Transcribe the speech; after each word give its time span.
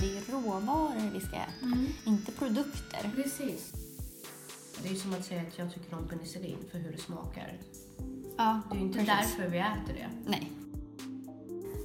det 0.00 0.16
är 0.18 0.32
råvaror 0.32 1.10
vi 1.12 1.20
ska 1.20 1.36
äta, 1.36 1.52
Mm. 1.62 1.86
inte 2.06 2.32
produkter. 2.32 3.10
Precis. 3.14 3.72
Det 4.82 4.88
är 4.88 4.94
som 4.94 5.12
att 5.14 5.24
säga 5.24 5.42
att 5.42 5.58
jag 5.58 5.72
tycker 5.74 5.96
om 5.98 6.08
penicillin 6.08 6.58
för 6.70 6.78
hur 6.78 6.92
det 6.92 6.98
smakar. 6.98 7.58
Ja, 8.36 8.60
Det 8.70 8.76
är 8.76 8.80
ju 8.80 8.86
inte 8.86 8.98
precis. 8.98 9.36
därför 9.36 9.50
vi 9.50 9.58
äter 9.58 9.94
det. 9.94 10.08
Nej. 10.26 10.52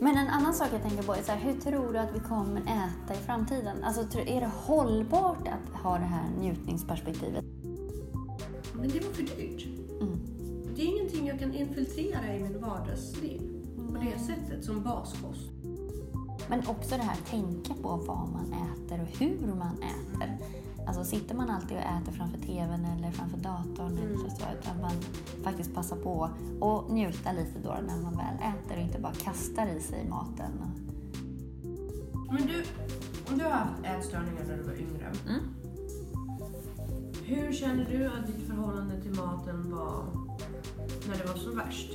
Men 0.01 0.17
en 0.17 0.27
annan 0.27 0.53
sak 0.53 0.67
jag 0.73 0.81
tänker 0.81 1.03
på 1.03 1.13
är 1.13 1.21
så 1.23 1.31
här, 1.31 1.39
hur 1.39 1.61
tror 1.61 1.93
du 1.93 1.99
att 1.99 2.15
vi 2.15 2.19
kommer 2.19 2.61
äta 2.61 3.13
i 3.13 3.23
framtiden? 3.25 3.83
Alltså, 3.83 4.19
är 4.19 4.41
det 4.41 4.51
hållbart 4.55 5.47
att 5.47 5.81
ha 5.83 5.97
det 5.97 6.05
här 6.05 6.29
njutningsperspektivet? 6.39 7.45
Men 8.73 8.89
det 8.89 8.99
var 9.05 9.13
för 9.13 9.23
dyrt. 9.23 9.65
Mm. 10.01 10.19
Det 10.75 10.81
är 10.81 10.85
ingenting 10.85 11.27
jag 11.27 11.39
kan 11.39 11.53
infiltrera 11.53 12.35
i 12.35 12.43
min 12.43 12.61
vardagsliv 12.61 13.41
på 13.91 13.97
det 13.97 14.19
sättet 14.19 14.65
som 14.65 14.83
baskost. 14.83 15.51
Men 16.49 16.67
också 16.67 16.95
det 16.95 17.03
här 17.03 17.17
tänka 17.29 17.73
på 17.81 17.95
vad 17.95 18.29
man 18.29 18.53
äter 18.53 19.01
och 19.01 19.19
hur 19.19 19.55
man 19.55 19.77
äter. 19.77 20.37
Alltså 20.87 21.03
sitter 21.03 21.35
man 21.35 21.49
alltid 21.49 21.77
och 21.77 21.83
äter 21.83 22.11
framför 22.11 22.37
TVn 22.37 22.85
eller 22.85 23.11
framför 23.11 23.37
datorn 23.37 23.97
eller 23.97 24.17
så, 24.17 24.29
så 24.29 24.45
utan 24.59 24.81
man 24.81 24.91
faktiskt 25.43 25.75
passar 25.75 25.95
på 25.95 26.29
och 26.59 26.91
njuta 26.91 27.31
lite 27.31 27.59
då 27.63 27.77
när 27.87 28.03
man 28.03 28.17
väl 28.17 28.35
äter 28.35 28.77
och 28.77 28.83
inte 28.83 28.99
bara 28.99 29.13
kastar 29.13 29.67
i 29.67 29.81
sig 29.81 30.09
maten. 30.09 30.51
Men 32.29 32.47
du, 32.47 32.63
om 33.31 33.37
du 33.37 33.43
har 33.43 33.51
haft 33.51 33.83
ätstörningar 33.83 34.43
när 34.47 34.57
du 34.57 34.63
var 34.63 34.73
yngre. 34.73 35.13
Mm. 35.27 35.41
Hur 37.23 37.53
känner 37.53 37.85
du 37.85 38.05
att 38.05 38.27
ditt 38.27 38.47
förhållande 38.47 39.01
till 39.01 39.11
maten 39.11 39.71
var 39.71 40.05
när 41.07 41.17
det 41.17 41.25
var 41.27 41.35
som 41.35 41.57
värst? 41.57 41.91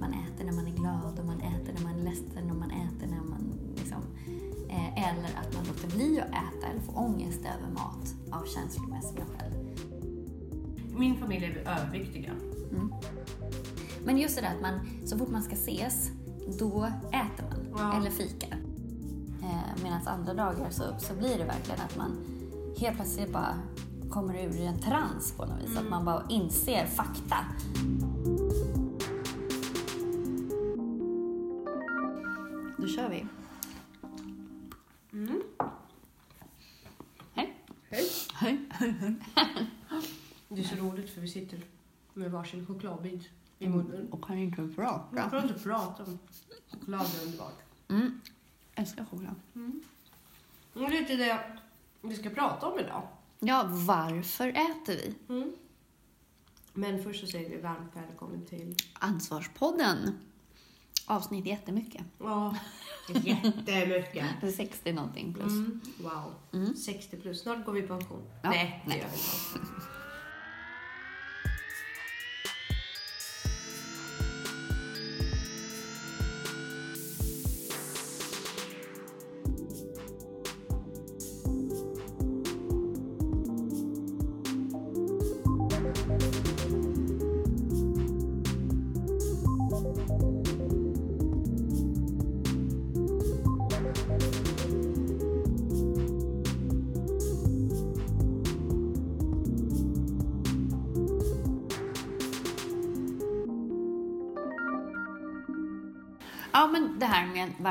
Man 0.00 0.12
äter 0.12 0.44
när 0.44 0.52
man 0.52 0.66
är 0.66 0.70
glad 0.76 1.18
och 1.18 1.26
man 1.26 1.40
äter 1.40 1.72
när 1.74 1.82
man 1.82 1.98
är 2.00 2.04
ledsen 2.04 2.50
och 2.50 2.56
man 2.56 2.70
äter 2.70 3.06
när 3.06 3.20
man 3.30 3.58
liksom... 3.76 4.02
Eh, 4.68 5.08
eller 5.08 5.28
att 5.40 5.54
man 5.54 5.64
låter 5.66 5.96
bli 5.96 6.20
att 6.20 6.28
äta 6.28 6.66
eller 6.66 6.80
får 6.80 6.98
ångest 6.98 7.40
över 7.40 7.74
mat 7.74 8.14
av 8.30 8.46
känslomässiga 8.46 9.24
skäl. 9.24 9.52
Min 10.98 11.16
familj 11.16 11.44
är 11.44 11.80
överviktiga. 11.80 12.32
Men 14.04 14.18
just 14.18 14.36
det 14.36 14.42
där 14.42 14.54
att 14.54 14.62
man, 14.62 14.80
så 15.04 15.18
fort 15.18 15.28
man 15.28 15.42
ska 15.42 15.52
ses, 15.52 16.10
då 16.58 16.84
äter 17.08 17.44
man. 17.50 17.92
Ja. 17.92 17.96
Eller 17.96 18.10
fikar. 18.10 18.58
Eh, 19.42 19.82
Medan 19.82 20.00
andra 20.06 20.34
dagar 20.34 20.70
så, 20.70 20.82
så 20.98 21.14
blir 21.14 21.38
det 21.38 21.44
verkligen 21.44 21.80
att 21.80 21.96
man 21.96 22.10
helt 22.78 22.96
plötsligt 22.96 23.32
bara 23.32 23.54
kommer 24.10 24.44
ur 24.44 24.60
en 24.60 24.78
trans 24.78 25.32
på 25.36 25.44
något 25.44 25.62
vis. 25.62 25.78
Att 25.78 25.90
man 25.90 26.04
bara 26.04 26.22
inser 26.28 26.86
fakta. 26.86 27.36
Med 42.18 42.30
varsin 42.30 42.66
chokladbit 42.66 43.28
i 43.58 43.68
munnen. 43.68 44.08
Och 44.12 44.24
kan 44.24 44.38
inte 44.38 44.68
prata. 44.76 45.30
kan 45.30 45.42
inte 45.42 45.60
prata 45.60 46.04
choklad 46.70 47.06
är 47.20 47.24
underbart. 47.24 47.58
Mm. 47.88 48.20
Älskar 48.74 49.04
choklad. 49.04 49.34
Det 50.74 50.84
är 50.84 50.90
lite 50.90 51.16
det 51.16 51.38
vi 52.00 52.14
ska 52.14 52.30
prata 52.30 52.66
om 52.66 52.78
idag. 52.78 53.02
Ja, 53.38 53.64
varför 53.68 54.48
äter 54.48 54.96
vi? 54.96 55.14
Mm. 55.28 55.52
Men 56.72 57.02
först 57.02 57.20
så 57.20 57.26
säger 57.26 57.50
vi 57.50 57.56
varmt 57.56 57.96
välkommen 57.96 58.46
till... 58.46 58.76
Ansvarspodden. 58.92 60.18
Avsnitt 61.06 61.46
jättemycket. 61.46 62.02
Ja, 62.18 62.56
jättemycket. 63.08 63.54
Det 64.40 64.46
är 64.46 64.50
60 64.50 64.92
någonting 64.92 65.34
plus. 65.34 65.52
Mm. 65.52 65.80
Wow. 65.98 66.34
Mm. 66.52 66.76
60 66.76 67.16
plus. 67.16 67.40
Snart 67.40 67.64
går 67.64 67.72
vi 67.72 67.80
i 67.80 67.86
pension. 67.86 68.22
Ja, 68.42 68.50
Nej, 68.50 68.82
det 68.84 68.88
nej. 68.88 68.98
gör 68.98 69.08
vi 69.08 69.16
inte. 69.60 69.70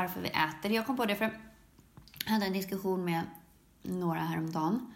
varför 0.08 0.20
vi 0.20 0.28
äter. 0.28 0.70
Jag 0.70 0.86
kom 0.86 0.96
på 0.96 1.06
det 1.06 1.16
för 1.16 1.40
jag 2.24 2.32
hade 2.32 2.46
en 2.46 2.52
diskussion 2.52 3.04
med 3.04 3.22
några 3.82 4.20
häromdagen 4.20 4.92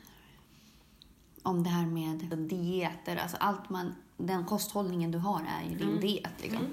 om 1.42 1.62
det 1.62 1.70
här 1.70 1.86
med 1.86 2.38
dieter. 2.38 3.16
Alltså 3.16 3.36
allt 3.36 3.70
man, 3.70 3.94
den 4.16 4.44
kosthållningen 4.44 5.10
du 5.10 5.18
har 5.18 5.40
är 5.40 5.70
ju 5.70 5.78
din 5.78 6.00
diet. 6.00 6.42
Liksom. 6.42 6.66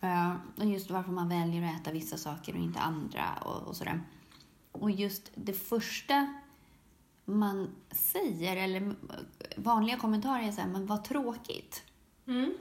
Eh, 0.00 0.34
och 0.56 0.64
just 0.64 0.90
varför 0.90 1.12
man 1.12 1.28
väljer 1.28 1.62
att 1.62 1.80
äta 1.80 1.92
vissa 1.92 2.16
saker 2.16 2.52
och 2.52 2.60
inte 2.60 2.80
andra 2.80 3.24
och, 3.44 3.68
och 3.68 3.76
sådär. 3.76 4.00
Och 4.72 4.90
just 4.90 5.30
det 5.34 5.52
första 5.52 6.34
man 7.24 7.68
säger, 7.90 8.56
eller 8.56 8.94
vanliga 9.56 9.96
kommentarer 9.96 10.48
är 10.48 10.52
så 10.52 10.60
här, 10.60 10.68
men 10.68 10.86
vad 10.86 11.04
tråkigt. 11.04 11.82
Mm. 12.26 12.54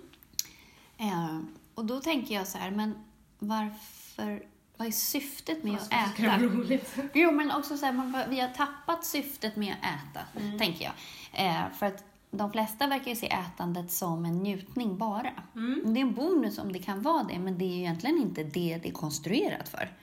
Eh, 0.97 1.39
och 1.75 1.85
då 1.85 1.99
tänker 1.99 2.35
jag 2.35 2.47
så 2.47 2.57
här, 2.57 2.71
men 2.71 2.95
varför, 3.39 4.45
vad 4.79 4.87
är 4.87 4.91
syftet 4.91 5.63
med 5.63 5.73
Fast 5.79 5.93
att 5.93 6.19
äta? 6.19 6.39
Jo, 7.13 7.31
men 7.31 7.51
också 7.51 7.77
så 7.77 7.85
här, 7.85 7.93
man, 7.93 8.23
vi 8.29 8.39
har 8.39 8.47
tappat 8.49 9.05
syftet 9.05 9.55
med 9.55 9.75
att 9.81 9.85
äta, 10.15 10.25
tänker 10.57 10.83
jag. 10.85 10.93
Eh, 11.47 11.71
för 11.79 11.85
att 11.85 12.03
de 12.31 12.51
flesta 12.51 12.87
verkar 12.87 13.09
ju 13.09 13.15
se 13.15 13.27
ätandet 13.27 13.91
som 13.91 14.25
en 14.25 14.37
njutning 14.43 14.97
bara. 14.97 15.31
Det 15.85 15.99
är 15.99 16.01
en 16.01 16.13
bonus 16.13 16.57
om 16.57 16.71
det 16.73 16.79
kan 16.79 17.01
vara 17.01 17.23
det, 17.23 17.39
men 17.39 17.57
det 17.57 17.65
är 17.65 17.69
ju 17.69 17.79
egentligen 17.79 18.17
inte 18.17 18.43
det 18.43 18.79
det 18.83 18.89
är 18.89 18.93
konstruerat 18.93 19.69
för. 19.69 19.93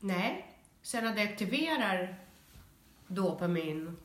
Nej. 0.00 0.46
Sen 0.82 1.06
att 1.06 1.16
det 1.16 1.22
aktiverar 1.22 2.18
dopamin. 3.06 3.96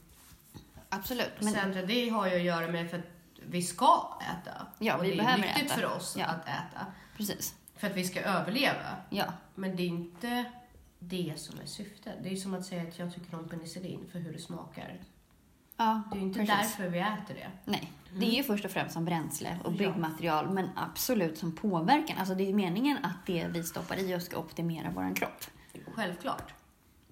Absolut. 0.90 1.34
Men, 1.42 1.54
Sen 1.54 1.88
det 1.88 2.09
har 2.09 2.28
ju 2.28 2.36
att 2.36 2.42
göra 2.44 2.68
med 2.72 2.90
för 2.90 2.98
att 3.00 3.06
vi 3.50 3.62
ska 3.62 4.20
äta. 4.22 4.52
Ja, 4.80 4.98
och 4.98 5.04
vi 5.04 5.08
det 5.08 5.14
är 5.14 5.18
behöver 5.18 5.44
nyttigt 5.44 5.66
äta. 5.72 5.74
för 5.76 5.96
oss 5.96 6.16
Ja. 6.20 6.26
att 6.26 6.42
äta. 6.48 6.86
precis. 7.18 7.56
För 7.78 7.88
att 7.88 7.96
vi 7.96 8.04
ska 8.04 8.22
överleva. 8.22 8.96
Ja. 9.10 9.26
Men 9.56 9.76
det 9.76 9.84
är 9.84 9.88
inte 9.88 10.46
det 11.00 11.34
som 11.38 11.60
är 11.60 11.66
syftet. 11.66 12.14
Det 12.24 12.30
är 12.32 12.36
som 12.36 12.54
att 12.54 12.66
säga 12.66 12.82
att 12.88 13.00
jag 13.00 13.14
tycker 13.14 13.40
om 13.40 13.50
penicillin 13.50 14.08
för 14.12 14.20
hur 14.20 14.34
det 14.34 14.40
smakar. 14.40 15.00
ja 15.78 16.02
Det 16.12 16.18
är 16.18 16.20
ju 16.20 16.26
inte 16.28 16.40
precis. 16.40 16.56
därför 16.78 16.90
vi 16.90 17.00
äter 17.00 17.36
det. 17.36 17.52
Nej, 17.66 17.92
det 18.14 18.26
är 18.26 18.32
ju 18.38 18.44
först 18.44 18.66
och 18.66 18.72
främst 18.72 18.94
som 18.94 19.06
bränsle 19.06 19.60
och 19.64 19.74
Ja. 19.74 19.78
byggmaterial, 19.78 20.50
men 20.50 20.70
absolut 20.76 21.38
som 21.38 21.56
påverkan. 21.56 22.18
Alltså 22.18 22.36
det 22.36 22.44
är 22.44 22.48
ju 22.48 22.54
meningen 22.56 22.98
att 23.06 23.26
det 23.26 23.48
vi 23.48 23.64
stoppar 23.64 24.00
i 24.00 24.16
oss 24.16 24.26
ska 24.26 24.38
optimera 24.38 24.92
vår 24.96 25.16
kropp. 25.16 25.44
Självklart. 25.94 26.54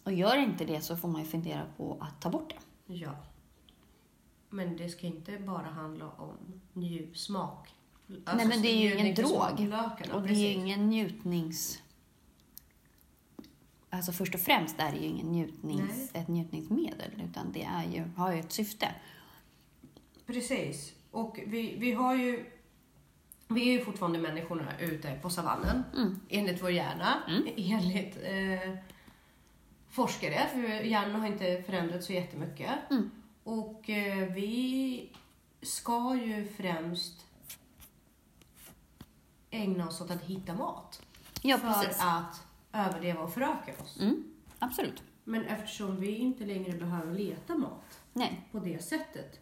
Och 0.04 0.14
gör 0.14 0.38
inte 0.38 0.66
det 0.66 0.82
så 0.82 0.98
får 0.98 1.08
man 1.08 1.22
ju 1.22 1.28
fundera 1.28 1.62
på 1.78 1.98
att 2.02 2.22
ta 2.22 2.30
bort 2.30 2.50
det. 2.50 2.94
Ja. 2.94 3.16
Men 4.50 4.78
det 4.78 4.90
ska 4.90 5.08
inte 5.08 5.38
bara 5.38 5.66
handla 5.70 6.10
om 6.10 6.62
njusmak. 6.74 7.75
Alltså, 8.10 8.36
Nej, 8.36 8.48
men 8.48 8.62
det 8.62 8.68
är 8.68 8.78
ju 8.78 8.94
ingen 9.00 9.16
drog. 9.16 9.32
Och 10.14 10.22
det 10.22 10.34
är 10.34 10.36
ju 10.36 10.48
ingen 10.48 10.90
njutnings... 10.90 11.82
Alltså 13.90 14.12
först 14.12 14.36
och 14.36 14.42
främst 14.42 14.80
är 14.80 14.92
det 14.92 14.98
ju 14.98 15.06
ingen 15.06 15.32
njutnings, 15.32 16.10
ett 16.14 16.28
njutningsmedel, 16.28 17.12
utan 17.30 17.52
det 17.52 17.64
är 17.64 17.84
ju, 17.94 18.04
har 18.16 18.34
ju 18.34 18.40
ett 18.40 18.52
syfte. 18.52 18.88
Precis. 20.26 20.94
Och 21.12 21.40
vi, 21.48 21.76
vi 21.78 21.92
har 21.92 22.16
ju... 22.16 22.46
Vi 23.48 23.70
är 23.70 23.72
ju 23.72 23.86
fortfarande 23.86 24.20
människorna 24.20 24.80
ute 24.80 25.20
på 25.22 25.30
savannen, 25.30 25.84
Mm. 25.96 26.20
enligt 26.30 26.64
vår 26.64 26.72
hjärna. 26.72 27.24
Enligt 27.58 28.18
eh, 28.24 28.76
forskare, 29.90 30.48
för 30.54 30.60
hjärnan 30.84 31.22
har 31.22 31.28
inte 31.28 31.64
förändrats 31.66 32.06
så 32.06 32.14
jättemycket. 32.14 32.72
Mm. 32.90 33.12
Och 33.44 33.90
eh, 33.90 34.34
vi 34.34 35.10
ska 35.62 36.16
ju 36.16 36.48
främst 36.48 37.25
ägna 39.56 39.88
oss 39.88 40.02
åt 40.02 40.12
att 40.12 40.22
hitta 40.22 40.54
mat. 40.54 41.02
Ja, 41.42 41.58
för 41.58 41.74
precis. 41.74 42.02
att 42.04 42.44
överleva 42.74 43.22
och 43.22 43.34
föröka 43.34 43.72
oss. 43.84 44.00
Mm, 44.02 44.24
absolut. 44.60 45.04
Men 45.24 45.46
eftersom 45.46 46.00
vi 46.00 46.16
inte 46.16 46.46
längre 46.46 46.78
behöver 46.78 47.14
leta 47.14 47.56
mat 47.58 48.00
Nej, 48.14 48.48
på 48.52 48.60
det 48.60 48.84
sättet, 48.84 49.40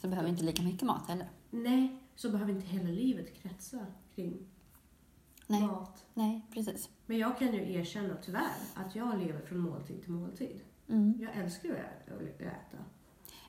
så 0.00 0.08
behöver 0.08 0.24
vi 0.28 0.32
inte 0.32 0.44
lika 0.44 0.62
mycket 0.62 0.82
mat 0.82 1.08
heller. 1.08 1.30
nej, 1.50 2.02
så 2.16 2.30
behöver 2.30 2.52
inte 2.52 2.66
hela 2.66 2.88
livet 2.90 3.42
kretsa 3.42 3.86
kring 4.14 4.46
Nej. 5.46 5.66
mat. 5.66 6.04
Nej, 6.14 6.46
precis. 6.52 6.88
Men 7.06 7.18
jag 7.18 7.38
kan 7.38 7.52
ju 7.54 7.72
erkänna 7.72 8.14
tyvärr 8.24 8.56
att 8.74 8.96
jag 8.96 9.18
lever 9.18 9.40
från 9.46 9.58
måltid 9.58 10.02
till 10.02 10.12
måltid. 10.12 10.60
Mm. 10.88 11.18
Jag 11.20 11.36
älskar 11.44 11.68
ju 11.68 11.76
att 11.76 12.40
äta. 12.40 12.84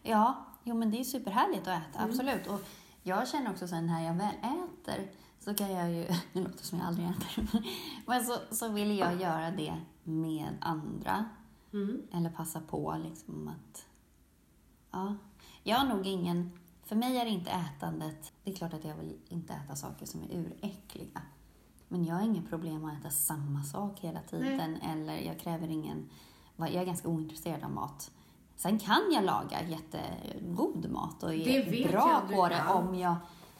Ja, 0.03 0.45
jo 0.63 0.75
men 0.75 0.91
det 0.91 0.99
är 0.99 1.03
superhärligt 1.03 1.67
att 1.67 1.81
äta, 1.81 1.99
Mm. 1.99 2.09
absolut. 2.09 2.47
Och 2.47 2.61
jag 3.03 3.27
känner 3.27 3.51
också 3.51 3.67
sen 3.67 3.85
när 3.85 4.05
jag 4.05 4.13
väl 4.13 4.35
äter 4.35 5.09
så 5.47 5.53
kan 5.53 5.71
jag 5.71 5.91
ju, 5.91 6.07
det 6.33 6.41
låter 6.41 6.65
som 6.65 6.77
jag 6.77 6.87
aldrig 6.87 7.07
äter, 7.07 7.47
men 8.05 8.25
så, 8.25 8.55
så 8.55 8.69
vill 8.69 8.97
jag 8.97 9.21
göra 9.21 9.51
det 9.51 9.77
med 10.03 10.57
andra. 10.61 11.25
Mm. 11.73 12.01
Eller 12.11 12.29
passa 12.29 12.61
på 12.61 12.95
liksom 13.03 13.47
att, 13.47 13.85
ja. 14.91 15.15
Jag 15.63 15.77
har 15.77 15.95
nog 15.95 16.07
ingen, 16.07 16.51
för 16.83 16.95
mig 16.95 17.17
är 17.17 17.25
det 17.25 17.31
inte 17.31 17.51
ätandet, 17.51 18.33
det 18.43 18.51
är 18.51 18.55
klart 18.55 18.73
att 18.73 18.83
jag 18.83 18.95
vill 18.95 19.17
inte 19.29 19.53
äta 19.53 19.75
saker 19.75 20.05
som 20.05 20.21
är 20.23 20.27
uräckliga. 20.31 21.21
Men 21.87 22.05
jag 22.05 22.15
har 22.15 22.21
inget 22.21 22.49
problem 22.49 22.85
att 22.85 22.99
äta 22.99 23.09
samma 23.09 23.63
sak 23.63 23.99
hela 23.99 24.21
tiden 24.21 24.75
eller 24.75 25.17
jag 25.17 25.39
kräver 25.39 25.67
ingen, 25.67 26.09
jag 26.55 26.75
är 26.75 26.85
ganska 26.85 27.07
ointresserad 27.07 27.63
av 27.63 27.71
mat. 27.71 28.11
Sen 28.55 28.79
kan 28.79 29.01
jag 29.11 29.23
laga 29.23 29.57
jättegod 29.67 30.91
mat 30.91 31.23
och 31.23 31.33
är 31.33 31.91
bra 31.91 32.21
på 32.31 32.47
det 32.47 32.63
om 32.69 32.95
jag, 32.95 33.15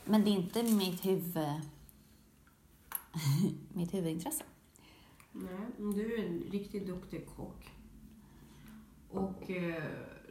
men 0.06 0.24
det 0.24 0.30
är 0.30 0.36
inte 0.36 0.64
mitt 0.64 1.06
huvud, 1.06 1.62
mitt 3.74 3.94
huvudintresse. 3.94 4.44
Nej, 5.32 5.68
du 5.78 6.16
är 6.16 6.26
en 6.28 6.40
riktigt 6.52 6.88
duktig 6.88 7.28
kock. 7.36 7.72
Och 9.12 9.52
eh, 9.52 9.84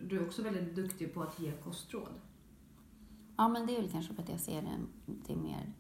du 0.03 0.17
är 0.17 0.27
också 0.27 0.43
väldigt 0.43 0.75
duktig 0.77 1.15
på 1.15 1.23
att 1.23 1.41
ge 1.41 1.53
kostråd. 1.53 2.21
Ja, 3.37 3.49
men 3.49 3.67
det 3.67 3.77
är 3.77 3.81
väl 3.83 3.91
kanske 3.91 4.15
för 4.15 4.23
att 4.23 4.29
jag 4.29 4.41
ser 4.41 4.63
det, 4.63 4.79
det 5.27 5.33
är 5.33 5.37
mer 5.37 5.73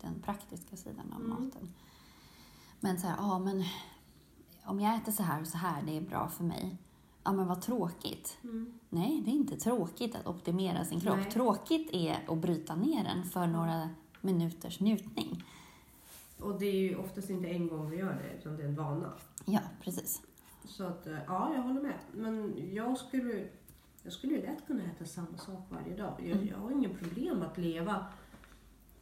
den 0.00 0.20
praktiska 0.22 0.76
sidan 0.76 1.12
av 1.12 1.20
Mm. 1.20 1.30
maten. 1.44 1.74
Men 2.80 2.98
så 3.00 3.06
här, 3.06 3.16
ja 3.18 3.38
men 3.38 3.64
om 4.64 4.80
jag 4.80 4.96
äter 4.96 5.12
så 5.12 5.22
här 5.22 5.40
och 5.40 5.46
så 5.46 5.58
här, 5.58 5.82
det 5.82 5.96
är 5.96 6.00
bra 6.00 6.28
för 6.28 6.44
mig. 6.44 6.76
Ja, 7.24 7.32
men 7.32 7.46
vad 7.46 7.62
tråkigt. 7.62 8.38
Nej, 8.88 9.22
det 9.24 9.30
är 9.30 9.34
inte 9.34 9.56
tråkigt 9.56 10.14
att 10.14 10.26
optimera 10.26 10.84
sin 10.84 11.00
kropp. 11.00 11.16
Nej. 11.16 11.30
Tråkigt 11.30 11.90
är 11.92 12.24
att 12.28 12.38
bryta 12.38 12.74
ner 12.74 13.04
den 13.04 13.24
för 13.24 13.46
några 13.46 13.88
minuters 14.20 14.80
njutning. 14.80 15.44
Och 16.44 16.58
det 16.58 16.66
är 16.66 16.80
ju 16.80 16.96
oftast 16.96 17.30
inte 17.30 17.48
en 17.48 17.68
gång 17.68 17.90
vi 17.90 17.96
gör 17.96 18.14
det, 18.22 18.38
utan 18.38 18.56
det 18.56 18.62
är 18.62 18.68
en 18.68 18.74
vana. 18.74 19.12
Ja, 19.46 19.60
precis. 19.80 20.22
Så 20.64 20.84
att, 20.84 21.06
eh, 21.06 21.18
ja, 21.26 21.54
jag 21.54 21.62
håller 21.62 21.82
med. 21.82 21.98
Men 22.12 22.54
jag 22.74 22.98
skulle, 22.98 23.48
jag 24.02 24.12
skulle 24.12 24.34
ju 24.34 24.42
lätt 24.42 24.66
kunna 24.66 24.82
äta 24.84 25.04
samma 25.04 25.36
sak 25.38 25.66
varje 25.70 25.96
dag. 25.96 26.14
Jag, 26.18 26.36
Mm. 26.36 26.48
jag 26.48 26.56
har 26.58 26.70
ingen 26.70 26.96
problem 26.96 27.42
att 27.42 27.58
leva 27.58 28.06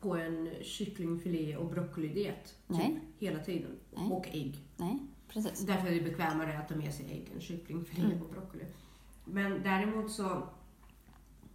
på 0.01 0.17
en 0.17 0.51
kycklingfilé 0.63 1.57
och 1.57 1.67
broccolidiet 1.71 2.57
typ, 2.69 2.99
hela 3.19 3.39
tiden. 3.39 3.71
Nej. 3.97 4.11
Och 4.13 4.29
ägg. 4.29 4.65
Nej, 4.77 4.99
precis. 5.29 5.61
Därför 5.67 5.89
är 5.89 5.95
det 5.95 6.01
bekvämare 6.01 6.59
att 6.59 6.65
äta 6.71 6.77
med 6.79 6.95
sig 6.95 7.07
ägg 7.13 7.33
än 7.35 7.41
kycklingfilé 7.41 8.05
Mm. 8.07 8.23
och 8.23 8.31
broccoli. 8.33 8.65
Men 9.25 9.63
däremot 9.63 10.11
så 10.11 10.43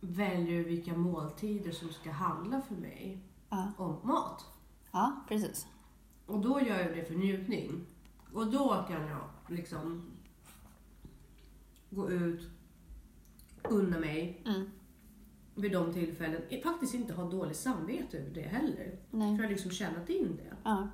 väljer 0.01 0.63
vilka 0.63 0.93
måltider 0.97 1.71
som 1.71 1.89
ska 1.89 2.11
handla 2.11 2.61
för 2.61 2.75
mig 2.75 3.23
Ja, 3.49 3.71
om 3.77 3.99
mat. 4.03 4.45
ja 4.91 5.25
precis. 5.27 5.67
Och 6.27 6.39
då 6.39 6.61
gör 6.61 6.79
jag 6.79 6.95
det 6.97 7.05
för 7.05 7.15
njutning. 7.15 7.85
Och 8.33 8.47
då 8.51 8.85
kan 8.89 9.07
jag 9.07 9.29
liksom 9.49 10.11
gå 11.89 12.11
ut, 12.11 12.49
unna 13.63 13.99
mig 13.99 14.41
Mm. 14.45 14.69
vid 15.55 15.71
de 15.71 15.93
tillfällen. 15.93 16.41
Jag 16.49 16.61
faktiskt 16.63 16.93
inte 16.93 17.13
ha 17.13 17.29
dåligt 17.29 17.57
samvete 17.57 18.17
över 18.17 18.29
det 18.33 18.41
heller. 18.41 18.97
För 19.11 19.17
Nej. 19.17 19.35
jag 19.35 19.43
har 19.43 19.49
liksom 19.49 19.71
tjänat 19.71 20.09
in 20.09 20.35
det. 20.37 20.55
Ja. 20.63 20.87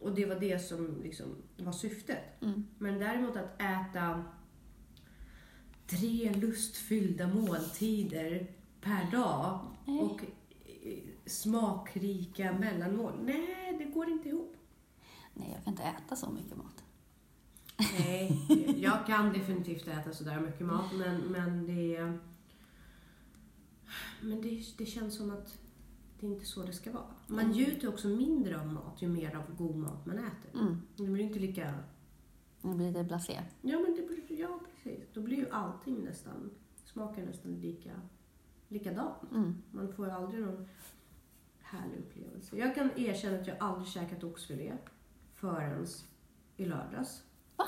Och 0.00 0.14
det 0.14 0.26
var 0.26 0.40
det 0.40 0.58
som 0.58 1.02
liksom 1.02 1.36
var 1.56 1.72
syftet. 1.72 2.42
Mm. 2.42 2.66
Men 2.78 2.98
däremot 2.98 3.36
att 3.36 3.62
äta 3.62 4.24
tre 5.86 6.32
lustfyllda 6.34 7.26
måltider 7.28 8.46
per 8.80 9.10
dag 9.10 9.60
Nej. 9.84 10.00
och 10.00 10.20
smakrika 11.26 12.52
mellanmål. 12.52 13.12
Nej, 13.22 13.76
det 13.78 13.84
går 13.84 14.08
inte 14.08 14.28
ihop. 14.28 14.56
Nej, 15.34 15.50
jag 15.54 15.64
kan 15.64 15.72
inte 15.72 15.82
äta 15.82 16.16
så 16.16 16.30
mycket 16.30 16.56
mat. 16.56 16.84
Nej, 17.98 18.38
jag 18.82 19.06
kan 19.06 19.32
definitivt 19.32 19.88
äta 19.88 20.12
sådär 20.12 20.40
mycket 20.40 20.66
mat, 20.66 20.92
men, 20.92 21.20
men 21.20 21.66
det... 21.66 22.18
Men 24.20 24.40
det, 24.42 24.64
det 24.78 24.86
känns 24.86 25.16
som 25.16 25.30
att 25.30 25.58
det 26.20 26.26
är 26.26 26.30
inte 26.30 26.44
så 26.46 26.62
det 26.62 26.72
ska 26.72 26.92
vara. 26.92 27.04
Man 27.26 27.38
Mm. 27.38 27.50
njuter 27.50 27.88
också 27.88 28.08
mindre 28.08 28.60
av 28.60 28.66
mat 28.66 29.02
ju 29.02 29.08
mer 29.08 29.36
av 29.36 29.56
god 29.56 29.76
mat 29.76 30.06
man 30.06 30.18
äter. 30.18 30.60
Mm. 30.60 30.82
Det 30.96 31.02
blir 31.06 31.24
inte 31.24 31.38
lika... 31.38 31.74
Det 32.62 32.74
blir 32.74 32.86
lite 32.88 33.04
blasé. 33.04 33.40
Ja, 33.62 33.78
men 33.80 33.94
det 33.96 34.06
blir, 34.06 34.40
ja 34.40 34.60
precis. 34.74 35.04
Då 35.14 35.20
blir 35.20 35.36
ju 35.36 35.50
allting 35.50 36.04
nästan... 36.04 36.50
Smakar 36.84 37.22
nästan 37.26 37.60
lika, 37.60 37.90
likadant. 38.68 39.30
Mm. 39.30 39.54
Man 39.70 39.92
får 39.92 40.06
ju 40.06 40.12
aldrig 40.12 40.40
någon 40.42 40.68
härlig 41.72 41.98
upplevelse. 41.98 42.56
Jag 42.56 42.74
kan 42.74 42.90
erkänna 42.96 43.40
att 43.40 43.46
jag 43.46 43.56
aldrig 43.60 43.88
käkat 43.88 44.24
oxfilé 44.24 44.72
förrän 45.34 45.86
i 46.56 46.64
lördags. 46.64 47.22
Va? 47.56 47.64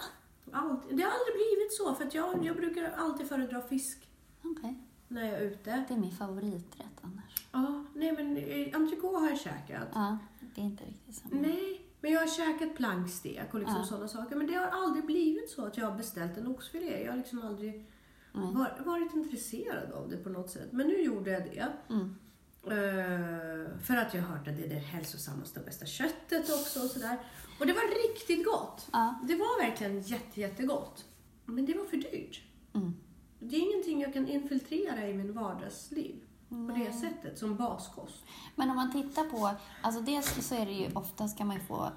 Allt, 0.52 0.82
det 0.90 1.02
har 1.02 1.10
aldrig 1.10 1.34
blivit 1.34 1.72
så, 1.72 1.94
för 1.94 2.08
jag, 2.12 2.44
jag 2.44 2.56
brukar 2.56 2.84
alltid 2.96 3.28
föredra 3.28 3.60
fisk 3.62 4.08
Okej. 4.42 4.74
när 5.08 5.24
jag 5.24 5.34
är 5.34 5.40
ute. 5.40 5.84
Det 5.88 5.94
är 5.94 5.98
min 5.98 6.10
favoriträtt 6.12 6.98
annars. 7.02 7.46
Ja, 7.52 7.84
nej 7.94 8.12
men 8.12 8.36
eh, 8.36 8.76
entrecote 8.80 9.18
har 9.18 9.28
jag 9.28 9.38
käkat. 9.40 9.88
Ja, 9.94 10.18
det 10.54 10.60
är 10.60 10.64
inte 10.64 10.84
riktigt 10.84 11.14
samma. 11.14 11.34
Nej, 11.40 11.80
men 12.00 12.12
jag 12.12 12.20
har 12.20 12.26
käkat 12.26 12.76
plankstek 12.76 13.54
och 13.54 13.60
liksom 13.60 13.76
Ja. 13.78 13.84
sådana 13.84 14.08
saker. 14.08 14.36
Men 14.36 14.46
det 14.46 14.54
har 14.54 14.66
aldrig 14.66 15.06
blivit 15.06 15.50
så 15.50 15.64
att 15.66 15.76
jag 15.76 15.90
har 15.90 15.96
beställt 15.96 16.36
en 16.38 16.46
oxfilé. 16.46 17.02
Jag 17.04 17.12
har 17.12 17.16
liksom 17.16 17.42
aldrig 17.42 17.86
var, 18.32 18.84
varit 18.84 19.14
intresserad 19.14 19.92
av 19.92 20.08
det 20.10 20.16
på 20.16 20.28
något 20.30 20.50
sätt. 20.50 20.72
Men 20.72 20.86
nu 20.86 21.02
gjorde 21.02 21.30
jag 21.30 21.42
det. 21.42 21.72
Mm. 21.90 22.16
Eh, 22.66 23.78
för 23.78 23.96
att 23.96 24.14
jag 24.14 24.22
hört 24.22 24.48
att 24.48 24.56
det 24.56 24.64
är 24.64 24.68
det 24.68 24.74
hälsosammaste 24.74 25.60
och 25.60 25.66
bästa 25.66 25.86
köttet 25.86 26.50
också 26.50 26.80
och 26.80 26.90
sådär. 26.90 27.18
Och 27.60 27.66
det 27.66 27.72
var 27.72 28.08
riktigt 28.08 28.44
gott. 28.44 28.88
Ja. 28.92 29.14
Det 29.28 29.34
var 29.34 29.62
verkligen 29.62 30.00
jätte, 30.00 30.40
jättegott. 30.40 31.04
Men 31.44 31.66
det 31.66 31.74
var 31.74 31.84
för 31.84 31.96
dyrt. 31.96 32.42
Mm. 32.74 32.94
Det 33.38 33.56
är 33.56 33.72
ingenting 33.72 34.00
jag 34.00 34.12
kan 34.12 34.28
infiltrera 34.28 35.08
i 35.08 35.14
min 35.14 35.32
vardagsliv 35.32 36.20
på 36.48 36.54
det 36.54 36.72
Nej. 36.72 36.92
sättet, 36.92 37.38
som 37.38 37.56
baskost. 37.56 38.24
Men 38.54 38.70
om 38.70 38.76
man 38.76 38.92
tittar 38.92 39.24
på, 39.24 39.50
alltså 39.82 40.00
dels 40.00 40.48
så 40.48 40.54
är 40.54 40.66
det 40.66 40.72
ju 40.72 40.90
oftast 40.94 41.38
kan 41.38 41.46
man 41.46 41.56
ju 41.56 41.62
få 41.62 41.90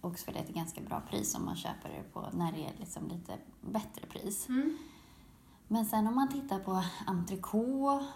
oxfilé 0.00 0.44
till 0.44 0.54
ganska 0.54 0.80
bra 0.80 1.02
pris 1.10 1.34
om 1.34 1.44
man 1.44 1.56
köper 1.56 1.88
det 1.88 2.12
på 2.12 2.30
när 2.32 2.52
det 2.52 2.58
är 2.58 2.72
liksom 2.78 3.08
lite 3.08 3.32
bättre 3.60 4.06
pris. 4.06 4.48
Mm. 4.48 4.78
Men 5.68 5.86
sen 5.86 6.06
om 6.06 6.14
man 6.14 6.28
tittar 6.28 6.58
på 6.58 6.82
entrecote, 7.06 8.06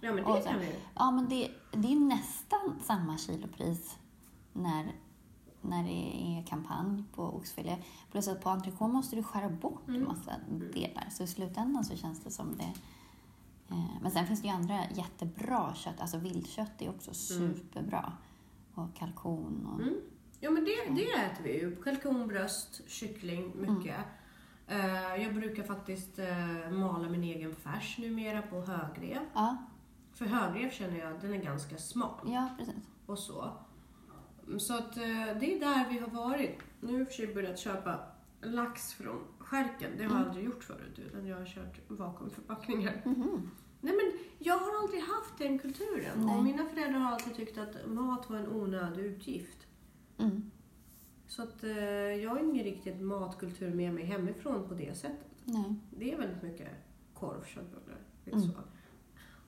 Ja, 0.00 0.12
men 0.12 0.24
det 0.24 0.42
sen- 0.42 0.52
kan 0.52 0.60
vi. 0.60 0.74
ja 0.94 1.10
men 1.10 1.28
det, 1.28 1.50
det 1.72 1.92
är 1.92 2.00
nästan 2.00 2.78
samma 2.82 3.18
kilopris 3.18 3.96
när, 4.52 4.92
när 5.60 5.84
det 5.84 6.16
är 6.38 6.46
kampanj 6.46 7.04
på 7.14 7.22
oxfilé. 7.22 7.76
Plus 8.10 8.28
att 8.28 8.42
på 8.42 8.50
entrecote 8.50 8.92
måste 8.92 9.16
du 9.16 9.22
skära 9.22 9.48
bort 9.48 9.88
Mm. 9.88 10.04
massa 10.04 10.32
delar. 10.74 11.08
Så 11.10 11.22
i 11.22 11.26
slutändan 11.26 11.84
så 11.84 11.96
känns 11.96 12.20
det 12.20 12.30
som 12.30 12.56
det 12.56 12.72
eh, 13.74 13.84
men 14.02 14.10
sen 14.10 14.26
finns 14.26 14.42
det 14.42 14.48
ju 14.48 14.54
andra 14.54 14.80
jättebra 14.94 15.74
kött, 15.74 16.00
alltså 16.00 16.18
viltkött 16.18 16.82
är 16.82 16.88
också 16.90 17.14
superbra. 17.14 18.12
Och 18.74 18.94
kalkon 18.96 19.66
och... 19.66 19.82
Mm. 19.82 19.94
Ja, 20.42 20.50
men 20.50 20.64
det, 20.64 20.94
det 20.94 21.12
äter 21.12 21.44
vi 21.44 21.60
ju. 21.60 21.76
Kalkonbröst, 21.82 22.80
kyckling, 22.88 23.52
mycket. 23.54 23.96
Eh, 24.66 25.22
jag 25.22 25.34
brukar 25.34 25.62
faktiskt 25.62 26.18
uh, 26.18 26.70
mala 26.78 27.08
min 27.08 27.24
egen 27.24 27.54
färs 27.54 27.98
numera 27.98 28.42
på 28.42 28.60
högrev. 28.60 29.18
Ja, 29.34 29.56
För 30.20 30.26
högrev 30.26 30.70
känner 30.70 30.98
jag 30.98 31.20
den 31.20 31.32
är 31.34 31.42
ganska 31.42 31.78
smal. 31.78 32.20
ja 32.24 32.48
precis. 32.58 32.74
och 33.06 33.18
så. 33.18 33.50
Så 34.58 34.74
att 34.74 34.96
eh, 34.96 35.02
det 35.40 35.54
är 35.56 35.60
där 35.60 35.88
vi 35.90 35.98
har 35.98 36.08
varit. 36.08 36.58
Nu 36.80 36.92
har 36.98 37.06
jag 37.18 37.34
börjat 37.34 37.58
köpa 37.58 37.98
lax 38.42 38.92
från 38.94 39.20
skärken. 39.38 39.90
Det 39.98 40.04
har 40.04 40.18
jag 40.18 40.28
aldrig 40.28 40.44
gjort 40.44 40.64
förut 40.64 40.98
utan 40.98 41.26
jag 41.26 41.38
har 41.38 41.46
kört 41.46 41.80
vakuumförpackningar. 41.88 43.02
Mhm. 43.04 43.50
Nej 43.80 43.94
men 43.96 44.12
jag 44.38 44.58
har 44.58 44.82
aldrig 44.82 45.00
haft 45.02 45.38
den 45.38 45.58
kulturen. 45.58 46.26
Nej. 46.26 46.36
Och 46.36 46.44
mina 46.44 46.66
föräldrar 46.68 46.98
har 47.00 47.12
alltid 47.12 47.34
tyckt 47.34 47.58
att 47.58 47.86
mat 47.86 48.30
var 48.30 48.36
en 48.36 48.48
onödig 48.48 49.02
utgift. 49.04 49.66
Mm. 50.18 50.50
Så 51.26 51.42
att 51.42 51.64
eh, 51.64 51.70
jag 52.14 52.30
har 52.30 52.38
ingen 52.38 52.64
riktigt 52.64 53.00
matkultur 53.00 53.74
med 53.74 53.94
mig 53.94 54.04
hemifrån 54.04 54.68
på 54.68 54.74
det 54.74 54.96
sättet. 54.98 55.30
Nej. 55.44 55.74
Det 55.98 56.12
är 56.12 56.18
väldigt 56.18 56.42
mycket 56.42 56.68
korv, 57.14 57.44
köttbullar, 57.46 57.98
lite 58.24 58.36
Mm. 58.36 58.50
så. 58.50 58.58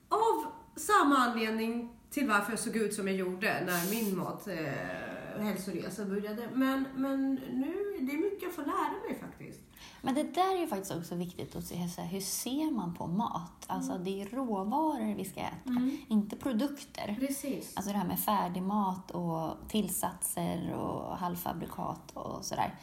Av 0.08 0.52
samma 0.76 1.16
anledning 1.16 1.88
till 2.10 2.28
varför 2.28 2.52
jag 2.52 2.58
såg 2.58 2.76
ut 2.76 2.94
som 2.94 3.08
jag 3.08 3.16
gjorde 3.16 3.64
när 3.66 3.90
min 3.90 4.18
mat 4.18 4.48
eh, 4.48 5.42
hälsoresa 5.42 6.04
började. 6.04 6.48
Men, 6.52 6.86
men 6.96 7.34
nu, 7.34 7.96
det 8.00 8.12
är 8.12 8.18
mycket 8.18 8.42
jag 8.42 8.52
får 8.52 8.62
lära 8.62 9.08
mig 9.08 9.20
faktiskt. 9.20 9.60
Men 10.02 10.14
det 10.14 10.22
där 10.22 10.56
är 10.56 10.60
ju 10.60 10.66
faktiskt 10.66 10.94
också 10.94 11.14
viktigt 11.14 11.56
att 11.56 11.64
se, 11.64 11.76
hur 12.02 12.20
ser 12.20 12.70
man 12.70 12.94
på 12.94 13.06
mat? 13.06 13.64
Alltså 13.66 13.98
det 13.98 14.22
är 14.22 14.26
råvaror 14.26 15.14
vi 15.14 15.24
ska 15.24 15.40
äta, 15.40 15.90
inte 16.08 16.36
produkter. 16.36 17.16
Precis. 17.20 17.76
Alltså 17.76 17.92
det 17.92 17.98
här 17.98 18.08
med 18.08 18.20
färdigmat 18.20 19.10
och 19.10 19.68
tillsatser 19.68 20.72
och 20.74 21.16
halvfabrikat 21.16 22.10
och 22.14 22.44
sådär. 22.44 22.74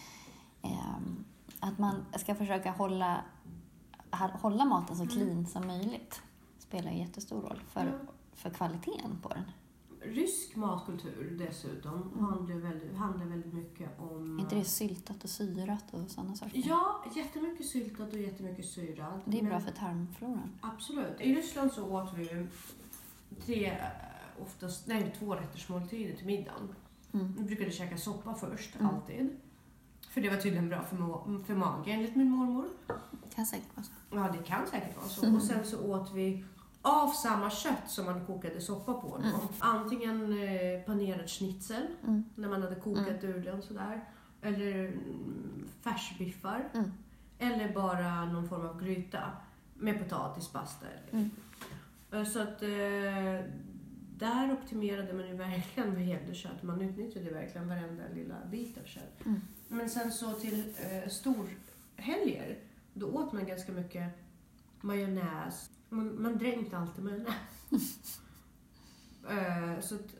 Ehm, 0.61 1.25
att 1.59 1.77
man 1.79 2.05
ska 2.15 2.35
försöka 2.35 2.71
hålla, 2.71 3.21
hålla 4.41 4.65
maten 4.65 4.95
så 4.95 5.07
clean 5.07 5.45
som 5.45 5.67
möjligt 5.67 6.21
spelar 6.69 6.91
jättestor 6.91 7.41
roll 7.41 7.61
för, 7.67 7.85
Ja. 7.85 7.91
för 8.33 8.49
kvaliteten 8.49 9.19
på 9.21 9.29
den. 9.29 9.43
Rysk 10.01 10.55
matkultur 10.55 11.35
dessutom 11.47 12.19
handlar, 12.19 12.55
väldigt, 12.55 12.95
handlar 12.97 13.25
väldigt 13.25 13.53
mycket 13.53 13.99
om... 13.99 14.37
Är 14.39 14.43
inte 14.43 14.55
det 14.55 14.63
syltat 14.63 15.23
och 15.23 15.29
syrat 15.29 15.93
och 15.93 16.09
sådana 16.11 16.35
saker? 16.35 16.63
Ja, 16.67 17.03
jättemycket 17.15 17.65
syltat 17.65 18.13
och 18.13 18.19
jättemycket 18.19 18.65
syrat. 18.65 19.21
Det 19.25 19.39
är 19.39 19.43
bra 19.43 19.51
men- 19.51 19.61
för 19.61 19.71
tarmfloran. 19.71 20.51
Absolut. 20.61 21.21
I 21.21 21.35
Ryssland 21.35 21.71
så 21.71 21.85
åt 21.85 22.13
vi 22.17 22.23
ju 22.23 22.47
tre, 23.45 23.77
oftast, 24.41 24.87
nej, 24.87 25.15
två 25.19 25.35
rätters 25.35 25.69
måltider 25.69 26.15
till 26.15 26.25
middagen. 26.25 26.75
Mm. 27.13 27.35
Vi 27.37 27.43
brukade 27.45 27.71
käka 27.71 27.97
soppa 27.97 28.33
först, 28.33 28.75
Mm. 28.79 28.95
alltid. 28.95 29.29
För 30.09 30.21
det 30.21 30.29
var 30.29 30.37
tydligen 30.37 30.69
bra 30.69 30.83
för, 30.83 30.95
ma- 30.97 31.43
för 31.43 31.55
magen 31.55 31.99
enligt 31.99 32.15
min 32.15 32.29
mormor. 32.29 32.65
Kan 33.35 33.45
säkert 33.45 33.75
vara 33.77 33.83
så. 33.85 33.91
Ja, 34.11 34.37
det 34.37 34.43
kan 34.47 34.67
säkert 34.67 34.97
vara 34.97 35.07
så. 35.07 35.25
Mm. 35.25 35.35
Och 35.35 35.41
sen 35.41 35.65
så 35.65 35.91
åt 35.93 36.11
vi 36.13 36.45
av 36.81 37.07
samma 37.09 37.49
kött 37.49 37.83
som 37.89 38.05
man 38.05 38.25
kokade 38.25 38.61
soppa 38.61 38.93
på. 38.93 39.15
Mm. 39.17 39.31
Antingen 39.59 40.41
eh, 40.43 40.81
panerad 40.85 41.29
schnitzel, 41.29 41.87
Mm. 42.03 42.23
när 42.35 42.49
man 42.49 42.61
hade 42.61 42.75
kokat 42.75 43.23
ur 43.23 43.43
den 43.43 43.61
sådär. 43.61 44.03
Eller 44.41 44.85
mm, 44.87 45.67
färsbiffar. 45.81 46.69
Mm. 46.73 46.91
Eller 47.39 47.73
bara 47.73 48.25
någon 48.25 48.49
form 48.49 48.65
av 48.65 48.83
gryta 48.83 49.21
med 49.73 49.99
potatis, 49.99 50.47
pasta. 50.47 50.85
Mm. 51.11 51.29
Eh, 52.11 52.23
Så 52.23 52.39
att 52.41 52.61
eh, 52.61 53.45
där 54.17 54.53
optimerade 54.53 55.13
man 55.13 55.27
ju 55.27 55.35
verkligen 55.35 55.93
med 55.93 56.05
hederskött. 56.05 56.63
Man 56.63 56.81
utnyttjade 56.81 57.31
verkligen 57.31 57.67
varenda 57.67 58.03
lilla 58.13 58.35
bit 58.51 58.77
av 58.77 58.83
kött. 58.85 59.25
Mm. 59.25 59.41
Men 59.67 59.89
sen 59.89 60.11
så 60.11 60.33
till 60.33 60.73
eh, 60.79 61.09
storhelger, 61.09 62.57
då 62.93 63.07
åt 63.07 63.33
man 63.33 63.45
ganska 63.45 63.71
mycket 63.71 64.09
majonnäs. 64.81 65.69
Man, 65.89 66.21
man 66.21 66.37
dränkte 66.37 66.77
alltid 66.77 67.03
majonnäs. 67.03 68.21
eh, 69.29 69.79
så 69.81 69.95
att 69.95 70.15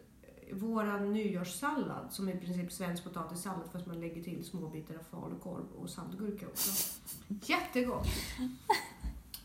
våran 0.53 1.13
nyårssallad, 1.13 2.11
som 2.11 2.29
i 2.29 2.38
princip 2.38 2.71
svensk 2.71 3.03
potatissallad 3.03 3.69
fast 3.71 3.88
man 3.88 3.99
lägger 3.99 4.23
till 4.23 4.45
små 4.45 4.67
bitar 4.69 4.95
av 4.95 5.03
falukorv 5.03 5.65
och 5.77 5.89
saltgurka 5.89 6.47
också. 6.47 6.95
Jättegott! 7.27 8.07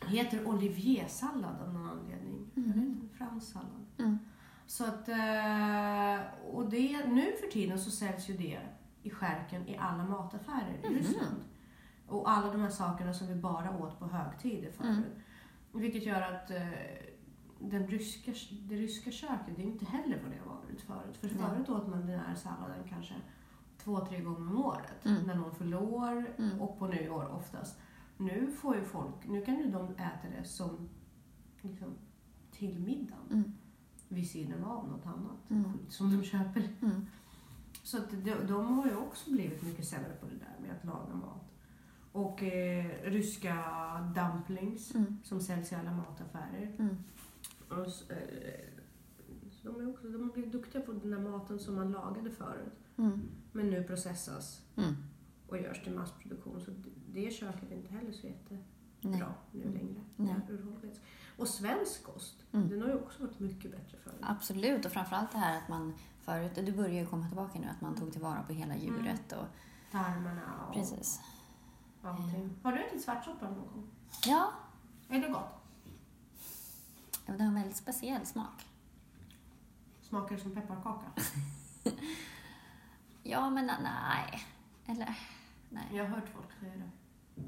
Heter 0.06 0.46
oliviersallad 0.46 1.60
av 1.66 1.72
någon 1.74 1.88
anledning. 1.90 2.50
Jag 2.54 2.62
vet 2.62 2.76
inte, 2.76 3.16
fransk 3.16 3.52
sallad. 3.52 3.86
Mm. 3.98 4.18
Så 4.66 4.84
att, 4.84 5.08
eh, 5.08 6.20
och 6.54 6.70
det, 6.70 7.06
nu 7.06 7.32
för 7.40 7.46
tiden 7.52 7.78
så 7.80 7.90
säljs 7.90 8.28
ju 8.30 8.36
det 8.36 8.60
i 9.02 9.10
skärken 9.10 9.68
i 9.68 9.76
alla 9.76 10.04
mataffärer 10.04 10.80
i 10.84 10.88
Mhm. 10.88 10.94
Ryssland. 10.98 11.36
Och 12.08 12.30
alla 12.30 12.52
de 12.52 12.60
här 12.60 12.70
sakerna 12.70 13.14
som 13.14 13.26
vi 13.26 13.34
bara 13.34 13.76
åt 13.78 13.98
på 13.98 14.06
högtider 14.06 14.70
förut. 14.70 14.90
Mm. 14.90 15.04
Vilket 15.74 16.06
gör 16.06 16.22
att 16.22 16.50
eh, 16.50 16.68
den 17.58 17.86
ryska, 17.86 18.32
det 18.68 18.74
ryska 18.74 19.10
köket, 19.10 19.56
det 19.56 19.62
är 19.62 19.66
inte 19.66 19.84
heller 19.84 20.20
vad 20.22 20.30
det 20.32 20.38
har 20.44 20.56
varit 20.56 20.80
förut. 20.80 21.16
För 21.16 21.28
förut 21.28 21.68
åt 21.68 21.88
man 21.88 22.06
den 22.06 22.18
här 22.20 22.34
salladen 22.34 22.84
kanske 22.88 23.14
två, 23.78 24.06
tre 24.06 24.20
gånger 24.20 24.38
om 24.50 24.64
året. 24.64 25.04
Mm. 25.06 25.22
När 25.26 25.34
någon 25.34 25.54
förlorar 25.54 26.26
Mm. 26.38 26.60
och 26.60 26.78
på 26.78 26.86
nyår 26.86 27.26
oftast. 27.34 27.78
Nu 28.18 28.50
får 28.52 28.76
ju 28.76 28.84
folk, 28.84 29.14
nu 29.28 29.44
kan 29.44 29.58
ju 29.58 29.70
de 29.70 29.84
äta 29.92 30.28
det 30.38 30.44
som 30.44 30.88
liksom, 31.62 31.94
till 32.50 32.78
middagen 32.80 33.26
Mm. 33.30 33.52
vid 34.08 34.30
sidan 34.30 34.64
av 34.64 34.88
något 34.88 35.06
annat 35.06 35.50
Mm. 35.50 35.72
som 35.88 36.16
de 36.18 36.24
köper. 36.24 36.68
Mm. 36.82 37.06
Så 37.82 37.98
att 37.98 38.10
de, 38.10 38.34
de 38.46 38.78
har 38.78 38.86
ju 38.86 38.96
också 38.96 39.30
blivit 39.30 39.62
mycket 39.62 39.86
sämre 39.86 40.12
på 40.20 40.26
det 40.26 40.36
där 40.36 40.56
med 40.66 40.70
att 40.76 40.84
laga 40.84 41.14
mat. 41.14 41.43
Och 42.14 42.42
eh, 42.42 43.02
ryska 43.02 43.54
dumplings 44.14 44.94
Mm. 44.94 45.18
som 45.24 45.40
säljs 45.40 45.72
i 45.72 45.74
alla 45.74 45.92
mataffärer. 45.92 46.74
Mm. 46.78 46.96
Och, 47.68 48.12
eh, 48.12 48.64
så 49.50 49.68
de, 49.72 49.80
är 49.80 49.90
också, 49.90 50.08
de 50.08 50.22
har 50.22 50.32
blivit 50.32 50.52
duktiga 50.52 50.82
på 50.82 50.92
den 50.92 51.10
där 51.10 51.18
maten 51.18 51.58
som 51.58 51.74
man 51.74 51.92
lagade 51.92 52.30
förut. 52.30 52.72
Mm. 52.96 53.22
Men 53.52 53.70
nu 53.70 53.84
processas 53.84 54.62
Mm. 54.76 54.94
och 55.48 55.58
görs 55.58 55.82
till 55.82 55.94
massproduktion. 55.94 56.60
Så 56.60 56.70
det- 57.12 57.30
köket 57.30 57.70
är 57.70 57.76
inte 57.76 57.92
heller 57.94 58.12
så 58.12 58.26
jättebra 58.26 58.58
Nej. 59.00 59.22
nu 59.52 59.64
längre. 59.64 60.00
Nej. 60.16 60.34
Och 61.38 61.48
svensk 61.48 62.02
kost, 62.04 62.44
Mm. 62.52 62.68
den 62.68 62.82
har 62.82 62.88
ju 62.88 62.94
också 62.94 63.22
varit 63.22 63.38
mycket 63.40 63.70
bättre 63.70 63.98
förut. 63.98 64.16
Absolut, 64.22 64.84
och 64.84 64.92
framförallt 64.92 65.32
det 65.32 65.38
här 65.38 65.58
att 65.58 65.68
man 65.68 65.94
förut, 66.20 66.52
du 66.54 66.72
börjar 66.72 67.00
ju 67.00 67.06
komma 67.06 67.26
tillbaka 67.28 67.58
nu, 67.58 67.66
att 67.66 67.80
man 67.80 67.94
tog 67.94 68.12
tillvara 68.12 68.42
på 68.42 68.52
hela 68.52 68.76
djuret 68.76 69.32
och 69.32 69.44
Tarmarna 69.92 70.66
och 70.68 70.74
precis. 70.74 71.20
Allting. 72.04 72.50
Har 72.62 72.72
du 72.72 72.84
ätit 72.84 73.04
svartsoppa 73.04 73.46
någon 73.46 73.58
gång? 73.58 73.86
Ja, 74.26 74.50
Är 75.08 75.20
det 75.20 75.28
gott? 75.28 75.60
det 77.26 77.32
har 77.32 77.40
en 77.40 77.54
väldigt 77.54 77.76
speciell 77.76 78.26
smak. 78.26 78.66
Smakar 80.02 80.36
det 80.36 80.42
som 80.42 80.54
pepparkaka? 80.54 81.06
Ja, 83.26 83.50
men 83.50 83.66
nej. 83.66 84.44
Eller, 84.86 85.18
nej. 85.70 85.84
Jag 85.92 86.04
har 86.04 86.10
hört 86.10 86.28
folk 86.34 86.60
säga 86.60 86.72
det. 86.76 86.90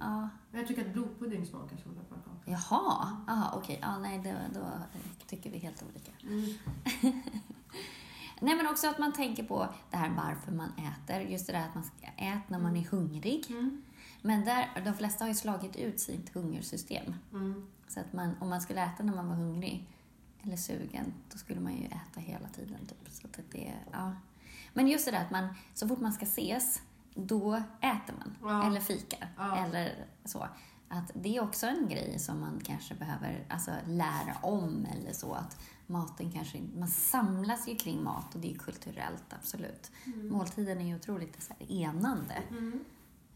Ja. 0.01 0.29
Jag 0.53 0.67
tycker 0.67 0.87
att 0.87 0.93
blodpudding 0.93 1.47
smakar 1.47 1.77
som 1.77 1.95
pepparkaka. 1.95 2.41
Jaha, 2.45 3.17
aha, 3.29 3.53
okej. 3.59 3.79
Ja, 3.83 3.99
nej, 3.99 4.19
då, 4.19 4.61
då 4.61 4.67
tycker 5.27 5.51
vi 5.51 5.59
helt 5.59 5.83
olika. 5.83 6.13
Mm. 6.23 6.45
Nej, 8.41 8.57
men 8.57 8.67
också 8.67 8.89
att 8.89 8.99
man 8.99 9.13
tänker 9.13 9.45
på 9.45 9.69
det 9.91 9.97
här 9.97 10.11
varför 10.11 10.53
man 10.53 10.73
äter. 10.79 11.21
Just 11.21 11.47
det 11.47 11.53
där 11.53 11.69
att 11.69 11.75
man 11.75 11.85
ska 11.85 12.07
äta 12.07 12.43
när 12.49 12.59
man 12.59 12.77
är 12.77 12.85
hungrig. 12.85 13.45
Mm. 13.51 13.83
Men 14.27 14.45
där, 14.45 14.83
de 14.85 14.95
flesta 14.95 15.25
har 15.25 15.29
ju 15.29 15.35
slagit 15.35 15.77
ut 15.77 16.01
sitt 16.01 16.35
hungersystem. 16.35 17.15
Mm. 17.33 17.67
Så 17.89 18.01
att 18.01 18.13
man, 18.13 18.35
om 18.41 18.49
man 18.49 18.61
skulle 18.61 18.85
äta 18.85 19.03
när 19.03 19.15
man 19.15 19.29
var 19.29 19.35
hungrig 19.35 19.89
eller 20.43 20.57
sugen, 20.57 21.15
då 21.33 21.39
skulle 21.39 21.61
man 21.61 21.77
ju 21.77 21.85
äta 21.87 22.21
hela 22.21 22.49
tiden. 22.49 22.87
Typ. 22.87 23.13
Så 23.13 23.27
att 23.27 23.41
det, 23.53 23.75
ja. 23.93 24.13
Men 24.73 24.89
just 24.89 25.05
det 25.05 25.11
där 25.11 25.25
att 25.25 25.31
man, 25.31 25.49
så 25.75 25.89
fort 25.89 26.01
man 26.01 26.13
ska 26.13 26.25
ses, 26.25 26.83
då 27.15 27.55
äter 27.81 28.15
man. 28.19 28.37
Ja. 28.43 28.67
Eller 28.67 28.81
fikar. 28.81 29.29
Ja. 29.37 29.57
Eller 29.57 30.07
så. 30.25 30.49
Att 30.89 31.11
det 31.15 31.37
är 31.37 31.43
också 31.43 31.67
en 31.67 31.89
grej 31.89 32.19
som 32.19 32.41
man 32.41 32.61
kanske 32.65 32.95
behöver 32.95 33.45
alltså, 33.49 33.71
lära 33.87 34.37
om 34.43 34.87
eller 34.93 35.13
så. 35.13 35.35
Att 35.35 35.59
maten 35.87 36.33
kanske 36.33 36.61
Man 36.77 36.89
samlas 36.89 37.69
ju 37.69 37.77
kring 37.77 38.05
mat 38.05 38.35
och 38.35 38.41
det 38.41 38.55
är 38.55 38.59
kulturellt, 38.59 39.33
absolut. 39.41 39.91
Måltiden 40.05 40.81
är 40.81 40.87
ju 40.87 40.97
otroligt 40.97 41.43
så 41.43 41.55
här, 41.59 41.73
enande. 41.73 42.43
Mm. 42.51 42.85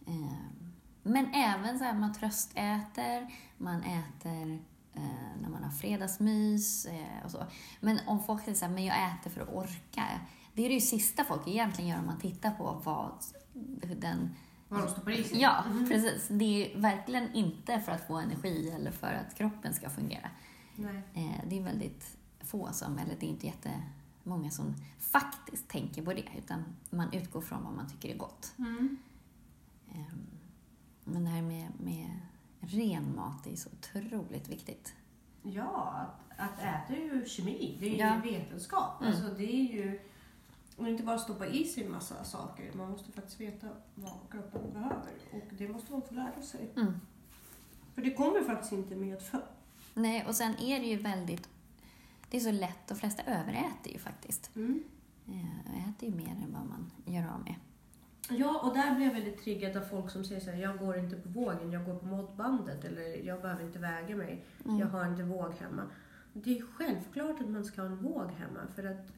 Eh, 0.06 0.70
Men 1.02 1.35
även 1.35 1.78
så 1.78 1.85
här, 1.85 1.95
man 1.95 2.12
tröstäter, 2.12 3.33
man 3.59 3.83
äter 3.83 4.59
eh, 4.95 5.40
när 5.42 5.49
man 5.49 5.62
har 5.64 5.71
fredagsmys 5.71 6.87
eh, 6.87 7.25
och 7.25 7.30
så. 7.30 7.47
Men 7.80 7.99
om 8.07 8.23
folk 8.23 8.42
säger 8.45 8.57
så 8.57 8.64
här, 8.64 8.73
men 8.73 8.85
jag 8.85 8.97
äter 9.12 9.30
för 9.30 9.40
att 9.40 9.49
orka. 9.54 10.04
Det 10.54 10.64
är 10.64 10.69
det 10.69 10.75
ju 10.75 10.80
sista 10.80 11.25
folk 11.25 11.49
egentligen 11.49 11.90
gör 11.90 11.99
om 11.99 12.07
man 12.07 12.19
tittar 12.19 12.50
på 12.50 12.80
vad 12.85 13.12
den... 14.00 14.35
Vad 14.69 14.80
de 14.83 14.88
stoppar 14.88 15.11
i 15.11 15.25
sig? 15.25 15.40
Ja, 15.40 15.64
precis. 15.88 16.28
Det 16.28 16.45
är 16.45 16.69
ju 16.69 16.80
verkligen 16.80 17.33
inte 17.35 17.80
för 17.80 17.92
att 17.92 18.07
få 18.07 18.16
energi 18.16 18.71
eller 18.71 18.90
för 18.90 19.12
att 19.12 19.35
kroppen 19.35 19.75
ska 19.75 19.90
fungera. 19.90 20.30
Nej. 20.76 21.02
Eh, 21.14 21.49
Det 21.49 21.59
är 21.59 21.62
väldigt 21.62 22.16
få 22.40 22.69
som, 22.73 22.99
eller 22.99 23.16
det 23.21 23.26
är 23.26 23.30
inte 23.30 23.47
jättemånga 23.47 24.50
som 24.50 24.75
faktiskt 24.99 25.69
tänker 25.69 26.02
på 26.02 26.12
det, 26.12 26.25
utan 26.38 26.64
man 26.90 27.12
utgår 27.12 27.40
från 27.40 27.64
vad 27.64 27.73
man 27.73 27.88
tycker 27.90 28.09
är 28.14 28.19
gott. 28.19 28.52
Mm. 28.59 28.97
Men 31.12 31.25
det 31.25 31.31
här 31.31 31.43
med, 31.43 31.69
med 31.81 32.11
ren 32.61 33.17
mat 33.17 33.47
är 33.47 33.57
så 33.57 33.69
otroligt 33.71 34.49
viktigt. 34.49 34.95
Ja, 35.43 36.07
att, 36.37 36.40
att 36.40 36.59
äta 36.59 36.95
är 37.00 37.05
ju 37.14 37.25
kemi. 37.26 37.76
Det 37.81 37.87
är 37.87 37.90
ju 37.90 37.97
Ja. 37.97 38.21
vetenskap. 38.25 39.00
Mm. 39.00 39.12
Alltså, 39.12 39.35
det 39.35 39.45
är 39.55 39.73
ju... 39.73 40.00
Och 40.76 40.88
inte 40.88 41.02
bara 41.02 41.19
stoppa 41.19 41.47
i 41.47 41.64
sig 41.64 41.85
en 41.85 41.93
massa 41.93 42.25
saker. 42.25 42.73
Man 42.75 42.90
måste 42.90 43.12
faktiskt 43.12 43.40
veta 43.40 43.69
vad 43.95 44.12
kroppen 44.31 44.73
behöver. 44.73 45.12
Och 45.33 45.43
det 45.59 45.69
måste 45.69 45.93
man 45.93 46.02
få 46.02 46.14
lära 46.14 46.43
sig. 46.43 46.69
Mm. 46.76 47.00
För 47.95 48.02
det 48.02 48.14
kommer 48.14 48.45
faktiskt 48.45 48.73
inte 48.73 48.97
med 48.97 49.23
för. 49.23 49.45
Nej, 49.95 50.25
och 50.26 50.35
sen 50.35 50.55
är 50.61 50.81
det 50.81 50.87
ju 50.87 50.97
väldigt... 50.97 51.49
Det 52.31 52.37
är 52.37 52.40
så 52.40 52.50
lätt, 52.50 52.88
de 52.88 52.95
flesta 52.95 53.23
överäter 53.23 53.90
ju 53.90 53.99
faktiskt. 53.99 54.50
Mm. 54.57 54.83
Eh, 55.29 55.88
Äter 55.90 56.09
ju 56.09 56.14
mer 56.14 56.29
än 56.31 56.52
vad 56.52 56.67
man 56.67 56.90
gör 57.07 57.29
av 57.35 57.40
med. 57.45 57.55
Ja, 58.31 58.61
och 58.63 58.75
där 58.75 58.95
blir 58.95 59.07
jag 59.07 59.13
väldigt 59.15 59.43
triggad 59.45 59.77
av 59.77 59.81
folk 59.81 60.11
som 60.11 60.25
säger 60.25 60.41
så 60.41 60.51
här, 60.51 60.63
jag 60.63 60.79
går 60.79 60.99
inte 60.99 61.17
på 61.17 61.29
vågen, 61.29 61.73
jag 61.73 61.85
går 61.85 61.95
på 61.95 62.07
måttbandet 62.07 62.85
eller 62.85 63.27
jag 63.27 63.43
behöver 63.43 63.65
inte 63.65 63.79
väga 63.79 64.17
mig, 64.17 64.45
Mm. 64.65 64.79
jag 64.79 64.87
har 64.87 65.07
inte 65.07 65.23
våg 65.23 65.53
hemma. 65.61 65.83
Det 66.33 66.59
är 66.59 66.63
självklart 66.63 67.41
att 67.41 67.49
man 67.49 67.65
ska 67.65 67.81
ha 67.83 67.89
en 67.89 67.97
våg 68.03 68.31
hemma 68.31 68.61
för 68.75 68.85
att 68.85 69.13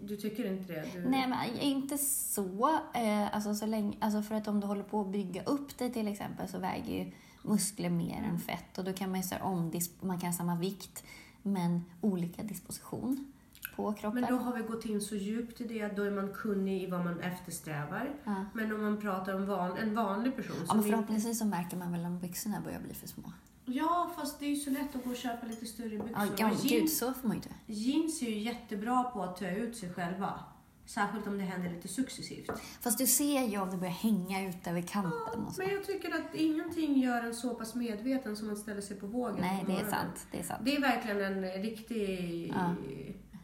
du 0.00 0.16
tycker 0.16 0.52
inte 0.52 0.72
det? 0.72 0.84
Du... 0.94 1.08
Nej, 1.08 1.28
men 1.28 1.58
inte 1.60 1.98
så. 1.98 2.80
Eh, 2.94 3.34
alltså, 3.34 3.54
så 3.54 3.66
länge, 3.66 3.96
alltså 4.00 4.22
för 4.22 4.34
att 4.34 4.48
om 4.48 4.60
du 4.60 4.66
håller 4.66 4.82
på 4.82 5.00
att 5.00 5.08
bygga 5.08 5.42
upp 5.44 5.78
dig 5.78 5.92
till 5.92 6.08
exempel 6.08 6.48
så 6.48 6.58
väger 6.58 7.04
ju 7.04 7.12
muskler 7.42 7.90
mer 7.90 8.22
än 8.22 8.38
fett 8.38 8.78
och 8.78 8.84
då 8.84 8.92
kan 8.92 9.10
man 9.10 9.20
ju 9.20 9.36
om 9.40 9.72
man 10.00 10.20
kan 10.20 10.28
ha 10.28 10.36
samma 10.36 10.56
vikt 10.56 11.04
men 11.42 11.84
olika 12.00 12.42
disposition 12.42 13.32
på 13.76 13.92
kroppen. 13.92 14.20
Men 14.20 14.30
då 14.30 14.36
har 14.38 14.56
vi 14.56 14.62
gått 14.62 14.84
in 14.84 15.00
så 15.00 15.14
djupt 15.14 15.60
i 15.60 15.64
det, 15.64 15.88
då 15.96 16.02
är 16.02 16.10
man 16.10 16.32
kunnig 16.34 16.82
i 16.82 16.86
vad 16.90 17.04
man 17.04 17.20
eftersträvar. 17.20 18.10
Ja. 18.24 18.44
Men 18.54 18.72
om 18.72 18.82
man 18.82 19.00
pratar 19.00 19.34
om 19.34 19.46
van, 19.46 19.76
en 19.76 19.94
vanlig 19.94 20.36
person 20.36 20.56
Ja, 20.68 20.74
men 20.74 20.84
förhoppningsvis 20.84 21.38
så 21.38 21.44
märker 21.44 21.76
man 21.76 21.92
väl 21.92 22.04
om 22.04 22.18
byxorna 22.18 22.60
börjar 22.60 22.80
bli 22.80 22.94
för 22.94 23.08
små. 23.08 23.32
Ja, 23.64 24.10
fast 24.16 24.38
det 24.40 24.46
är 24.46 24.50
ju 24.50 24.56
så 24.56 24.70
lätt 24.70 24.96
att 24.96 25.04
gå 25.04 25.10
och 25.10 25.16
köpa 25.16 25.46
lite 25.46 25.66
större 25.66 25.88
byxor. 25.88 26.10
Ja, 26.16 26.26
jeans, 26.38 26.62
gud, 26.62 26.90
så 26.90 27.14
får 27.14 27.28
man 27.28 27.36
ju 27.36 27.42
inte. 27.42 27.54
Jeans 27.66 28.22
är 28.22 28.26
ju 28.26 28.38
jättebra 28.38 29.04
på 29.04 29.22
att 29.22 29.36
töa 29.36 29.56
ut 29.56 29.76
sig 29.76 29.92
själva. 29.92 30.40
Särskilt 30.86 31.26
om 31.26 31.38
det 31.38 31.44
händer 31.44 31.70
lite 31.70 31.88
successivt. 31.88 32.50
Fast 32.80 32.98
du 32.98 33.06
ser 33.06 33.42
ju 33.48 33.58
om 33.58 33.70
det 33.70 33.76
börjar 33.76 33.92
hänga 33.92 34.48
ut 34.48 34.66
över 34.66 34.82
kanten 34.82 35.20
Ja, 35.34 35.52
men 35.58 35.68
jag 35.68 35.84
tycker 35.84 36.14
att 36.14 36.34
ingenting 36.34 36.98
gör 37.00 37.22
en 37.22 37.34
så 37.34 37.54
pass 37.54 37.74
medveten 37.74 38.36
som 38.36 38.52
att 38.52 38.58
ställa 38.58 38.80
sig 38.82 38.96
på 38.96 39.06
vågen 39.06 39.36
Nej, 39.40 39.64
det 39.66 39.72
är 39.72 39.90
sant. 39.90 40.26
Det 40.32 40.38
är 40.38 40.42
sant. 40.42 40.60
Det 40.64 40.76
är 40.76 40.80
verkligen 40.80 41.20
en 41.20 41.62
riktig 41.62 42.52
Ja. 42.56 42.74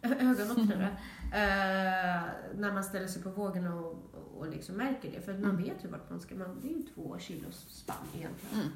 Ögonöppnare. 0.02 0.86
eh, 1.32 2.30
när 2.58 2.72
man 2.72 2.84
ställer 2.84 3.06
sig 3.06 3.22
på 3.22 3.30
vågen 3.30 3.66
och, 3.72 4.14
och 4.38 4.48
liksom 4.50 4.74
märker 4.76 5.10
det. 5.12 5.20
För 5.20 5.32
man 5.32 5.50
Mm. 5.50 5.56
vet 5.62 5.84
ju 5.84 5.88
vart 5.88 6.10
man 6.10 6.20
ska. 6.20 6.34
Man, 6.34 6.60
det 6.62 6.68
är 6.68 6.76
ju 6.76 6.82
två 6.82 7.18
kilos 7.18 7.66
spann 7.68 7.96
egentligen. 8.16 8.54
Mm, 8.60 8.68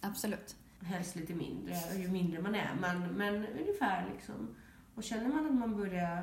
absolut. 0.00 0.56
Helst 0.80 1.16
lite 1.16 1.34
mindre, 1.34 1.74
ju 1.96 2.08
mindre 2.08 2.42
man 2.42 2.54
är. 2.54 2.70
Men, 2.80 3.02
men 3.02 3.34
ungefär 3.46 4.08
liksom. 4.14 4.48
Och 4.94 5.02
känner 5.04 5.28
man 5.28 5.46
att 5.46 5.54
man 5.54 5.76
börjar 5.76 6.22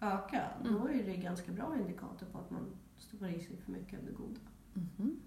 öka, 0.00 0.42
Mm. 0.64 0.72
då 0.74 0.88
är 0.88 1.02
det 1.04 1.16
ganska 1.16 1.52
bra 1.52 1.76
indikator 1.78 2.26
på 2.32 2.38
att 2.38 2.50
man 2.50 2.66
stoppar 2.98 3.28
i 3.28 3.40
sig 3.40 3.56
för 3.64 3.72
mycket 3.72 3.98
av 3.98 4.04
det 4.06 4.12
goda. 4.12 4.40
Mhm. 4.74 5.20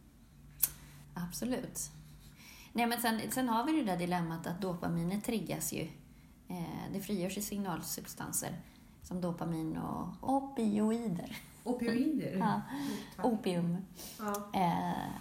Absolut. 1.13 1.80
Nej, 2.74 2.88
men 2.88 3.01
sen, 3.01 3.22
sen 3.32 3.50
har 3.50 3.65
vi 3.65 3.72
det 3.80 3.84
där 3.92 3.98
dilemmat 3.98 4.48
att 4.48 4.62
dopaminet 4.62 5.24
triggas 5.24 5.74
ju. 5.74 5.88
Eh, 6.47 6.93
det 6.93 7.00
frigörs 7.00 7.38
ju 7.38 7.41
signalsubstanser 7.41 8.62
som 9.03 9.21
dopamin 9.21 9.77
och 9.77 10.07
opioider, 10.33 11.38
Opioider. 11.63 12.38
Ja. 12.38 12.62
opium, 13.23 13.77
Ja. 14.19 14.50
eh, 14.53 15.12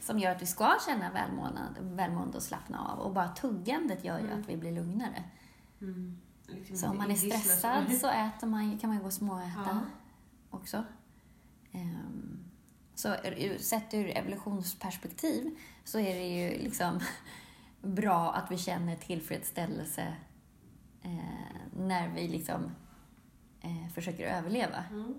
som 0.00 0.18
gör 0.18 0.30
att 0.30 0.42
vi 0.42 0.46
ska 0.46 0.76
känna 0.86 1.10
välmående, 1.10 1.60
välmående 1.80 2.36
och 2.36 2.42
slappna 2.42 2.88
av. 2.88 2.98
Och 2.98 3.12
bara 3.12 3.28
tuggandet 3.28 4.04
gör 4.04 4.18
ju 4.18 4.26
Mm. 4.26 4.40
att 4.40 4.48
vi 4.48 4.56
blir 4.56 4.72
lugnare. 4.72 5.24
Mm. 5.80 6.20
Liksom 6.46 6.76
Så 6.76 6.86
om 6.88 6.96
man 6.96 7.10
är 7.10 7.14
stressad 7.14 7.92
så 8.00 8.08
äter 8.10 8.46
man, 8.46 8.78
kan 8.78 8.88
man 8.90 8.96
ju 8.96 9.00
gå 9.00 9.06
och 9.06 9.12
småäta 9.12 9.60
Ja. 9.66 9.80
också. 10.50 10.84
Ehm, 11.72 12.44
Så 12.94 13.16
sett 13.58 13.94
ur 13.94 14.06
evolutionsperspektiv 14.16 15.58
så 15.84 15.98
är 15.98 16.14
det 16.14 16.28
ju 16.28 16.58
liksom 16.62 17.00
bra 17.82 18.32
att 18.32 18.50
vi 18.50 18.58
känner 18.58 18.96
tillfredsställelse 18.96 20.14
eh, 21.02 21.56
när 21.76 22.14
vi 22.14 22.28
liksom 22.28 22.70
eh, 23.60 23.88
försöker 23.94 24.26
överleva. 24.38 24.84
Mm. 24.90 25.14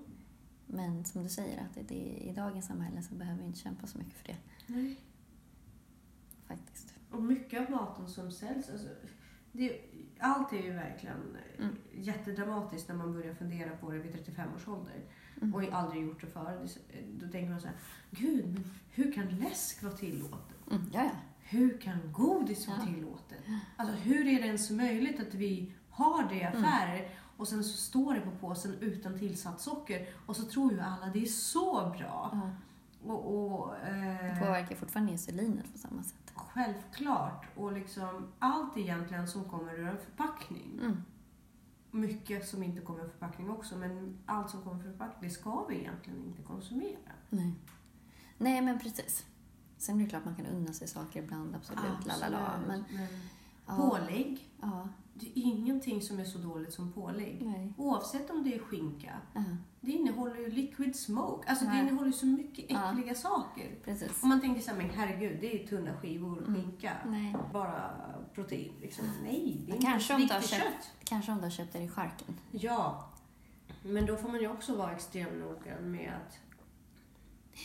Men 0.68 1.06
som 1.06 1.24
du 1.24 1.30
säger, 1.30 1.62
att 1.62 1.88
det, 1.88 1.96
i 1.96 2.34
dagens 2.36 2.66
samhälle 2.68 3.02
så 3.02 3.16
behöver 3.16 3.40
vi 3.42 3.46
inte 3.48 3.60
kämpa 3.60 3.88
så 3.88 3.98
mycket 3.98 4.14
för 4.14 4.28
det 4.28 4.38
Nej. 4.68 4.98
faktiskt. 6.48 6.94
Och 7.12 7.24
mycket 7.24 7.62
av 7.62 7.72
maten 7.72 8.08
som 8.08 8.32
säljs, 8.32 8.70
alltså, 8.70 8.88
det, 9.52 9.82
allt 10.20 10.54
är 10.54 10.64
ju 10.64 10.72
verkligen 10.74 11.38
Mm. 11.60 11.76
jättedramatiskt 11.94 12.88
när 12.90 12.96
man 12.96 13.14
börjar 13.14 13.34
fundera 13.34 13.76
på 13.78 13.92
det 13.92 14.00
vid 14.00 14.12
35 14.14 14.50
års 14.56 14.68
ålder. 14.68 15.04
Mm. 15.42 15.56
Och 15.56 15.64
aldrig 15.64 16.04
gjort 16.04 16.22
det 16.22 16.28
förr. 16.28 16.68
Det- 16.92 17.26
Då 17.26 17.32
tänker 17.32 17.50
man 17.52 17.62
så 17.62 17.68
här, 17.68 17.76
gud, 18.12 18.46
men 18.54 18.64
hur 18.92 19.12
kan 19.12 19.28
läsk 19.30 19.84
vara 19.84 19.94
tillåtet? 19.94 20.58
Mm, 20.72 20.84
ja, 20.94 21.04
ja. 21.04 21.12
Hur 21.52 21.78
kan 21.82 22.00
godis 22.12 22.68
vara 22.68 22.80
tillåtet? 22.86 23.40
Alltså 23.78 23.96
hur 23.96 24.28
är 24.28 24.42
det 24.42 24.48
ens 24.48 24.70
möjligt 24.72 25.20
att 25.20 25.34
vi 25.34 25.74
har 25.90 26.24
det 26.30 26.36
i 26.36 26.42
Mm. 26.42 26.64
affärer 26.64 27.10
och 27.38 27.48
sen 27.48 27.64
så 27.64 27.78
står 27.78 28.14
det 28.14 28.22
på 28.22 28.32
påsen 28.32 28.74
utan 28.82 29.20
tillsatt 29.20 29.62
socker 29.62 30.08
och 30.26 30.36
så 30.36 30.44
tror 30.46 30.72
ju 30.74 30.80
alla 30.80 31.06
det 31.14 31.22
är 31.22 31.26
så 31.26 31.74
bra. 31.98 32.30
ja. 32.34 32.52
Och, 33.06 33.36
och, 33.54 33.76
eh, 33.76 34.36
Det 34.36 34.38
påverkar 34.40 34.76
fortfarande 34.76 35.12
insulinet 35.12 35.72
på 35.74 35.78
samma 35.78 36.04
sätt. 36.04 36.34
Självklart. 36.36 37.46
Och 37.56 37.72
liksom 37.72 38.28
allt 38.40 38.78
egentligen 38.78 39.28
som 39.28 39.44
kommer 39.46 39.74
ur 39.74 39.88
en 39.88 39.98
förpackning. 39.98 40.80
Mm. 40.82 41.04
Mycket 41.92 42.48
som 42.48 42.64
inte 42.64 42.82
kommer 42.82 43.04
ur 43.06 43.10
förpackning 43.10 43.50
också, 43.50 43.78
men 43.78 44.18
allt 44.26 44.50
som 44.50 44.62
kommer 44.62 44.80
ur 44.80 44.92
förpackning, 44.92 45.30
det 45.30 45.36
ska 45.36 45.66
vi 45.70 45.76
egentligen 45.76 46.24
inte 46.26 46.42
konsumera. 46.42 47.12
Nej. 47.30 47.54
Nej, 48.38 48.62
men 48.62 48.80
precis. 48.80 49.26
Sen 49.82 50.00
är 50.00 50.04
det 50.04 50.10
klart 50.10 50.26
man 50.26 50.36
kan 50.36 50.46
unna 50.46 50.74
sig 50.74 50.88
saker 50.88 51.24
ibland, 51.24 51.56
absolut. 51.56 52.06
lalala. 52.06 52.60
Men, 52.68 52.84
men 52.94 53.08
ja, 53.68 53.76
pålägg, 53.78 54.50
ja, 54.62 54.90
det 55.14 55.26
är 55.26 55.32
ingenting 55.44 56.02
som 56.02 56.20
är 56.20 56.26
så 56.26 56.38
dåligt 56.38 56.74
som 56.74 56.92
pålägg. 56.92 57.42
nej. 57.46 57.74
Oavsett 57.78 58.30
om 58.30 58.44
det 58.44 58.56
är 58.56 58.60
skinka, 58.60 59.14
Ja, 59.34 59.44
det 59.82 59.92
innehåller 59.92 60.36
ju 60.40 60.52
liquid 60.52 60.96
smoke. 60.96 61.50
Alltså 61.50 61.66
det 61.66 61.72
Nej. 61.72 61.82
innehåller 61.82 62.08
ju 62.08 62.14
så 62.14 62.26
mycket 62.26 62.66
äckliga 62.66 63.16
saker. 63.16 63.76
precis. 63.86 64.24
Om 64.24 64.30
man 64.30 64.42
tänker 64.42 64.62
så 64.62 64.72
här, 64.72 64.78
men 64.78 64.90
herregud, 64.90 65.38
det 65.42 65.64
är 65.64 65.68
tunna 65.68 65.94
skivor 65.98 66.38
Mm. 66.48 66.56
skinka. 66.56 66.94
Nej. 67.08 67.36
Bara 67.54 67.92
protein. 68.34 68.74
Liksom. 68.82 69.06
Nej, 69.24 69.62
det 69.68 69.78
är 69.78 69.82
Kanske 69.82 70.22
inte 70.22 70.34
riktigt 70.36 70.50
köpt- 70.52 70.64
kött. 70.64 70.92
Kanske 71.04 71.32
om 71.32 71.38
du 71.38 71.44
har 71.44 71.50
köpt 71.52 71.74
det 71.74 71.80
i 71.84 71.90
charken. 71.90 72.36
Ja, 72.52 73.10
men 73.84 74.06
då 74.06 74.16
får 74.18 74.30
man 74.30 74.40
ju 74.40 74.48
också 74.52 74.76
vara 74.76 74.92
extremt 74.92 75.34
noggrann 75.40 75.92
med 75.92 76.14
att... 76.14 76.40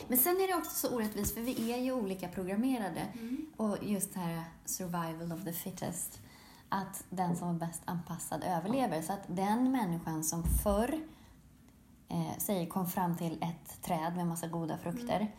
Men 0.09 0.19
sen 0.19 0.37
är 0.37 0.49
det 0.49 0.55
också 0.55 0.89
så 0.89 0.97
orättvist, 0.97 1.35
för 1.35 1.41
vi 1.41 1.73
är 1.73 1.79
ju 1.79 1.93
olika 1.93 2.29
programmerade. 2.29 3.01
Mm. 3.01 3.47
Och 3.57 3.77
just 3.83 4.15
det 4.15 4.21
här 4.21 4.45
survival 4.65 5.33
of 5.33 5.45
the 5.45 5.53
fittest. 5.53 6.21
Att 6.69 7.05
den 7.11 7.37
som 7.37 7.49
är 7.49 7.59
bäst 7.59 7.83
anpassad 7.85 8.45
överlever. 8.45 9.03
Så 9.03 9.13
att 9.13 9.25
den 9.27 9.73
människan 9.73 10.25
som 10.25 10.43
förr 10.43 11.01
eh, 12.09 12.39
säger 12.39 12.67
kom 12.67 12.87
fram 12.87 13.17
till 13.17 13.43
ett 13.43 13.83
träd 13.83 14.17
med 14.17 14.27
massa 14.27 14.47
goda 14.47 14.79
frukter. 14.79 15.35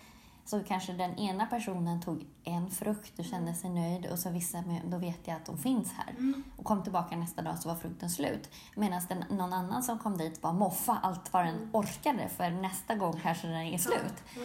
Så 0.48 0.64
kanske 0.64 0.94
den 0.94 1.20
ena 1.20 1.46
personen 1.46 2.02
tog 2.02 2.26
en 2.44 2.70
frukt 2.70 3.20
och 3.20 3.26
kände 3.26 3.54
sig 3.54 3.70
nöjd 3.70 4.06
och 4.06 4.20
så 4.20 4.30
vissa, 4.30 4.64
då 4.86 4.98
vet 4.98 5.28
jag 5.28 5.36
att 5.36 5.46
de 5.46 5.58
finns 5.58 5.94
här. 5.94 6.10
Mm. 6.18 6.44
Och 6.58 6.66
kom 6.66 6.84
tillbaka 6.84 7.16
nästa 7.16 7.42
dag 7.42 7.60
så 7.60 7.70
var 7.70 7.76
frukten 7.76 8.10
slut. 8.10 8.50
Medan 8.76 9.02
den, 9.10 9.24
någon 9.30 9.54
annan 9.54 9.84
som 9.84 10.00
kom 10.00 10.18
dit 10.18 10.42
bara 10.42 10.54
moffa 10.54 11.00
allt 11.04 11.34
vad 11.34 11.46
den 11.46 11.70
orkade 11.74 12.30
för 12.30 12.50
nästa 12.50 12.96
gång 12.96 13.20
kanske 13.24 13.48
den 13.48 13.62
är 13.62 13.78
slut. 13.78 14.24
Ja. 14.36 14.42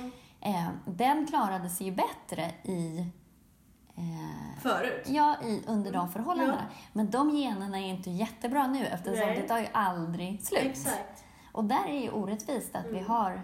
Eh, 0.50 0.68
den 0.86 1.26
klarade 1.26 1.68
sig 1.68 1.86
ju 1.86 1.92
bättre 1.92 2.50
i 2.64 2.98
eh, 3.96 4.60
Förut? 4.62 5.06
Ja, 5.06 5.36
i, 5.44 5.62
under 5.66 5.92
de 5.92 6.08
förhållandena. 6.12 6.66
Men 6.92 7.10
de 7.10 7.36
generna 7.36 7.78
är 7.78 7.86
inte 7.88 8.10
jättebra 8.10 8.66
nu 8.66 8.86
eftersom 8.86 9.26
Nej. 9.28 9.40
det 9.42 9.48
tar 9.48 9.58
ju 9.58 9.66
aldrig 9.72 10.44
slut. 10.44 10.62
Exakt. 10.62 11.24
Och 11.52 11.64
där 11.64 11.88
är 11.88 12.00
ju 12.02 12.10
orättvist 12.10 12.76
att 12.76 12.86
vi 12.86 12.98
Mm. 12.98 13.06
har 13.10 13.42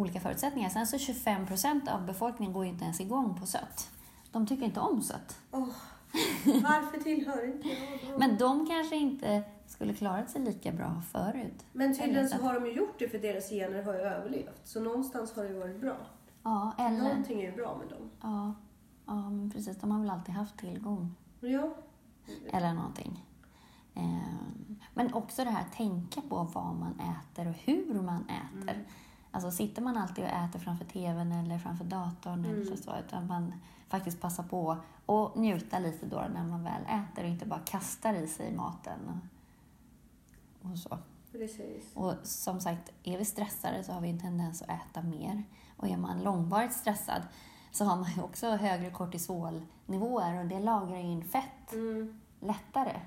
olika 0.00 0.20
förutsättningar. 0.20 0.68
Sen 0.68 0.86
så 0.86 0.98
25 0.98 1.46
procent 1.46 1.88
av 1.88 2.06
befolkningen 2.06 2.52
går 2.52 2.64
ju 2.64 2.70
inte 2.70 2.84
ens 2.84 3.00
igång 3.00 3.40
på 3.40 3.46
sött. 3.46 3.90
De 4.32 4.46
tycker 4.46 4.64
inte 4.64 4.80
om 4.80 5.02
sött. 5.02 5.38
Åh, 5.50 5.68
varför 6.44 6.98
tillhör 6.98 7.46
inte 7.46 7.68
jag? 7.68 8.18
Men 8.18 8.38
de 8.38 8.66
kanske 8.66 8.96
inte 8.96 9.42
skulle 9.66 9.94
klarat 9.94 10.30
sig 10.30 10.40
lika 10.40 10.72
bra 10.72 11.02
förut. 11.12 11.64
Men 11.72 11.98
tydligen 11.98 12.28
så 12.28 12.36
har 12.36 12.54
de 12.54 12.66
ju 12.66 12.72
gjort 12.72 12.98
det 12.98 13.08
för 13.08 13.18
deras 13.18 13.50
gener 13.50 13.82
har 13.82 13.94
ju 13.94 14.00
överlevt. 14.00 14.60
Så 14.64 14.80
någonstans 14.80 15.36
har 15.36 15.42
det 15.42 15.48
ju 15.48 15.58
varit 15.58 15.80
bra. 15.80 15.96
Ja, 16.42 16.72
eller... 16.78 16.98
Någonting 16.98 17.40
är 17.40 17.50
ju 17.50 17.56
bra 17.56 17.76
med 17.78 17.88
dem. 17.88 18.10
Ja, 18.20 18.54
ja, 19.06 19.30
men 19.30 19.50
precis. 19.50 19.76
De 19.76 19.90
har 19.90 20.00
väl 20.00 20.10
alltid 20.10 20.34
haft 20.34 20.58
tillgång. 20.58 21.14
Ja. 21.40 21.74
Eller 22.52 22.72
någonting. 22.74 23.24
Ehm, 23.94 24.78
Men 24.94 25.14
också 25.14 25.44
det 25.44 25.50
här 25.50 25.60
att 25.60 25.72
tänka 25.72 26.20
på 26.20 26.48
vad 26.54 26.74
man 26.74 27.00
äter 27.00 27.48
och 27.48 27.54
hur 27.54 28.02
man 28.02 28.24
äter. 28.24 28.74
Mm. 28.74 28.84
Alltså 29.32 29.50
sitter 29.50 29.82
man 29.82 29.96
alltid 29.96 30.24
och 30.24 30.30
äter 30.30 30.58
framför 30.58 30.84
TVn 30.84 31.32
eller 31.32 31.58
framför 31.58 31.84
datorn 31.84 32.44
eller 32.44 32.54
Mm. 32.62 32.66
så, 32.76 32.82
så, 32.82 32.96
utan 33.06 33.26
man 33.26 33.54
faktiskt 33.88 34.20
passar 34.20 34.42
på 34.42 34.76
att 35.06 35.36
njuta 35.36 35.78
lite 35.78 36.06
då 36.06 36.24
när 36.34 36.44
man 36.44 36.64
väl 36.64 36.82
äter 36.82 37.24
och 37.24 37.30
inte 37.30 37.46
bara 37.46 37.60
kastar 37.60 38.14
i 38.14 38.26
sig 38.26 38.52
maten. 38.56 38.98
Och, 40.62 40.70
och 40.70 40.78
så. 40.78 40.98
Precis. 41.32 41.84
Och 41.94 42.14
som 42.22 42.60
sagt, 42.60 42.92
är 43.04 43.18
vi 43.18 43.24
stressade 43.24 43.84
så 43.84 43.92
har 43.92 44.00
vi 44.00 44.10
en 44.10 44.20
tendens 44.20 44.62
att 44.62 44.68
äta 44.68 45.02
mer. 45.02 45.44
Och 45.76 45.88
är 45.88 45.96
man 45.96 46.22
långvarigt 46.22 46.72
stressad 46.72 47.22
så 47.70 47.84
har 47.84 47.96
man 47.96 48.10
ju 48.12 48.22
också 48.22 48.50
högre 48.50 48.90
kortisolnivåer 48.90 50.38
och 50.38 50.46
det 50.46 50.60
lagrar 50.60 50.96
in 50.96 51.24
fett 51.24 51.72
Mm. 51.72 52.20
lättare. 52.40 53.00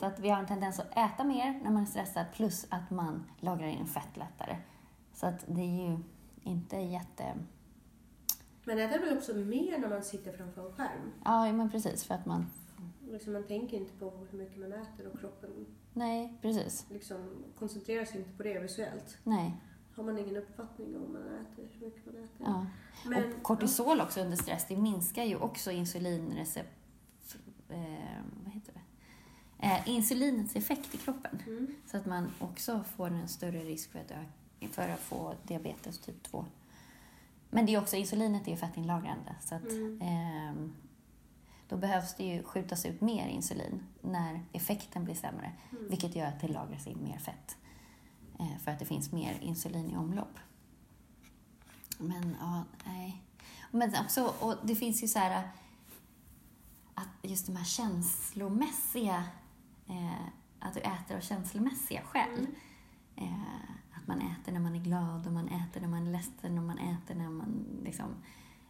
Så 0.00 0.06
att 0.06 0.18
vi 0.18 0.30
har 0.30 0.38
en 0.38 0.46
tendens 0.46 0.80
att 0.80 0.96
äta 0.96 1.24
mer 1.24 1.60
när 1.64 1.70
man 1.70 1.82
är 1.82 1.86
stressad 1.86 2.26
plus 2.34 2.66
att 2.70 2.90
man 2.90 3.24
lagrar 3.40 3.66
in 3.66 3.86
fett 3.86 4.16
lättare. 4.16 4.56
Så 5.18 5.26
att 5.26 5.44
det 5.48 5.60
är 5.60 5.88
ju 5.90 5.98
inte 6.42 6.76
jätte... 6.76 7.34
Men 8.64 8.78
äter 8.78 8.98
väl 8.98 9.18
också 9.18 9.34
mer 9.34 9.78
när 9.78 9.88
man 9.88 10.02
sitter 10.02 10.32
framför 10.32 10.66
en 10.66 10.72
skärm? 10.72 11.12
Ja, 11.24 11.52
men 11.52 11.70
precis. 11.70 12.04
För 12.04 12.14
att 12.14 12.26
man 12.26 12.46
Liksom 13.10 13.32
man 13.32 13.44
tänker 13.46 13.76
inte 13.76 13.92
på 13.98 14.10
hur 14.30 14.38
mycket 14.38 14.58
man 14.58 14.72
äter 14.72 15.06
och 15.12 15.20
kroppen 15.20 15.66
Nej, 15.92 16.38
precis. 16.42 16.86
liksom 16.90 17.44
koncentrerar 17.58 18.04
sig 18.04 18.18
inte 18.18 18.30
på 18.36 18.42
det 18.42 18.58
visuellt. 18.60 19.18
Nej. 19.24 19.56
Har 19.96 20.04
man 20.04 20.18
ingen 20.18 20.36
uppfattning 20.36 20.96
om 20.96 21.12
man 21.12 21.22
äter, 21.22 21.68
hur 21.72 21.86
mycket 21.86 22.06
man 22.06 22.14
äter. 22.14 22.46
Ja. 22.46 22.66
Men, 23.06 23.32
och 23.34 23.42
kortisol 23.42 24.00
också 24.00 24.20
under 24.20 24.36
stress, 24.36 24.66
det 24.68 24.76
minskar 24.76 25.24
ju 25.24 25.36
också 25.36 25.70
insulinrecept... 25.70 26.68
Eh, 27.68 27.78
vad 28.44 28.52
heter 28.54 28.72
det? 28.72 29.66
Eh, 29.66 29.88
insulinets 29.88 30.56
effekt 30.56 30.94
i 30.94 30.98
kroppen. 30.98 31.42
Mm. 31.46 31.66
Så 31.86 31.96
att 31.96 32.06
man 32.06 32.30
också 32.38 32.84
får 32.96 33.06
en 33.06 33.28
större 33.28 33.64
risk 33.64 33.90
för 33.92 33.98
att, 33.98 34.10
ö- 34.10 34.24
för 34.72 34.88
att 34.88 35.00
få 35.00 35.34
diabetes 35.44 35.98
typ 35.98 36.22
2. 36.22 36.44
Men 37.50 37.66
det 37.66 37.74
är 37.74 37.80
också, 37.82 37.96
insulinet 37.96 38.46
är 38.46 38.50
ju 38.50 38.56
fettinlagrande. 38.56 39.34
Så 39.40 39.54
att, 39.54 39.62
Mm. 39.70 40.00
ehm, 40.02 40.74
då 41.68 41.76
behövs 41.76 42.14
det 42.14 42.24
ju 42.24 42.42
skjutas 42.42 42.86
ut 42.86 43.00
mer 43.00 43.28
insulin 43.28 43.82
när 44.02 44.40
effekten 44.52 45.04
blir 45.04 45.14
sämre. 45.14 45.52
Mm. 45.72 45.88
Vilket 45.88 46.16
gör 46.16 46.26
att 46.26 46.40
det 46.40 46.48
lagras 46.48 46.86
in 46.86 47.04
mer 47.04 47.18
fett. 47.18 47.56
Eh, 48.38 48.58
för 48.58 48.70
att 48.70 48.78
det 48.78 48.84
finns 48.84 49.12
mer 49.12 49.38
insulin 49.40 49.90
i 49.90 49.96
omlopp. 49.96 50.38
Men 51.98 52.36
ja, 52.40 52.64
nej. 52.86 53.22
Men 53.70 53.94
också, 54.04 54.34
och 54.40 54.54
det 54.62 54.74
finns 54.76 55.02
ju 55.02 55.08
så 55.08 55.18
här 55.18 55.48
att 56.94 57.08
just 57.22 57.46
de 57.46 57.56
här 57.56 57.64
känslomässiga, 57.64 59.24
eh, 59.88 60.26
att 60.58 60.74
du 60.74 60.80
äter 60.80 61.16
av 61.16 61.20
känslomässiga 61.20 62.02
skäl. 62.02 62.28
Mm. 62.38 62.54
Eh, 63.16 63.70
man 64.08 64.20
äter 64.20 64.52
när 64.52 64.60
man 64.60 64.74
är 64.74 64.80
glad 64.80 65.26
och 65.26 65.32
man 65.32 65.48
äter 65.48 65.80
när 65.80 65.88
man 65.88 66.06
är 66.06 66.12
ledsen 66.12 66.58
och 66.58 66.64
man 66.64 66.78
äter 66.78 67.14
när 67.14 67.28
man 67.28 67.66
liksom... 67.84 68.14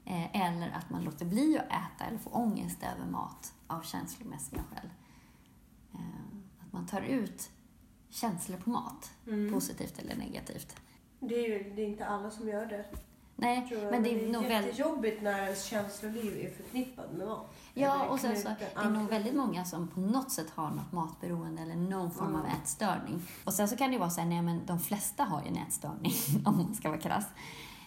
Eh, 0.04 0.36
eller 0.48 0.70
att 0.70 0.90
man 0.90 1.02
låter 1.04 1.24
bli 1.26 1.58
att 1.58 1.64
äta 1.66 2.04
eller 2.04 2.18
får 2.18 2.36
ångest 2.36 2.82
över 2.82 3.10
mat 3.10 3.54
av 3.66 3.82
känslomässiga 3.82 4.62
skäl. 4.62 4.90
Eh, 5.94 6.36
att 6.66 6.72
man 6.72 6.86
tar 6.86 7.00
ut 7.00 7.50
känslor 8.08 8.58
på 8.58 8.70
mat, 8.70 9.12
Mm. 9.26 9.52
positivt 9.54 9.98
eller 9.98 10.16
negativt. 10.16 10.76
Det 11.20 11.34
är 11.34 11.48
ju 11.48 11.74
det 11.74 11.82
är 11.82 11.86
inte 11.88 12.06
alla 12.06 12.30
som 12.30 12.48
gör 12.48 12.66
det. 12.66 12.84
Nej, 13.40 13.68
Tror 13.68 13.82
jag. 13.82 13.90
men 13.90 14.02
det 14.02 14.10
är 14.24 14.32
nog 14.32 14.42
väldigt... 14.42 14.78
jättejobbigt 14.78 15.22
när 15.22 15.42
ens 15.42 15.64
känsloliv 15.64 16.38
är 16.46 16.50
förknippat 16.62 17.12
med 17.12 17.26
mat. 17.28 17.54
Ja, 17.74 18.04
och 18.04 18.20
sen 18.20 18.36
så 18.36 18.48
det 18.58 18.80
är 18.80 18.90
nog 18.90 19.08
väldigt 19.08 19.34
många 19.34 19.64
som 19.64 19.88
på 19.88 20.00
något 20.00 20.30
sätt 20.30 20.50
har 20.54 20.70
något 20.70 20.92
matberoende 20.92 21.62
eller 21.62 21.76
någon 21.76 22.10
form 22.10 22.34
av 22.34 22.44
Mm. 22.44 22.56
ätstörning. 22.62 23.22
Och 23.44 23.52
sen 23.52 23.68
så 23.68 23.76
kan 23.76 23.86
det 23.86 23.92
ju 23.92 23.98
vara 23.98 24.10
så 24.10 24.20
här, 24.20 24.28
nej 24.28 24.42
men 24.42 24.66
de 24.66 24.78
flesta 24.80 25.24
har 25.24 25.42
ju 25.42 25.48
en 25.48 25.56
ätstörning 25.56 26.12
om 26.44 26.56
man 26.56 26.74
ska 26.74 26.88
vara 26.88 27.00
krass. 27.00 27.26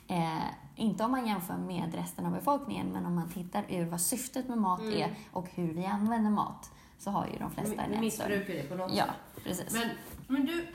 Eh, 0.07 0.37
inte 0.75 1.03
om 1.03 1.11
man 1.11 1.27
jämför 1.27 1.57
med 1.57 1.95
resten 1.95 2.25
av 2.25 2.31
befolkningen, 2.31 2.87
men 2.87 3.05
om 3.05 3.15
man 3.15 3.29
tittar 3.29 3.65
ur 3.69 3.85
vad 3.85 4.01
syftet 4.01 4.47
med 4.49 4.57
mat 4.57 4.79
Mm. 4.81 4.93
är 5.01 5.15
och 5.31 5.47
hur 5.55 5.73
vi 5.73 5.85
använder 5.85 6.31
mat, 6.31 6.71
så 6.99 7.09
har 7.11 7.27
ju 7.27 7.39
de 7.39 7.51
flesta 7.51 7.69
Vi 7.71 7.73
en 7.73 7.79
ätstörning. 7.79 7.99
missbrukar 8.39 8.53
det 8.53 8.69
på 8.69 8.75
något 8.75 8.91
Ja, 8.95 9.05
sätt. 9.05 9.43
precis. 9.43 9.73
Men, 9.73 9.89
men 10.27 10.45
du, 10.45 10.67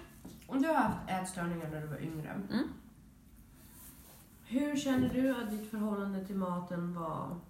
om 0.47 0.63
du 0.63 0.69
har 0.69 0.75
haft 0.75 0.97
ätstörningar 1.11 1.69
när 1.71 1.81
du 1.81 1.87
var 1.87 2.01
yngre. 2.03 2.31
Mm. 2.31 2.69
Hur 4.49 4.77
känner 4.77 5.15
du 5.15 5.43
att 5.43 5.51
ditt 5.51 5.71
förhållande 5.71 6.27
till 6.27 6.37
maten 6.37 6.95
var 6.95 7.41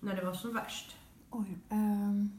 när 0.00 0.16
det 0.16 0.24
var 0.24 0.34
som 0.34 0.54
värst? 0.54 0.96
Oj, 1.30 1.58
ehm. 1.68 2.30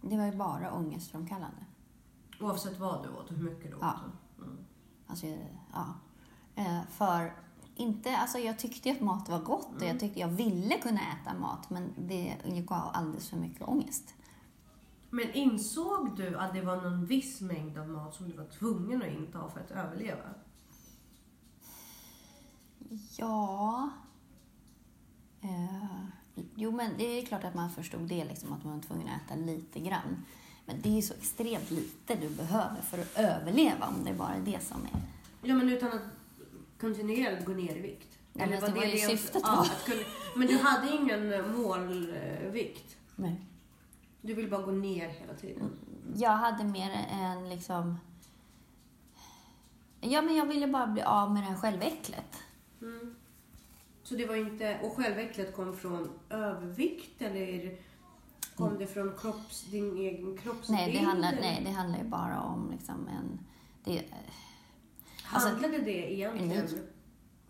Det 0.00 0.16
var 0.16 0.24
ju 0.24 0.36
bara 0.36 0.72
ångestframkallande. 0.72 1.64
Oavsett 2.40 2.78
vad 2.78 3.02
du 3.02 3.08
åt 3.08 3.30
och 3.30 3.36
hur 3.36 3.50
mycket 3.50 3.70
du 3.70 3.76
åt. 3.76 3.82
Ja. 3.82 4.00
Mm. 4.38 4.58
Alltså, 5.06 5.26
ja. 5.72 5.94
Eh, 6.54 6.82
för 6.90 7.32
inte, 7.74 8.16
alltså 8.16 8.38
jag 8.38 8.58
tyckte 8.58 8.90
att 8.90 9.00
mat 9.00 9.28
var 9.28 9.40
gott 9.40 9.76
och 9.76 9.86
jag 9.86 10.00
tyckte 10.00 10.20
jag 10.20 10.28
ville 10.28 10.78
kunna 10.78 11.00
äta 11.00 11.38
mat 11.38 11.70
men 11.70 11.94
det 11.96 12.36
gav 12.46 12.90
alldeles 12.92 13.28
för 13.28 13.36
mycket 13.36 13.68
ångest. 13.68 14.14
Men 15.10 15.32
insåg 15.32 16.16
du 16.16 16.36
att 16.36 16.54
det 16.54 16.62
var 16.62 16.76
någon 16.76 17.06
viss 17.06 17.40
mängd 17.40 17.78
av 17.78 17.88
mat 17.88 18.14
som 18.14 18.28
du 18.28 18.36
var 18.36 18.44
tvungen 18.44 19.02
att 19.02 19.08
inta 19.08 19.48
för 19.48 19.60
att 19.60 19.70
överleva? 19.70 20.24
Ja... 23.16 23.90
Eh, 25.40 26.06
jo, 26.54 26.70
men 26.70 26.90
det 26.98 27.04
är 27.04 27.26
klart 27.26 27.44
att 27.44 27.54
man 27.54 27.70
förstod 27.70 28.08
det, 28.08 28.24
liksom, 28.24 28.52
att 28.52 28.64
man 28.64 28.74
var 28.74 28.82
tvungen 28.82 29.08
att 29.08 29.22
äta 29.26 29.34
lite 29.34 29.80
grann. 29.80 30.24
Men 30.66 30.80
det 30.80 30.98
är 30.98 31.02
så 31.02 31.14
extremt 31.14 31.70
lite 31.70 32.14
du 32.14 32.28
behöver 32.28 32.80
för 32.82 32.98
att 32.98 33.18
överleva 33.18 33.86
om 33.86 34.04
det 34.04 34.14
bara 34.14 34.34
är 34.34 34.40
det 34.40 34.62
som 34.62 34.80
är... 34.82 35.02
Ja, 35.42 35.54
men 35.54 35.68
utan 35.68 35.92
att 35.92 36.02
kontinuerligt 36.80 37.44
gå 37.44 37.52
ner 37.52 37.76
i 37.76 37.80
vikt. 37.80 38.18
Ja, 38.32 38.46
men 38.46 38.60
det 38.60 38.70
var 38.70 38.84
ju 38.84 38.98
syftet 38.98 39.42
ja, 39.44 39.60
att 39.60 39.84
kunna, 39.84 40.02
Men 40.36 40.46
du 40.46 40.58
hade 40.58 40.96
ingen 40.96 41.52
målvikt? 41.52 42.96
Nej. 43.16 43.40
Du 44.20 44.34
ville 44.34 44.48
bara 44.48 44.62
gå 44.62 44.70
ner 44.70 45.08
hela 45.08 45.34
tiden? 45.34 45.70
Jag 46.14 46.30
hade 46.30 46.64
mer 46.64 47.06
en 47.10 47.48
liksom... 47.48 47.98
Ja, 50.00 50.22
men 50.22 50.36
jag 50.36 50.46
ville 50.46 50.66
bara 50.66 50.86
bli 50.86 51.02
av 51.02 51.32
med 51.32 51.42
det 51.42 51.46
här 51.46 51.56
själväcklet. 51.56 52.42
Mm. 52.82 53.14
Så 54.02 54.14
det 54.14 54.26
var 54.26 54.36
inte... 54.36 54.78
Och 54.82 54.92
själväcklet 54.96 55.56
kom 55.56 55.76
från 55.76 56.10
övervikt 56.30 57.22
eller 57.22 57.76
kom 58.56 58.78
det 58.78 58.86
från 58.86 59.12
kropps, 59.18 59.64
din 59.64 59.96
egen 59.96 60.38
kroppsbild? 60.38 60.78
Nej, 60.78 60.92
det 60.92 60.98
handlar, 60.98 61.32
eller? 61.32 61.40
nej, 61.40 61.62
det 61.64 61.70
handlar 61.70 61.98
ju 61.98 62.04
bara 62.04 62.40
om 62.42 62.70
liksom 62.70 63.08
en... 63.08 63.38
Det, 63.84 64.04
alltså- 65.32 65.48
Handlade 65.48 65.78
det 65.78 66.12
egentligen? 66.14 66.66
Nej. 66.72 66.82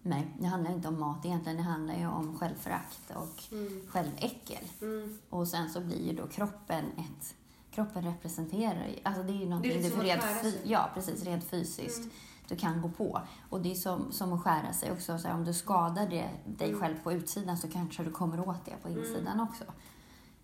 nej, 0.02 0.26
det 0.38 0.46
handlar 0.46 0.72
inte 0.72 0.88
om 0.88 1.00
mat 1.00 1.26
egentligen. 1.26 1.56
Det 1.56 1.62
handlar 1.62 1.96
ju 1.98 2.06
om 2.06 2.38
självförakt 2.38 3.10
och 3.14 3.52
Mm. 3.52 3.86
själväckel. 3.88 4.64
Mm. 4.82 5.18
Och 5.30 5.48
sen 5.48 5.70
så 5.70 5.80
blir 5.80 6.06
ju 6.06 6.12
då 6.12 6.26
kroppen 6.26 6.84
ett... 6.84 7.34
Kroppen 7.70 8.04
representerar 8.04 8.86
ju... 8.88 8.94
Alltså 9.02 9.22
det 9.22 9.32
är 9.32 9.36
ju 9.36 9.46
någonting 9.48 9.72
lite 9.72 9.82
du 9.84 9.90
som 9.90 10.00
att 10.00 10.06
rent. 10.06 10.56
Ja, 10.64 10.90
precis. 10.94 11.24
Rent 11.24 11.44
fysiskt. 11.44 11.98
Mm. 11.98 12.10
Du 12.48 12.56
kan 12.56 12.82
gå 12.82 12.88
på. 12.88 13.20
Och 13.50 13.60
det 13.60 13.70
är 13.70 13.74
som, 13.74 14.12
som 14.12 14.32
att 14.32 14.42
skära 14.42 14.72
sig 14.72 14.92
också. 14.92 15.18
Så 15.18 15.28
här, 15.28 15.34
om 15.34 15.44
du 15.44 15.54
skadar 15.54 16.08
det, 16.08 16.30
dig 16.46 16.68
Mm. 16.68 16.80
själv 16.80 16.96
på 17.02 17.12
utsidan 17.12 17.56
så 17.58 17.68
kanske 17.68 18.04
du 18.04 18.10
kommer 18.10 18.48
åt 18.48 18.64
det 18.64 18.74
på 18.82 18.88
insidan 18.88 19.40
också. 19.40 19.64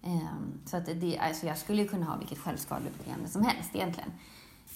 Ehm, 0.03 0.61
så 0.67 0.77
att 0.77 0.87
det, 0.87 1.19
alltså 1.19 1.47
jag 1.47 1.59
skulle 1.59 1.85
kunna 1.85 2.07
ha 2.07 2.17
vilket 2.17 2.38
självskadebeteende 2.38 3.29
som 3.29 3.43
helst 3.43 3.71
egentligen. 3.75 4.11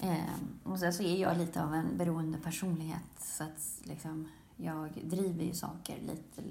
Ehm, 0.00 0.48
och 0.64 0.78
sen 0.78 0.92
så 0.92 1.02
är 1.02 1.16
jag 1.22 1.38
lite 1.38 1.62
av 1.64 1.74
en 1.74 1.96
beroende 1.98 2.38
personlighet. 2.38 3.02
Så 3.18 3.44
att 3.44 3.80
liksom, 3.84 4.28
jag 4.56 4.90
driver 5.04 5.44
ju 5.44 5.54
saker 5.54 5.98
lite, 6.00 6.42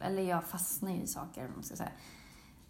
eller 0.00 0.22
jag 0.22 0.44
fastnar 0.44 0.90
ju 0.90 1.02
i 1.02 1.06
saker 1.06 1.44
om 1.46 1.52
man 1.54 1.62
ska 1.64 1.76
säga. 1.76 1.90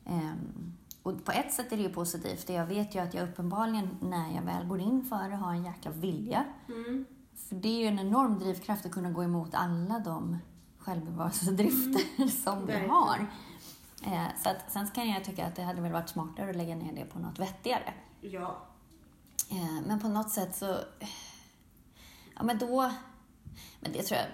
Ehm, 0.04 0.72
och 1.02 1.24
på 1.24 1.32
ett 1.32 1.52
sätt 1.52 1.72
är 1.72 1.76
det 1.76 1.82
ju 1.82 1.88
positivt. 1.92 2.48
Jag 2.48 2.66
vet 2.66 2.94
ju 2.94 2.98
att 2.98 3.14
jag 3.14 3.28
uppenbarligen, 3.28 3.88
när 4.00 4.34
jag 4.34 4.42
väl 4.42 4.66
går 4.66 4.80
in 4.80 5.04
för 5.04 5.28
det, 5.28 5.36
har 5.36 5.52
en 5.52 5.64
jäkla 5.64 5.90
vilja. 5.90 6.44
Mm. 6.68 7.04
För 7.36 7.54
det 7.54 7.68
är 7.68 7.78
ju 7.78 7.86
en 7.86 7.98
enorm 7.98 8.38
drivkraft 8.38 8.86
att 8.86 8.92
kunna 8.92 9.10
gå 9.10 9.24
emot 9.24 9.54
alla 9.54 9.98
de 9.98 10.38
självbevarelsedrifter 10.78 12.28
som 12.44 12.66
vi 12.66 12.72
har. 12.72 13.26
Eh, 14.06 14.26
så 14.42 14.48
att, 14.48 14.72
sen 14.72 14.88
kan 14.94 15.08
jag 15.08 15.24
tycka 15.24 15.46
att 15.46 15.56
det 15.56 15.62
hade 15.62 15.80
väl 15.80 15.92
varit 15.92 16.08
smartare 16.08 16.50
att 16.50 16.56
lägga 16.56 16.74
ner 16.74 16.92
det 16.92 17.04
på 17.04 17.18
något 17.18 17.38
vettigare. 17.38 17.94
Ja. 18.20 18.58
Eh, 19.50 19.86
men 19.86 20.00
på 20.00 20.08
något 20.08 20.30
sätt 20.30 20.56
så... 20.56 20.78
Ja, 22.36 22.42
men 22.42 22.58
då... 22.58 22.92
Men 23.80 23.92
det 23.92 24.02
tror 24.02 24.20
jag 24.20 24.28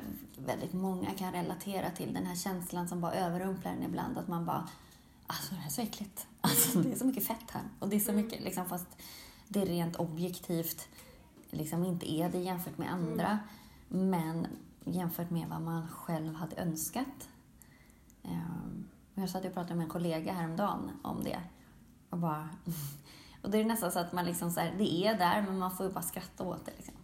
väldigt 0.47 0.73
många 0.73 1.11
kan 1.11 1.33
relatera 1.33 1.91
till. 1.91 2.15
Den 2.15 2.27
här 2.27 2.37
känslan 2.37 2.89
som 2.89 3.01
bara 3.01 3.13
överrumplar 3.13 3.73
en 3.73 3.83
ibland. 3.83 4.19
Att 4.19 4.29
man 4.29 4.45
bara... 4.45 4.69
Alltså 5.27 5.55
det 5.55 5.61
här 5.61 5.67
är 5.67 5.71
så 5.71 5.83
äckligt. 5.83 6.27
Alltså 6.41 6.79
det 6.79 6.93
är 6.93 6.97
så 6.97 7.07
mycket 7.07 7.27
fett 7.27 7.51
här. 7.51 7.63
Och 7.79 7.89
det 7.89 7.97
är 7.97 8.01
så 8.01 8.13
mycket, 8.13 8.43
liksom, 8.43 8.69
fast 8.69 8.87
det 9.49 9.65
rent 9.65 9.97
objektivt 9.97 10.89
liksom 11.51 11.85
inte 11.85 12.13
är 12.13 12.29
det 12.29 12.39
jämfört 12.39 12.79
med 12.79 12.93
andra. 12.93 13.39
Men 13.89 14.47
jämfört 14.85 15.31
med 15.31 15.49
vad 15.49 15.61
man 15.63 15.89
själv 15.89 16.35
hade 16.35 16.57
önskat. 16.57 17.29
Ehm, 18.23 18.89
jag 19.15 19.31
satt 19.31 19.45
och 19.45 19.55
pratade 19.55 19.75
med 19.75 19.85
en 19.85 19.91
kollega 19.91 20.33
häromdagen 20.33 20.91
om 21.03 21.25
det. 21.25 21.41
Och 22.11 22.19
bara... 22.19 22.49
Och 23.43 23.51
det 23.51 23.59
är 23.59 23.65
nästan 23.65 23.93
så 23.93 23.99
att 23.99 24.13
man 24.13 24.25
liksom 24.25 24.51
så 24.51 24.61
här, 24.61 24.75
det 24.79 24.93
är 25.07 25.19
där, 25.19 25.43
men 25.43 25.59
man 25.59 25.71
får 25.77 25.87
ju 25.87 25.93
bara 25.93 26.03
skratta 26.03 26.45
åt 26.45 26.65
det. 26.67 26.73
Liksom. 26.77 26.95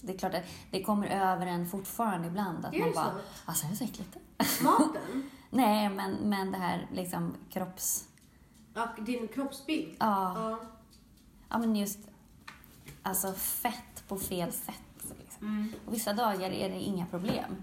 Det 0.00 0.14
är 0.14 0.18
klart 0.18 0.34
att 0.34 0.44
det 0.70 0.82
kommer 0.82 1.06
över 1.06 1.46
en 1.46 1.66
fortfarande 1.66 2.28
ibland. 2.28 2.64
Att 2.64 2.74
Är 2.74 2.78
man 2.80 2.88
det 2.88 2.94
bara, 2.94 3.10
så? 3.10 3.18
alltså 3.44 3.66
det 3.66 3.72
är 3.72 3.76
så 3.76 3.84
äckligt. 3.84 4.16
Maten? 4.62 5.30
Nej, 5.50 5.88
men, 5.88 6.12
men 6.14 6.50
det 6.52 6.58
här 6.58 6.86
liksom 6.92 7.34
kropps... 7.50 8.08
Din 8.98 9.28
kroppsbild? 9.28 9.96
Ja, 9.98 10.50
Ja. 10.50 10.58
ja 11.48 11.58
men 11.58 11.76
just 11.76 11.98
alltså 13.06 13.32
fett 13.32 14.04
på 14.08 14.18
fel 14.18 14.52
sätt. 14.52 15.14
Liksom. 15.18 15.46
Mm. 15.46 15.72
Och 15.86 15.94
vissa 15.94 16.12
dagar 16.12 16.50
är 16.50 16.68
det 16.68 16.80
inga 16.80 17.06
problem. 17.06 17.62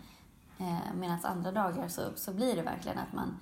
Eh, 0.60 0.94
Medan 0.96 1.20
andra 1.24 1.52
dagar 1.52 1.88
så, 1.88 2.02
så 2.16 2.34
blir 2.34 2.56
det 2.56 2.62
verkligen 2.62 2.98
att 2.98 3.14
man 3.14 3.38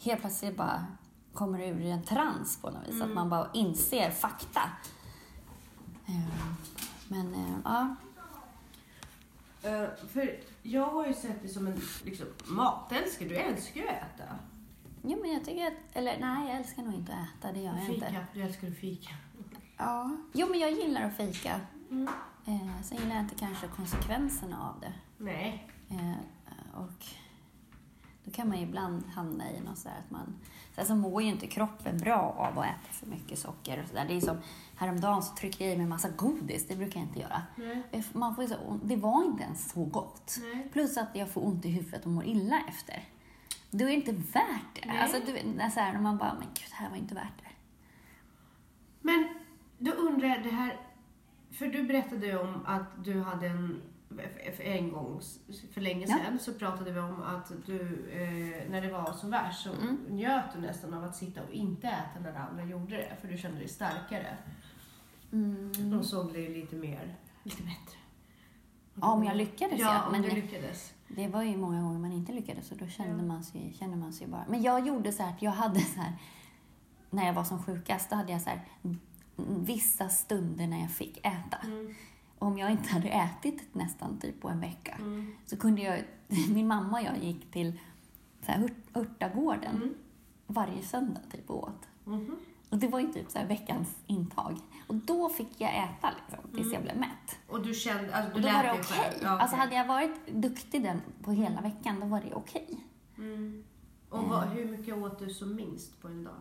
helt 0.00 0.20
plötsligt 0.20 0.56
bara 0.56 0.86
kommer 1.34 1.60
ur 1.60 1.86
en 1.86 2.02
trans 2.02 2.58
på 2.62 2.70
något 2.70 2.88
vis. 2.88 2.94
Mm. 2.94 3.08
Att 3.08 3.14
man 3.14 3.28
bara 3.30 3.50
inser 3.52 4.10
fakta. 4.10 4.62
Eh, 6.06 6.34
Men 7.08 7.34
eh, 7.34 7.54
ja, 7.64 7.96
Eh, 9.62 9.88
för 10.08 10.40
jag 10.62 10.86
har 10.86 11.06
ju 11.06 11.14
sett 11.14 11.40
dig 11.40 11.50
som 11.50 11.66
en 11.66 11.80
liksom, 12.04 12.26
matälskare. 12.46 13.28
Du 13.28 13.36
älskar 13.36 13.80
ju 13.80 13.88
att 13.88 13.94
äta. 13.94 14.24
Jo, 15.02 15.18
men 15.22 15.32
jag 15.32 15.44
tycker 15.44 15.66
att... 15.66 15.72
Eller 15.92 16.18
nej, 16.20 16.48
jag 16.48 16.56
älskar 16.56 16.82
nog 16.82 16.94
inte 16.94 17.12
att 17.12 17.38
äta. 17.38 17.52
Det 17.52 17.60
gör 17.60 17.72
jag 17.72 17.94
inte. 17.94 18.06
Fika, 18.06 18.24
du 18.34 18.42
älskar 18.42 18.68
att 18.68 18.76
fika. 18.76 19.10
Ja. 19.80 20.10
Jo, 20.32 20.46
men 20.50 20.60
jag 20.60 20.72
gillar 20.72 21.02
att 21.02 21.16
fika. 21.16 21.60
Mm. 21.90 22.08
Eh, 22.46 22.82
sen 22.82 22.98
gillar 22.98 23.14
jag 23.14 23.24
inte 23.24 23.34
kanske 23.34 23.66
konsekvenserna 23.68 24.68
av 24.68 24.80
det. 24.80 24.92
Nej. 25.16 25.68
Eh, 25.90 26.80
och 26.80 27.04
då 28.24 28.30
kan 28.30 28.48
man 28.48 28.58
ju 28.58 28.62
ibland 28.64 29.06
hamna 29.06 29.50
i 29.50 29.60
något 29.60 29.78
sådär 29.78 29.96
att 30.04 30.10
man... 30.10 30.34
Sen 30.74 30.86
så 30.86 30.94
mår 30.94 31.22
ju 31.22 31.28
inte 31.28 31.46
kroppen 31.46 31.98
bra 31.98 32.16
av 32.38 32.58
att 32.58 32.64
äta 32.64 32.92
för 32.92 33.06
mycket 33.06 33.38
socker 33.38 33.82
och 33.82 33.88
sådär. 33.88 34.04
Det 34.08 34.16
är 34.16 34.20
som 34.20 34.36
häromdagen 34.76 35.22
så 35.22 35.34
tryckte 35.34 35.64
jag 35.64 35.72
i 35.72 35.76
mig 35.76 35.82
en 35.84 35.88
massa 35.88 36.08
godis. 36.08 36.68
Det 36.68 36.76
brukar 36.76 37.00
jag 37.00 37.08
inte 37.08 37.20
göra. 37.20 37.42
Nej. 37.56 37.82
Eh, 37.90 38.04
Man 38.12 38.36
får 38.36 38.46
så, 38.46 38.78
det 38.84 38.96
var 38.96 39.24
inte 39.24 39.42
ens 39.42 39.70
så 39.72 39.84
gott. 39.84 40.36
Nej. 40.40 40.68
Plus 40.72 40.96
att 40.96 41.08
jag 41.14 41.30
får 41.30 41.46
ont 41.46 41.64
i 41.64 41.68
huvudet 41.70 42.04
och 42.06 42.10
mår 42.12 42.24
illa 42.24 42.60
efter. 42.68 43.04
Då 43.70 43.84
är 43.84 43.88
det 43.88 43.94
inte 43.94 44.12
värt 44.12 44.74
det. 44.74 44.86
Nej. 44.86 44.98
Alltså, 44.98 45.20
du, 45.26 45.32
så 45.70 45.80
här, 45.80 45.92
när 45.92 46.00
man 46.00 46.16
bara, 46.18 46.34
men 46.34 46.46
gud, 46.54 46.66
det 46.70 46.74
här 46.74 46.90
var 46.90 46.96
inte 46.96 47.14
värt 47.14 47.38
det. 47.38 47.48
Men 49.00 49.28
då 49.80 49.90
undrar 49.92 50.28
jag 50.28 50.42
det 50.42 50.50
här, 50.50 50.80
för 51.50 51.66
du 51.66 51.82
berättade 51.82 52.26
ju 52.26 52.38
om 52.38 52.66
att 52.66 53.04
du 53.04 53.20
hade 53.20 53.46
en, 53.46 53.82
för 54.56 54.62
en 54.62 54.92
gång, 54.92 55.20
för 55.72 55.80
länge 55.80 56.06
Ja. 56.08 56.16
sedan, 56.16 56.38
så 56.38 56.54
pratade 56.54 56.92
vi 56.92 57.00
om 57.00 57.22
att 57.22 57.52
du, 57.66 57.80
eh, 58.10 58.70
när 58.70 58.80
det 58.82 58.92
var 58.92 59.12
som 59.12 59.30
värst, 59.30 59.62
så 59.62 59.72
Mm. 59.72 59.96
njöt 60.08 60.44
du 60.54 60.60
nästan 60.60 60.94
av 60.94 61.04
att 61.04 61.16
sitta 61.16 61.42
och 61.42 61.50
inte 61.52 61.86
äta 61.88 62.20
när 62.20 62.34
andra 62.34 62.64
gjorde 62.64 62.96
det, 62.96 63.16
för 63.20 63.28
du 63.28 63.38
kände 63.38 63.58
dig 63.58 63.68
starkare. 63.68 64.36
Mm. 65.32 65.72
De 65.90 66.04
såg 66.04 66.32
dig 66.32 66.48
lite 66.48 66.76
mer, 66.76 67.16
lite 67.42 67.62
bättre. 67.62 67.98
Ja, 68.94 69.12
om 69.12 69.24
jag 69.24 69.36
lyckades, 69.36 69.80
ja. 69.80 69.94
ja. 69.94 70.10
Men 70.12 70.22
du 70.22 70.30
lyckades. 70.30 70.94
Det 71.08 71.28
var 71.28 71.42
ju 71.42 71.56
många 71.56 71.82
gånger 71.82 71.98
man 71.98 72.12
inte 72.12 72.32
lyckades 72.32 72.70
och 72.72 72.76
då 72.78 72.86
kände 72.86 73.16
Ja. 73.22 73.28
man 73.28 73.44
sig, 73.44 73.74
kände 73.78 73.96
man 73.96 74.12
sig 74.12 74.26
bara... 74.26 74.44
Men 74.48 74.62
jag 74.62 74.86
gjorde 74.86 75.12
så 75.12 75.22
här 75.22 75.30
att 75.30 75.42
jag 75.42 75.50
hade 75.50 75.80
så 75.80 76.00
här... 76.00 76.12
När 77.10 77.26
jag 77.26 77.32
var 77.32 77.44
som 77.44 77.62
sjukast, 77.62 78.10
då 78.10 78.16
hade 78.16 78.32
jag 78.32 78.40
så 78.42 78.50
här 78.50 78.60
vissa 79.48 80.08
stunder 80.08 80.66
när 80.66 80.80
jag 80.80 80.90
fick 80.90 81.18
äta. 81.18 81.56
Mm. 81.64 81.94
Och 82.38 82.46
om 82.46 82.58
jag 82.58 82.70
inte 82.70 82.88
hade 82.88 83.08
ätit 83.08 83.74
nästan 83.74 84.18
typ 84.18 84.40
på 84.40 84.48
en 84.48 84.60
vecka 84.60 84.94
Mm. 84.98 85.32
så 85.46 85.56
kunde 85.56 85.82
jag... 85.82 86.04
Min 86.54 86.66
mamma 86.68 87.00
och 87.00 87.06
jag 87.06 87.18
gick 87.24 87.50
till 87.50 87.80
så 88.46 88.52
här, 88.52 88.64
ört- 88.64 88.96
örtagården 88.96 89.76
Mm. 89.76 89.94
varje 90.46 90.82
söndag 90.82 91.20
typ 91.32 91.50
och 91.50 91.62
åt. 91.68 91.88
Mhm. 92.04 92.36
Och 92.70 92.78
det 92.78 92.88
var 92.88 93.00
ju 93.00 93.12
typ 93.12 93.30
så 93.30 93.38
veckans 93.48 93.88
intag. 94.06 94.58
Och 94.86 94.94
då 94.94 95.28
fick 95.28 95.60
jag 95.60 95.70
äta 95.74 96.10
liksom, 96.28 96.50
tills 96.56 96.72
jag 96.72 96.82
blev 96.82 96.96
mätt. 96.98 97.38
Och 97.48 97.62
du 97.66 97.74
kände, 97.74 98.14
alltså 98.14 98.32
Och 98.34 98.40
du 98.40 98.48
då 98.48 98.54
var 98.54 98.62
det 98.62 98.70
okej. 98.72 98.82
själv. 98.84 99.14
Ja, 99.22 99.28
Alltså 99.28 99.56
okej. 99.56 99.58
hade 99.66 99.76
jag 99.76 99.86
varit 99.86 100.26
duktig 100.32 100.82
den 100.82 101.00
på 101.22 101.32
hela 101.32 101.60
veckan, 101.60 102.00
då 102.00 102.06
var 102.06 102.20
det 102.20 102.34
okej. 102.34 102.80
Mm. 103.18 103.64
Och 104.08 104.22
vad, 104.24 104.42
Eh. 104.42 104.48
hur 104.50 104.64
mycket 104.76 104.94
åt 104.96 105.18
du 105.18 105.30
som 105.30 105.54
minst 105.54 106.02
på 106.02 106.08
en 106.08 106.24
dag? 106.24 106.34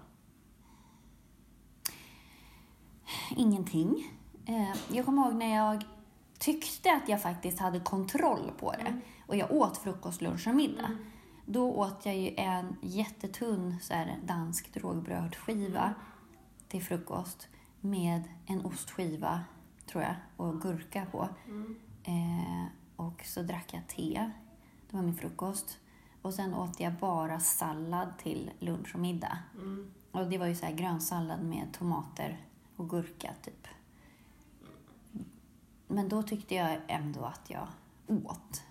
Ingenting. 3.36 4.12
Eh, 4.46 4.76
Jag 4.96 5.06
kommer 5.06 5.26
ihåg 5.26 5.36
när 5.36 5.56
jag 5.56 5.84
tyckte 6.40 6.94
att 6.94 7.10
jag 7.10 7.22
faktiskt 7.22 7.60
hade 7.60 7.80
kontroll 7.80 8.52
på 8.60 8.72
det. 8.72 8.78
Mm. 8.88 9.02
Och 9.28 9.36
jag 9.36 9.52
åt 9.52 9.78
frukost, 9.78 10.22
lunch 10.22 10.48
och 10.48 10.56
middag. 10.56 10.86
Mm. 10.86 11.06
Då 11.46 11.74
åt 11.74 12.06
jag 12.06 12.18
ju 12.18 12.34
en 12.38 12.76
jättetunn 12.82 13.76
så 13.82 13.94
här, 13.94 14.18
dansk 14.26 14.78
rågbrödskiva 14.78 15.94
till 16.68 16.84
frukost 16.84 17.48
med 17.82 18.24
en 18.46 18.66
ostskiva, 18.66 19.42
tror 19.92 20.04
jag, 20.04 20.16
och 20.38 20.62
gurka 20.62 21.06
på. 21.12 21.30
Mm. 21.48 21.76
Eh, 22.04 22.66
och 22.96 23.22
så 23.26 23.42
drack 23.42 23.74
jag 23.74 23.88
te. 23.88 24.32
Det 24.90 24.96
var 24.96 25.04
min 25.04 25.16
frukost. 25.16 25.78
Och 26.22 26.34
sen 26.34 26.54
åt 26.54 26.80
jag 26.80 26.94
bara 26.94 27.40
sallad 27.40 28.18
till 28.18 28.52
lunch 28.60 28.96
och 28.96 29.02
middag. 29.02 29.38
Mm. 29.56 29.92
Och 30.12 30.28
det 30.28 30.38
var 30.38 30.46
ju 30.46 30.56
så 30.56 30.66
här 30.66 30.74
grönsallad 30.74 31.44
med 31.44 31.68
tomater 31.74 32.38
och 32.80 32.90
gurka, 32.90 33.34
typ. 33.44 33.68
Men 35.88 36.10
då 36.10 36.24
tyckte 36.24 36.56
jag 36.56 36.78
ändå 36.88 37.24
att 37.26 37.50
jag 37.50 37.68
åt. 38.08 38.64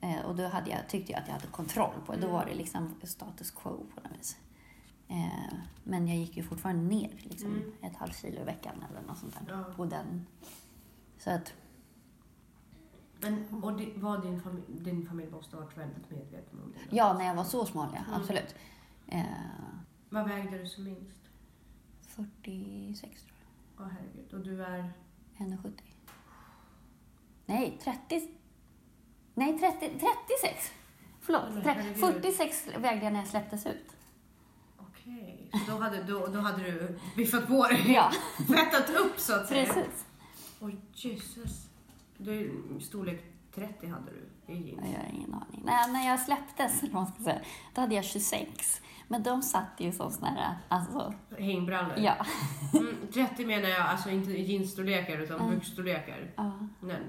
Eh, 0.00 0.20
och 0.26 0.36
då 0.36 0.46
hade 0.48 0.70
jag, 0.70 0.88
tyckte 0.88 1.12
jag 1.12 1.20
att 1.20 1.26
jag 1.28 1.34
hade 1.34 1.46
kontroll 1.46 1.94
på 2.06 2.12
det. 2.12 2.20
Då 2.20 2.28
var 2.32 2.46
det 2.46 2.54
liksom 2.54 2.94
status 3.02 3.50
quo 3.50 3.86
på 3.94 4.00
något 4.08 4.18
vis. 4.18 4.36
Eh, 5.08 5.54
men 5.84 6.08
jag 6.08 6.16
gick 6.16 6.36
ju 6.36 6.42
fortfarande 6.42 6.82
ner 6.82 7.10
liksom, 7.22 7.50
Mm. 7.54 7.72
ett 7.82 7.96
halvt 7.96 8.16
kilo 8.20 8.40
i 8.40 8.44
veckan 8.44 8.84
eller 8.90 9.02
något 9.02 9.18
sånt 9.18 9.34
där. 9.34 9.54
Ja. 9.68 9.74
På 9.76 9.84
den. 9.84 10.26
Så 11.18 11.30
att, 11.30 11.52
Men, 13.20 13.62
och 13.62 13.72
det, 13.78 13.92
var 13.96 14.18
din, 14.18 14.40
familj, 14.42 14.64
din 14.68 15.06
familj 15.08 15.30
måste 15.30 15.56
ha 15.56 15.64
varit 15.64 15.78
väldigt 15.78 16.10
medveten 16.10 16.60
om 16.64 16.72
det? 16.72 16.78
då? 16.90 16.96
ja, 16.96 17.12
när 17.18 17.24
jag 17.24 17.34
var 17.34 17.44
så 17.44 17.66
smal, 17.66 17.88
ja. 17.94 18.00
Mm. 18.08 18.20
Absolut. 18.20 18.54
Eh, 19.06 19.24
Vad 20.08 20.28
vägde 20.28 20.58
du 20.58 20.66
som 20.66 20.84
minst? 20.84 21.27
46 22.18 23.22
tror 23.22 23.36
jag. 23.76 23.86
Åh 23.86 23.92
herregud. 23.92 24.34
Och 24.34 24.40
du 24.40 24.62
är... 24.62 24.92
1,70. 25.38 25.72
Nej, 27.46 27.78
30. 27.84 28.28
Nej, 29.34 29.58
30, 29.58 29.78
36. 29.78 30.72
Förlåt. 31.20 31.64
Herregud. 31.64 31.96
46 31.96 32.68
vägde 32.78 33.04
jag 33.04 33.12
när 33.12 33.20
jag 33.20 33.28
släpptes 33.28 33.66
ut. 33.66 33.96
Okej. 34.76 35.50
Så 35.52 35.72
då 35.72 35.78
hade, 35.78 36.02
då, 36.02 36.26
då 36.26 36.38
hade 36.38 36.62
du 36.62 36.98
biffat 37.16 37.46
på 37.46 37.66
dig? 37.66 37.92
Ja, 37.92 38.12
Fettat 38.48 38.90
upp 38.90 39.20
så 39.20 39.34
att 39.34 39.48
säga? 39.48 39.64
precis. 39.66 40.06
Oj, 40.60 40.76
Jesus. 40.94 41.68
Du, 42.16 42.64
storlek 42.80 43.27
30 43.54 43.86
hade 43.86 44.10
du 44.10 44.52
i 44.52 44.56
jeans. 44.68 44.86
Jag 44.92 44.98
har 45.00 45.08
ingen 45.12 45.34
aning. 45.34 45.62
Nej, 45.64 45.92
när 45.92 46.06
jag 46.08 46.20
släpptes, 46.20 46.82
eller 46.82 46.92
vad 46.92 47.02
man 47.02 47.12
ska 47.12 47.22
säga, 47.24 47.40
då 47.74 47.80
hade 47.80 47.94
jag 47.94 48.04
26. 48.04 48.82
Men 49.08 49.22
de 49.22 49.42
satt 49.42 49.70
ju 49.78 49.92
som 49.92 50.10
såna 50.10 50.26
här, 50.30 50.56
alltså, 50.68 51.14
Hängbrallor? 51.38 51.98
ja. 51.98 52.26
Mm, 52.74 52.96
30 53.12 53.46
menar 53.46 53.68
jag, 53.68 53.80
alltså 53.80 54.10
inte 54.10 54.30
jeansstorlekar 54.32 55.18
utan 55.18 55.40
Mm. 55.40 55.54
byxstorlekar. 55.54 56.32
ja 56.36 56.52
Nej, 56.80 57.00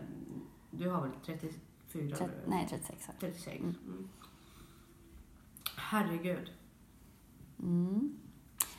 du 0.71 0.89
har 0.89 1.01
väl 1.01 1.11
34? 1.25 2.15
trett- 2.15 2.21
eller? 2.21 2.47
nej, 2.47 2.67
36 2.69 3.05
har 3.07 3.13
jag. 3.13 3.19
36? 3.19 3.59
Mm. 3.59 3.75
Mm. 3.85 4.09
Herregud. 5.75 6.51
Mm. 7.59 8.17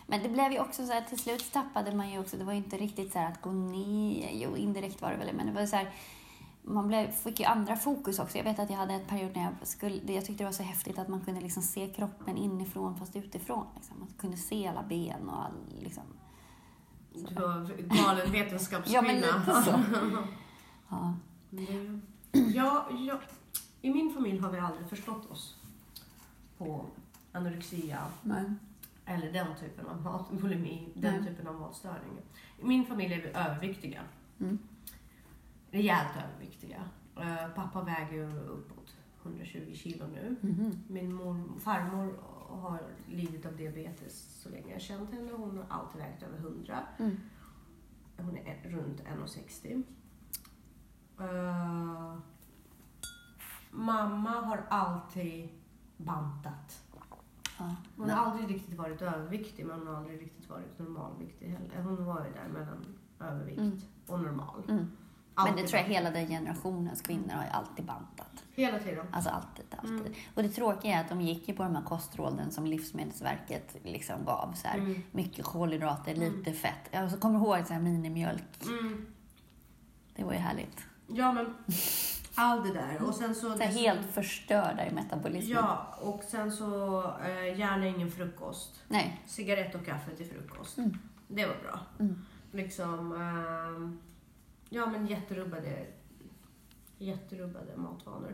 Men 0.07 0.23
det 0.23 0.29
blev 0.29 0.53
ju 0.53 0.61
också 0.61 0.87
så 0.87 0.93
här, 0.93 1.01
till 1.03 1.19
slut 1.19 1.53
tappade 1.53 1.95
man 1.95 2.11
ju 2.11 2.19
också, 2.19 2.37
det 2.37 2.45
var 2.45 2.53
ju 2.53 2.59
inte 2.59 2.77
riktigt 2.77 3.13
så 3.13 3.19
här 3.19 3.33
att 3.33 3.43
gå 3.43 3.53
ner, 3.53 4.31
jo 4.33 4.57
indirekt 4.57 5.03
var 5.03 5.11
det 5.11 5.17
väl, 5.17 5.35
men 5.37 5.47
det 5.47 5.53
var 5.53 5.67
så 5.67 5.77
här, 5.77 5.91
man 6.63 6.89
blev, 6.89 7.11
fick 7.11 7.41
ju 7.41 7.47
andra 7.47 7.77
fokus 7.77 8.19
också. 8.19 8.39
Jag 8.39 8.45
vet 8.45 8.59
att 8.59 8.71
jag 8.71 8.77
hade 8.77 8.95
ett 8.95 9.09
period 9.09 9.37
när 9.37 9.43
jag 9.43 9.69
skulle, 9.69 10.13
jag 10.13 10.25
tyckte 10.25 10.43
det 10.43 10.49
var 10.49 10.53
så 10.53 10.63
häftigt 10.63 10.99
att 10.99 11.09
man 11.09 11.21
kunde 11.21 11.41
liksom 11.41 11.63
se 11.63 11.87
kroppen 11.87 12.37
inifrån 12.37 12.97
fast 12.97 13.17
utifrån. 13.17 13.67
Liksom. 13.77 13.99
Man 13.99 14.09
kunde 14.19 14.37
se 14.37 14.67
alla 14.67 14.83
ben 14.83 15.29
och 15.29 15.45
all, 15.45 15.53
liksom. 15.81 16.03
Du 17.13 17.35
var 17.35 17.71
galen 18.05 18.33
vetenskapskvinna. 18.33 18.97
Ja, 18.97 19.03
men 19.03 19.17
lite 19.17 19.63
så. 19.65 19.81
Ja. 20.89 21.15
Ja, 22.33 22.89
ja, 22.99 23.21
i 23.81 23.91
min 23.91 24.15
familj 24.15 24.39
har 24.39 24.51
vi 24.51 24.59
aldrig 24.59 24.89
förstått 24.89 25.31
oss 25.31 25.57
på 26.59 26.87
anorexia 27.33 27.99
Men, 28.23 28.59
eller 29.05 29.33
den 29.33 29.47
typen 29.61 29.87
av 29.87 30.03
mat, 30.03 30.31
bulimi, 30.31 30.89
den 30.95 31.15
Nej. 31.15 31.31
typen 31.31 31.47
av 31.47 31.61
matstörning. 31.61 32.11
I 32.59 32.65
min 32.65 32.87
familj 32.87 33.15
är 33.15 33.23
vi 33.23 33.29
överviktiga. 33.29 34.01
Mm. 34.41 34.59
Rejält 35.71 36.17
överviktiga. 36.25 36.83
Eh, 37.17 37.49
pappa 37.55 37.83
väger 37.83 38.13
ju 38.13 38.37
uppåt 38.41 38.97
120 39.23 39.75
kilo 39.75 40.07
nu. 40.07 40.37
mhm. 40.41 40.73
Min 40.89 41.15
mor, 41.15 41.59
farmor 41.59 42.19
har 42.49 42.81
lidit 43.09 43.47
av 43.47 43.57
diabetes 43.57 44.41
så 44.43 44.49
länge 44.49 44.73
jag 44.73 44.81
känt 44.81 45.11
henne. 45.13 45.33
Hon 45.33 45.57
har 45.59 45.67
alltid 45.69 46.01
vägt 46.01 46.23
över 46.23 46.39
100. 46.39 46.79
Mm. 46.99 47.17
Hon 48.17 48.37
är 48.37 48.71
runt 48.71 49.01
1,60. 49.01 49.83
Eh, 51.21 52.15
mamma 53.71 54.31
har 54.31 54.65
alltid 54.69 55.49
bantat. 55.97 56.85
Hon 57.97 58.11
har 58.11 58.25
aldrig 58.27 58.51
riktigt 58.51 58.79
varit 58.79 59.03
överviktig 59.03 59.67
men 59.67 59.79
hon 59.79 59.87
har 59.89 59.95
aldrig 59.95 60.21
riktigt 60.23 60.49
varit 60.51 60.79
normalviktig 60.79 61.47
heller. 61.49 61.83
Hon 61.83 62.05
var 62.05 62.27
ju 62.27 62.33
där 62.33 62.49
mellan 62.49 62.85
övervikt 63.21 63.59
Mm. 63.61 63.79
och 64.07 64.21
normal. 64.21 64.63
Mm. 64.69 64.87
Men 65.45 65.57
det 65.57 65.69
tror 65.69 65.81
jag 65.83 65.89
hela 65.89 66.11
den 66.11 66.27
generationens 66.29 67.03
kvinnor 67.03 67.33
har 67.33 67.45
ju 67.45 67.51
alltid 67.51 67.85
bantat. 67.85 68.45
Hela 68.55 68.79
tiden. 68.79 69.07
Alltså 69.13 69.31
alltid, 69.31 69.65
alltid. 69.79 70.01
Mm. 70.01 70.13
Och 70.35 70.43
det 70.43 70.49
tråkiga 70.49 70.97
är 70.97 71.01
att 71.01 71.09
de 71.09 71.21
gick 71.21 71.49
ju 71.49 71.55
på 71.55 71.63
de 71.63 71.77
här 71.77 71.83
kostråden 71.83 72.51
som 72.51 72.67
Livsmedelsverket 72.67 73.77
liksom 73.85 74.25
gav. 74.25 74.53
Så 74.55 74.69
här, 74.69 74.79
Mm. 74.79 75.03
Mycket 75.13 75.45
kolhydrater, 75.45 76.15
Mm. 76.15 76.33
lite 76.37 76.53
fett. 76.53 76.89
Jag 76.91 77.21
kommer 77.21 77.39
ihåg 77.39 77.67
så 77.67 77.73
här 77.73 77.81
minimjölk. 77.81 78.63
Mm. 78.63 79.07
Det 80.17 80.25
var 80.25 80.33
ju 80.33 80.39
härligt. 80.39 80.81
Ja 81.07 81.33
men, 81.33 81.55
allt 82.35 82.65
det 82.65 82.73
där. 82.73 83.03
Och 83.03 83.15
sen 83.15 83.35
så... 83.35 83.57
Så 83.57 83.63
helt 83.65 84.07
förstörda 84.13 84.87
i 84.87 84.91
metabolismen. 84.95 85.57
Ja, 85.57 85.87
och 86.01 86.23
sen 86.25 86.53
så 86.53 87.03
eh, 87.25 87.59
gärna 87.59 87.87
ingen 87.87 88.11
frukost. 88.11 88.83
Nej. 88.89 89.21
Cigarett 89.27 89.75
och 89.75 89.87
kaffe 89.87 90.17
till 90.17 90.27
frukost. 90.27 90.79
Mm. 90.79 90.99
Det 91.29 91.47
var 91.47 91.57
bra. 91.63 91.81
Mm. 91.99 92.25
Liksom, 92.53 93.13
ehm, 93.13 93.99
ja 94.71 94.87
men 94.87 95.07
jätterubbade, 95.07 95.87
jätterubbade 96.99 97.77
matvanor. 97.77 98.33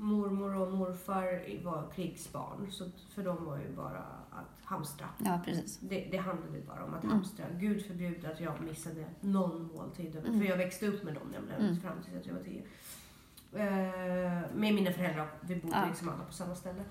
mormor 0.00 0.54
och 0.56 0.72
morfar 0.72 1.62
var 1.64 1.90
krigsbarn, 1.94 2.72
så 2.72 2.90
för 3.14 3.22
dem 3.22 3.44
var 3.44 3.58
ju 3.58 3.72
bara 3.76 3.98
att 4.30 4.64
hamstra. 4.64 5.06
Ja, 5.24 5.40
precis. 5.44 5.78
Det, 5.78 6.08
det 6.10 6.16
handlade 6.16 6.60
bara 6.66 6.84
om 6.84 6.94
att 6.94 7.02
Mm. 7.04 7.14
hamstra. 7.16 7.46
Gud 7.58 7.86
förbjude 7.86 8.32
att 8.32 8.40
jag 8.40 8.60
missade 8.60 9.04
någon 9.20 9.70
måltid. 9.76 10.16
Mm. 10.16 10.40
För 10.40 10.46
jag 10.48 10.56
växte 10.56 10.86
upp 10.86 11.02
med 11.04 11.14
dem 11.14 11.28
nämligen 11.32 11.60
Mm. 11.60 11.80
fram 11.80 12.02
tills 12.02 12.26
jag 12.26 12.34
var 12.34 12.42
tio. 12.42 12.62
Eh, 13.52 14.42
med 14.54 14.74
mina 14.74 14.92
föräldrar. 14.92 15.28
Vi 15.40 15.56
bodde 15.56 15.76
Ja. 15.76 15.86
liksom 15.88 16.08
alla 16.08 16.24
på 16.24 16.32
samma 16.32 16.54
ställe. 16.54 16.84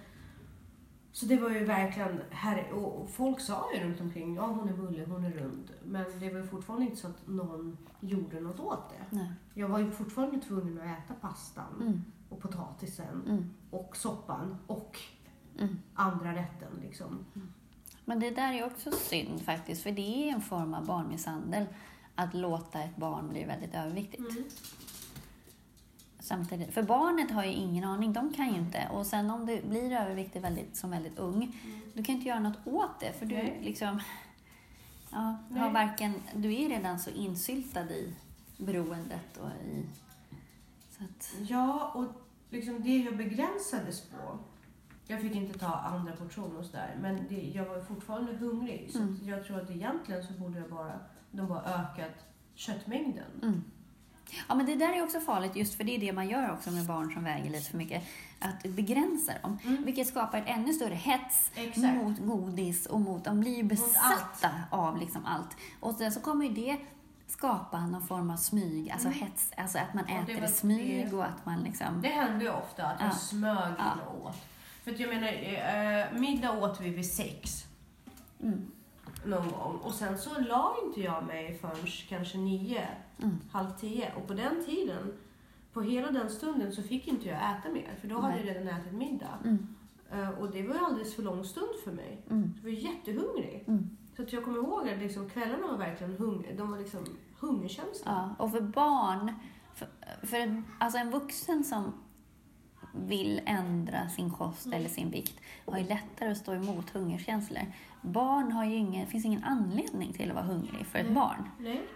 Så 1.17 1.25
det 1.25 1.38
var 1.38 1.49
ju 1.49 1.65
verkligen, 1.65 2.21
här, 2.30 2.71
och 2.71 3.10
folk 3.10 3.39
sa 3.39 3.73
ju 3.73 3.80
runt 3.84 4.01
omkring, 4.01 4.36
ja 4.36 4.45
hon 4.45 4.69
är 4.69 4.73
bullig, 4.73 5.06
hon 5.06 5.25
är 5.25 5.32
rund. 5.32 5.71
Men 5.84 6.06
det 6.19 6.30
var 6.30 6.39
ju 6.39 6.47
fortfarande 6.47 6.86
inte 6.86 6.97
så 6.97 7.08
att 7.08 7.27
någon 7.27 7.77
gjorde 7.99 8.39
något 8.39 8.60
åt 8.60 8.89
det. 8.89 9.15
Nej. 9.15 9.32
Jag 9.53 9.67
var 9.69 9.80
ju 9.80 9.91
fortfarande 9.91 10.39
tvungen 10.41 10.77
att 10.77 10.86
äta 11.03 11.13
pastan 11.21 11.82
Mm. 11.82 12.03
och 12.30 12.41
potatisen 12.41 13.21
Mm. 13.27 13.49
och 13.71 13.97
soppan 13.97 14.58
och 14.67 14.99
Mm. 15.60 15.80
andra 15.93 16.36
rätten 16.36 16.71
liksom. 16.82 17.25
Men 18.06 18.19
det 18.19 18.30
där 18.30 18.53
är 18.53 18.65
också 18.65 18.91
synd 18.91 19.41
faktiskt, 19.41 19.84
för 19.84 19.91
det 19.91 20.30
är 20.30 20.34
en 20.34 20.41
form 20.41 20.73
av 20.73 20.86
barnmisshandel 20.86 21.65
att 22.15 22.34
låta 22.34 22.84
ett 22.84 22.95
barn 22.95 23.30
bli 23.30 23.43
väldigt 23.43 23.75
överviktigt. 23.75 24.21
Mm. 26.32 26.46
Samtidigt, 26.46 26.74
för 26.74 26.84
barnet 26.84 27.32
har 27.32 27.44
ju 27.44 27.52
ingen 27.52 27.84
aning, 27.84 28.13
de 28.13 28.34
kan 28.34 28.50
ju 28.50 28.56
inte. 28.60 28.88
Och 28.92 29.06
sen 29.06 29.30
om 29.30 29.46
du 29.46 29.62
blir 29.62 29.92
överviktig 29.92 30.42
väldigt, 30.42 30.76
som 30.78 30.92
väldigt 30.92 31.18
ung, 31.20 31.56
du 31.94 32.04
kan 32.04 32.16
inte 32.16 32.28
göra 32.28 32.40
något 32.40 32.68
åt 32.68 33.00
det. 33.00 33.13
För 33.13 33.26
du 33.26 33.36
Nej. 33.36 33.60
liksom, 33.63 34.00
ja, 35.12 35.18
har 35.18 35.38
Nej. 35.50 35.74
varken, 35.74 36.13
du 36.36 36.54
är 36.54 36.70
redan 36.70 37.00
så 37.00 37.10
insyltad 37.10 37.90
i 37.92 38.13
beroendet 38.58 39.38
och 39.38 39.50
i... 39.66 39.86
Så 40.98 41.04
att, 41.04 41.34
Ja, 41.50 41.92
och 41.96 42.06
liksom 42.50 42.84
det 42.84 42.98
jag 42.98 43.18
begränsades 43.18 44.02
på. 44.02 44.40
Jag 45.10 45.22
fick 45.22 45.36
inte 45.36 45.60
ta 45.60 45.68
andra 45.76 46.16
portioner 46.16 46.58
och 46.60 46.66
sådär, 46.66 46.96
men 47.02 47.20
det, 47.30 47.42
jag 47.56 47.66
var 47.66 47.82
fortfarande 47.82 48.34
hungrig. 48.34 48.90
Så 48.92 49.00
Mm. 49.00 49.20
jag 49.24 49.46
tror 49.46 49.62
att 49.62 49.70
egentligen 49.72 50.24
så 50.24 50.34
borde 50.34 50.60
jag 50.60 50.70
bara, 50.70 51.00
de 51.32 51.48
bara 51.48 51.62
ökat 51.63 52.26
köttmängden. 52.56 53.26
mm. 53.44 53.63
Ja, 54.50 54.56
men 54.56 54.66
det 54.66 54.76
där 54.76 54.94
är 54.94 55.04
också 55.04 55.20
farligt, 55.20 55.56
just 55.56 55.74
för 55.76 55.84
det 55.84 55.96
är 55.96 56.00
det 56.00 56.13
man 56.13 56.30
gör 56.30 56.52
också 56.54 56.72
med 56.72 56.86
barn 56.86 57.13
som 57.13 57.24
väger 57.24 57.50
lite 57.50 57.70
för 57.70 57.78
mycket. 57.78 58.04
Att 58.40 58.63
begränsa 58.63 59.34
dem, 59.42 59.60
Mm. 59.66 59.84
vilket 59.86 60.08
skapar 60.08 60.38
ett 60.38 60.44
ännu 60.48 60.74
större 60.74 60.94
hets 60.96 61.52
Exakt. 61.56 61.96
mot 61.96 62.20
godis 62.20 62.86
och 62.86 63.02
mot, 63.02 63.24
de 63.26 63.40
blir 63.40 63.56
ju 63.58 63.63
besatta 63.63 64.50
av 64.72 64.98
liksom 65.00 65.26
allt. 65.26 65.58
Och 65.80 65.96
sen 65.96 66.12
så 66.12 66.20
kommer 66.20 66.46
ju 66.46 66.54
det 66.54 66.78
skapa 67.28 67.80
någon 67.86 68.08
form 68.08 68.30
av 68.32 68.38
smyg, 68.38 68.92
alltså 68.92 69.08
Mm. 69.08 69.20
hets, 69.20 69.52
alltså 69.58 69.78
att 69.78 69.94
man 69.94 70.04
det 70.26 70.34
äter 70.34 70.44
i 70.46 70.48
smyg 70.48 71.13
och 71.13 71.26
att 71.26 71.46
man 71.46 71.60
liksom... 71.60 72.02
Det 72.02 72.10
hände 72.10 72.46
ju 72.46 72.52
ofta 72.52 72.84
att 72.86 73.00
jag 73.00 73.10
Ja. 73.10 73.13
smög 73.13 73.74
Ja. 73.78 73.92
och 74.08 74.26
åt. 74.26 74.36
För 74.84 74.92
att 74.92 75.00
jag 75.00 75.10
menar, 75.10 75.28
eh, 76.13 76.20
middag 76.20 76.52
åt 76.52 76.82
vi 76.82 76.90
vid 76.90 77.12
sex 77.12 77.63
Mm. 78.44 78.72
Någon 79.28 79.48
gång. 79.52 79.78
Och 79.84 79.94
sen 79.94 80.18
så 80.18 80.40
la 80.42 80.76
inte 80.86 81.02
jag 81.02 81.24
mig 81.26 81.58
förrän 81.62 81.88
kanske 82.10 82.38
nio, 82.38 82.88
Mm. 83.24 83.38
halv 83.52 83.70
tio. 83.80 84.12
Och 84.16 84.28
på 84.28 84.34
den 84.34 84.66
tiden, 84.66 85.13
på 85.74 85.82
hela 85.82 86.12
den 86.12 86.30
stunden 86.30 86.72
så 86.72 86.84
fick 86.84 87.08
inte 87.08 87.28
jag 87.28 87.38
äta 87.38 87.70
mer. 87.70 87.96
För 88.02 88.08
då 88.08 88.20
hade 88.20 88.36
Nej. 88.36 88.48
jag 88.48 88.56
redan 88.56 88.68
ätit 88.82 88.94
middag. 88.94 89.40
Mm. 89.44 89.68
Eh, 90.12 90.30
Och 90.30 90.52
det 90.52 90.68
var 90.68 90.76
alldeles 90.76 91.16
för 91.16 91.24
lång 91.24 91.44
stund 91.44 91.70
för 91.84 91.92
mig. 91.92 92.22
Mm. 92.30 92.54
Jag 92.56 92.63
var 92.63 92.70
jättehungrig. 92.78 93.63
Mm. 93.68 93.98
Så 94.16 94.22
att 94.22 94.34
jag 94.34 94.44
kommer 94.44 94.58
ihåg 94.58 94.90
att 94.90 95.00
liksom, 95.00 95.30
kvällarna 95.30 95.68
var 95.68 95.78
verkligen 95.78 96.16
hungriga. 96.18 96.56
De 96.56 96.72
var 96.72 96.78
liksom 96.80 97.06
hungerkänsla. 97.40 98.34
Ja, 98.38 98.46
och 98.46 98.52
för 98.52 98.62
barn, 98.62 99.34
för, 99.76 99.88
för 100.24 100.38
en, 100.38 100.66
alltså 100.80 100.98
en 101.00 101.12
vuxen 101.12 101.63
som 101.63 101.94
vill 102.94 103.42
ändra 103.46 104.10
sin 104.10 104.32
kost 104.32 104.66
Mm. 104.66 104.80
eller 104.80 104.90
sin 104.90 105.12
vikt 105.12 105.40
har 105.66 105.78
ju 105.78 105.84
lättare 105.88 106.32
att 106.32 106.38
stå 106.38 106.54
emot 106.54 106.90
hungerkänslor. 106.90 107.62
Barn 108.12 108.52
har 108.52 108.65
ju 108.65 108.76
ingen, 108.76 109.08
finns 109.08 109.26
ingen 109.26 109.43
anledning 109.43 110.13
till 110.13 110.30
att 110.30 110.36
vara 110.36 110.46
hungrig 110.46 110.86
för 110.86 111.00
ett 111.00 111.06
Nej. 111.06 111.15
barn. 111.15 111.50
Nej. 111.60 111.88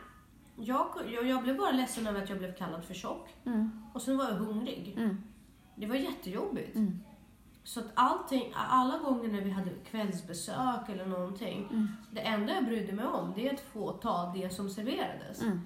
Jag, 0.56 0.88
jag, 1.14 1.28
jag 1.28 1.44
blev 1.44 1.58
bara 1.58 1.72
ledsen 1.72 2.08
över 2.08 2.24
att 2.24 2.30
jag 2.30 2.38
blev 2.38 2.56
kallad 2.56 2.84
för 2.84 2.94
tjock. 2.94 3.36
Mm. 3.46 3.72
Och 3.94 4.02
sen 4.02 4.18
var 4.18 4.26
jag 4.26 4.36
hungrig. 4.36 4.96
Mm. 4.98 5.24
Det 5.76 5.86
var 5.86 5.96
jättejobbigt. 5.96 6.76
Mm. 6.76 7.00
Så 7.64 7.80
att 7.80 7.86
allting, 7.94 8.54
alla 8.56 8.98
gånger 8.98 9.30
när 9.30 9.42
vi 9.42 9.50
hade 9.50 9.70
kvällsbesök 9.92 10.90
eller 10.90 11.06
någonting. 11.06 11.68
Mm. 11.72 11.88
Det 12.12 12.22
enda 12.22 12.54
jag 12.54 12.66
brydde 12.66 12.94
mig 12.94 13.06
om 13.06 13.34
det 13.36 13.48
är 13.48 13.54
att 13.54 13.60
få 13.60 13.92
ta 13.92 14.34
det 14.36 14.50
som 14.54 14.70
serverades. 14.70 15.42
Mm. 15.42 15.62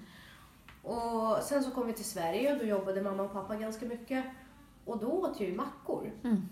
Och 0.82 1.36
sen 1.42 1.62
så 1.62 1.70
kom 1.70 1.86
vi 1.86 1.92
till 1.92 2.04
Sverige 2.04 2.52
och 2.52 2.58
då 2.58 2.64
jobbade 2.64 3.02
mamma 3.02 3.22
och 3.22 3.32
pappa 3.32 3.56
ganska 3.56 3.86
mycket. 3.86 4.24
Och 4.84 4.98
då 4.98 5.06
åt 5.06 5.40
jag 5.40 5.48
ju 5.48 5.56
mackor 5.56 6.12
Mm. 6.22 6.48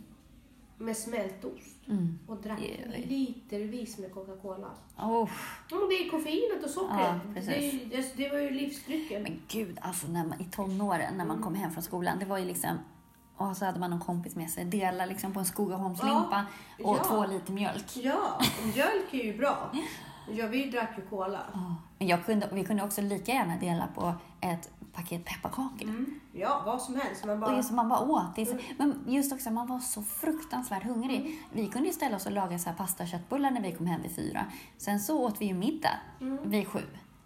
Med 0.78 0.96
smältost. 0.96 1.88
Mm. 1.88 2.18
Och 2.26 2.37
drack 2.37 2.58
oj. 2.60 3.06
litervis 3.08 3.98
med 3.98 4.12
Coca-Cola. 4.14 4.68
Oh, 4.98 5.30
Ja, 5.70 5.76
det 5.90 5.94
är 6.06 6.10
koffeinet 6.10 6.64
och 6.64 6.70
sockret. 6.70 7.00
Ja, 7.00 7.20
det, 7.34 7.80
det, 7.96 8.16
det 8.16 8.28
var 8.28 8.38
ju 8.38 8.50
livsdrycken. 8.50 9.22
men 9.22 9.42
gud, 9.48 9.78
alltså 9.82 10.06
när 10.08 10.24
man, 10.26 10.40
i 10.40 10.44
tonåren 10.44 11.16
när 11.16 11.24
man 11.24 11.42
kom 11.42 11.54
hem 11.54 11.70
från 11.72 11.82
skolan, 11.82 12.18
det 12.18 12.24
var 12.24 12.38
ju 12.38 12.44
liksom 12.44 12.78
och 13.37 13.56
så 13.56 13.64
hade 13.64 13.78
man 13.80 13.90
någon 13.90 14.00
kompis 14.00 14.37
med 14.37 14.50
sig, 14.50 14.64
dela 14.64 15.06
liksom 15.06 15.32
på 15.32 15.38
en 15.40 15.44
Skogaholmslimpa 15.46 16.44
och 16.84 16.96
Ja. 16.98 17.04
två 17.04 17.26
liter 17.26 17.52
mjölk. 17.52 17.96
Ja, 17.96 18.40
mjölk 18.74 19.14
är 19.14 19.24
ju 19.24 19.38
bra. 19.38 19.72
Ja, 20.30 20.46
vi 20.46 20.70
drack 20.70 20.98
ju 20.98 21.02
cola. 21.06 21.40
Ja. 21.52 21.74
Men 21.98 22.08
jag 22.08 22.24
kunde, 22.26 22.48
vi 22.52 22.64
kunde 22.64 22.82
också 22.84 23.00
lika 23.02 23.32
gärna 23.32 23.56
dela 23.56 23.88
på 23.94 24.12
ett 24.40 24.70
paket 24.94 25.24
pepparkakor. 25.24 25.83
Mm. 25.88 26.20
Ja, 26.33 26.62
vad 26.66 26.83
som 26.83 26.94
helst. 26.96 27.24
Man 27.24 27.35
Och 27.35 27.38
bara... 27.40 27.57
just 27.57 27.70
man 27.70 27.88
bara 27.88 28.00
åt. 28.00 28.48
Så, 28.48 28.57
men 28.78 29.04
just 29.07 29.33
också, 29.33 29.50
man 29.50 29.66
var 29.66 29.78
så 29.78 30.02
fruktansvärt 30.02 30.83
hungrig. 30.85 31.20
Mm. 31.20 31.37
Vi 31.52 31.66
kunde 31.68 31.88
ju 31.88 31.94
ställa 31.94 32.16
oss 32.16 32.26
och 32.26 32.33
laga 32.33 32.59
så 32.59 32.68
här 32.70 32.76
pasta 32.76 33.02
och 33.02 33.09
köttbullar 33.09 33.50
när 33.50 33.61
vi 33.62 33.72
kom 33.72 33.87
hem 33.87 34.02
vid 34.02 34.14
fyra. 34.16 34.44
Sen 34.78 35.00
så 35.00 35.20
åt 35.24 35.40
vi 35.40 35.46
ju 35.46 35.54
middag 35.54 35.98
Mm. 36.20 36.50
vid 36.50 36.68
sju. 36.68 36.80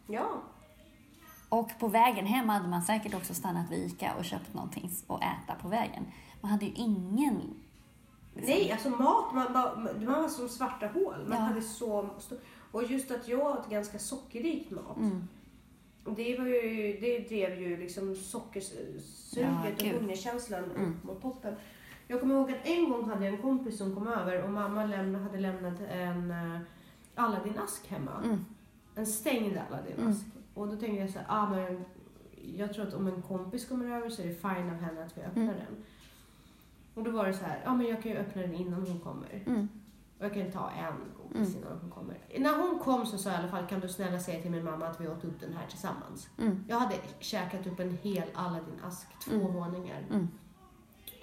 Ja. 0.06 0.26
Och 1.48 1.70
på 1.78 1.88
vägen 1.88 2.26
hem 2.26 2.48
hade 2.48 2.68
man 2.68 2.82
säkert 2.82 3.14
också 3.14 3.34
stannat 3.34 3.70
vid 3.70 3.86
Ica 3.86 4.14
och 4.18 4.24
köpt 4.24 4.54
någonting 4.54 4.90
att 5.06 5.20
äta 5.22 5.54
på 5.62 5.68
vägen. 5.68 6.04
Man 6.40 6.50
hade 6.50 6.64
ju 6.66 6.72
ingen... 6.72 7.40
Nej, 8.34 8.72
alltså 8.72 8.90
mat, 8.90 9.34
man, 9.34 9.52
bara, 9.52 9.76
man 9.76 10.22
var 10.22 10.28
som 10.28 10.48
svarta 10.48 10.86
hål. 10.86 11.14
Man 11.28 11.38
Ja. 11.38 11.44
hade 11.44 11.62
så. 11.62 12.10
Och 12.72 12.84
just 12.84 13.10
att 13.10 13.28
jag 13.28 13.40
åt 13.58 13.70
ganska 13.70 13.98
sockerrikt 13.98 14.70
mat. 14.70 14.96
Mm. 14.96 15.28
Det, 16.16 16.38
var 16.38 16.46
ju, 16.46 16.98
det 17.00 17.18
drev 17.28 17.60
ju 17.60 17.76
liksom 17.76 18.14
sockersuget 18.16 19.04
Ja, 19.36 19.62
och 19.76 19.82
hungerkänslan 20.00 20.64
Mm. 20.64 20.96
mot 21.02 21.22
toppen. 21.22 21.54
Jag 22.06 22.20
kommer 22.20 22.34
ihåg 22.34 22.50
att 22.50 22.66
en 22.66 22.90
gång 22.90 23.04
hade 23.10 23.24
jag 23.24 23.34
en 23.34 23.42
kompis 23.42 23.78
som 23.78 23.94
kom 23.94 24.06
över 24.08 24.42
och 24.44 24.50
mamma 24.50 24.84
lämna, 24.84 25.18
hade 25.18 25.40
lämnat 25.40 25.80
en 25.90 26.30
uh, 26.30 26.58
Aladdin-ask 27.14 27.88
hemma. 27.88 28.22
Mm. 28.24 28.44
En 28.94 29.06
stängd 29.06 29.58
Aladdin-ask. 29.58 30.24
Och 30.54 30.66
då 30.68 30.76
tänkte 30.76 31.00
jag 31.00 31.10
så 31.10 31.18
här, 31.18 31.26
ah, 31.28 31.50
men 31.50 31.84
jag 32.56 32.74
tror 32.74 32.86
att 32.88 32.94
om 32.94 33.06
en 33.06 33.22
kompis 33.22 33.68
kommer 33.68 33.96
över 33.96 34.10
så 34.10 34.22
är 34.22 34.26
det 34.26 34.34
fine 34.34 34.70
av 34.70 34.76
henne 34.80 35.04
att 35.04 35.16
vi 35.18 35.22
öppnar 35.22 35.42
Mm. 35.42 35.54
den. 35.56 35.84
Och 36.94 37.02
då 37.04 37.10
var 37.10 37.26
det 37.26 37.32
så 37.34 37.44
här, 37.44 37.60
ja 37.64 37.70
ah, 37.70 37.74
men 37.74 37.86
jag 37.86 38.02
kan 38.02 38.12
ju 38.12 38.18
öppna 38.18 38.42
den 38.42 38.54
innan 38.54 38.82
hon 38.86 39.00
kommer. 39.00 39.42
Och 40.18 40.24
jag 40.24 40.34
kan 40.34 40.50
ta 40.52 40.70
en 40.70 40.94
godis 41.16 41.48
Mm. 41.56 41.62
innan 41.62 41.78
hon 41.80 41.90
kommer. 41.90 42.18
När 42.38 42.56
hon 42.68 42.78
kom 42.78 43.06
så 43.06 43.18
sa 43.18 43.30
jag 43.30 43.38
i 43.38 43.42
alla 43.42 43.48
fall, 43.52 43.66
kan 43.66 43.80
du 43.80 43.88
snälla 43.88 44.20
säga 44.20 44.42
till 44.42 44.50
min 44.50 44.64
mamma 44.64 44.86
att 44.86 45.00
vi 45.00 45.08
åt 45.08 45.24
upp 45.24 45.40
den 45.40 45.52
här 45.56 45.66
tillsammans. 45.66 46.28
Mm. 46.38 46.64
Jag 46.68 46.78
hade 46.80 46.94
käkat 47.20 47.66
upp 47.66 47.80
en 47.80 47.98
hel 48.02 48.28
Aladdin-ask, 48.34 49.06
två 49.24 49.34
Mm. 49.34 49.52
våningar. 49.54 50.04
Mm. 50.10 50.28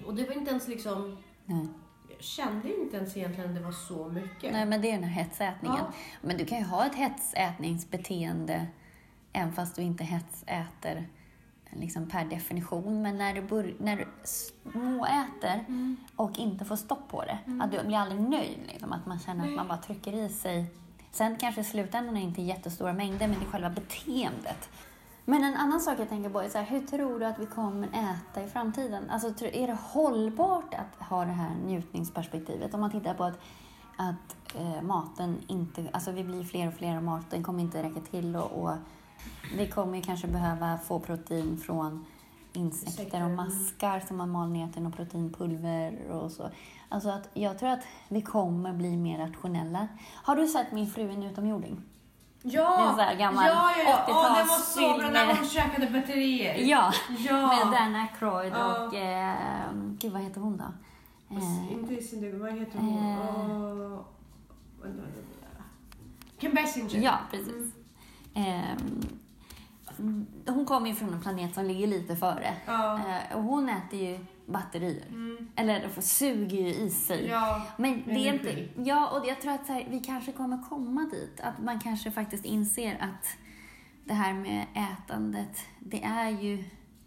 Och 0.05 0.15
det 0.15 0.25
var 0.27 0.33
inte 0.33 0.51
ens 0.51 0.67
liksom, 0.67 1.17
Nej. 1.45 1.67
jag 2.09 2.21
kände 2.23 2.73
inte 2.81 2.97
ens 2.97 3.17
egentligen 3.17 3.49
att 3.49 3.55
det 3.55 3.61
var 3.63 3.71
så 3.71 4.09
mycket. 4.09 4.53
Nej, 4.53 4.65
men 4.65 4.81
det 4.81 4.87
är 4.87 4.93
den 4.93 5.03
här 5.03 5.23
hetsätningen. 5.23 5.77
Ja. 5.79 5.91
Men 6.21 6.37
du 6.37 6.45
kan 6.45 6.57
ju 6.57 6.63
ha 6.63 6.85
ett 6.85 6.95
hetsätningsbeteende 6.95 8.67
även 9.33 9.53
fast 9.53 9.75
du 9.75 9.81
inte 9.81 10.03
hetsäter 10.03 11.07
liksom 11.79 12.09
per 12.09 12.25
definition. 12.25 13.01
Men 13.01 13.17
när 13.17 13.33
du, 13.33 13.41
bör, 13.41 13.73
när 13.79 13.95
du 13.97 14.05
småäter 14.23 15.65
Mm. 15.67 15.97
och 16.15 16.39
inte 16.39 16.65
får 16.65 16.75
stopp 16.75 17.07
på 17.09 17.21
det, 17.21 17.37
Mm. 17.45 17.61
att 17.61 17.71
du 17.71 17.83
blir 17.83 17.97
aldrig 17.97 18.21
nöjd. 18.21 18.59
Liksom, 18.67 18.93
att 18.93 19.05
man 19.05 19.19
känner 19.19 19.47
att 19.49 19.55
man 19.55 19.67
bara 19.67 19.77
trycker 19.77 20.13
i 20.13 20.29
sig. 20.29 20.65
Sen 21.11 21.37
kanske 21.37 21.61
i 21.61 21.63
slutändan 21.63 22.17
är 22.17 22.21
inte 22.21 22.41
jättestora 22.41 22.93
mängder, 22.93 23.27
men 23.27 23.39
det 23.39 23.45
är 23.45 23.49
själva 23.49 23.69
beteendet. 23.69 24.69
Men 25.25 25.43
en 25.43 25.55
annan 25.55 25.79
sak 25.81 25.99
jag 25.99 26.09
tänker 26.09 26.29
på 26.29 26.41
är 26.41 26.49
så 26.49 26.57
här, 26.57 26.65
hur 26.65 26.81
tror 26.87 27.19
du 27.19 27.25
att 27.25 27.39
vi 27.39 27.45
kommer 27.45 27.87
äta 27.87 28.43
i 28.43 28.47
framtiden? 28.49 29.09
Alltså, 29.09 29.45
är 29.45 29.67
det 29.67 29.77
hållbart 29.81 30.73
att 30.73 31.07
ha 31.09 31.25
det 31.25 31.31
här 31.31 31.49
njutningsperspektivet? 31.65 32.73
Om 32.73 32.79
man 32.79 32.91
tittar 32.91 33.13
på 33.13 33.23
att, 33.23 33.39
att 33.97 34.55
eh, 34.55 34.81
maten 34.81 35.37
inte, 35.47 35.85
alltså 35.93 36.11
vi 36.11 36.23
blir 36.23 36.43
fler 36.43 36.67
och 36.67 36.73
fler 36.73 36.97
och 36.97 37.03
maten 37.03 37.43
kommer 37.43 37.59
inte 37.63 37.83
räcka 37.83 37.99
till 37.99 38.35
och, 38.35 38.51
och 38.63 38.71
vi 39.57 39.67
kommer 39.67 40.01
kanske 40.01 40.27
behöva 40.27 40.77
få 40.77 40.99
protein 40.99 41.57
från 41.57 42.05
insekter 42.53 43.23
och 43.23 43.29
Insekter. 43.29 43.29
maskar 43.29 43.99
som 44.07 44.17
man 44.17 44.29
mal 44.29 44.49
ner 44.49 44.67
till 44.67 44.81
något 44.83 44.95
proteinpulver 44.95 46.11
och 46.11 46.31
så. 46.31 46.49
Alltså 46.89 47.09
att 47.09 47.29
jag 47.33 47.59
tror 47.59 47.69
att 47.69 47.83
vi 48.09 48.21
kommer 48.21 48.73
bli 48.73 48.97
mer 48.97 49.17
rationella. 49.27 49.87
Har 50.23 50.35
du 50.35 50.47
sett 50.47 50.71
Min 50.71 50.87
fru 50.87 51.01
är 51.09 51.13
en 51.13 51.23
utomjording? 51.23 51.81
Ja, 52.47 52.87
en 52.89 52.95
sån 52.95 52.99
här 52.99 53.15
gammal 53.15 53.45
ja, 53.47 53.71
ja, 53.77 53.83
ja. 53.87 54.05
Åh, 54.07 54.37
det 54.37 54.43
var 54.49 54.57
så 54.57 54.79
bra 54.79 54.87
80-talsfilm 54.97 55.11
när 55.13 55.27
de 55.41 55.47
käkade 55.49 55.87
batterier. 55.99 56.55
Ja, 56.57 56.93
Ja. 57.19 57.47
med 57.47 57.73
Dan 57.81 57.95
Aykroyd 57.95 58.53
Ja. 58.53 58.85
och... 58.87 58.95
Eh, 58.95 59.71
gud, 59.99 60.11
vad 60.11 60.21
heter 60.21 60.41
hon 60.41 60.57
då? 60.57 60.63
Eh, 61.35 61.71
Inte 61.73 62.03
Cindy, 62.03 62.31
vad 62.37 62.51
heter 62.53 62.79
hon? 62.79 62.97
Eh. 62.97 63.99
Kim 66.39 66.53
Basinger. 66.53 67.01
ja, 67.03 67.19
precis. 67.31 67.47
Ehm, 67.53 67.71
hon 70.47 70.65
kommer 70.67 70.87
ju 70.87 70.95
från 70.95 71.13
en 71.13 71.21
planet 71.21 71.53
som 71.53 71.65
ligger 71.65 71.87
lite 71.87 72.15
före. 72.15 72.53
Ja. 72.65 72.95
Eh, 72.95 73.37
och 73.37 73.43
hon 73.43 73.69
äter 73.69 73.99
ju 73.99 74.19
batterier. 74.45 75.05
Mm. 75.07 75.47
Eller 75.55 75.91
de 75.95 76.01
suger 76.01 76.57
ju 76.57 76.73
i 76.73 76.89
sig. 76.89 77.27
Ja. 77.27 77.61
Men 77.77 78.03
det 78.05 78.27
är 78.29 78.33
inte... 78.33 78.67
Ja, 78.89 79.09
och 79.09 79.27
jag 79.27 79.41
tror 79.41 79.53
att 79.53 79.67
här, 79.67 79.87
vi 79.89 79.99
kanske 79.99 80.31
kommer 80.31 80.69
komma 80.69 81.01
dit. 81.11 81.39
Att 81.39 81.63
man 81.63 81.79
kanske 81.79 82.11
faktiskt 82.11 82.45
inser 82.45 82.97
att 83.01 83.37
det 84.05 84.13
här 84.13 84.33
med 84.33 84.65
ätandet, 84.73 85.59
det 85.79 86.03
är 86.03 86.29
ju 86.29 86.63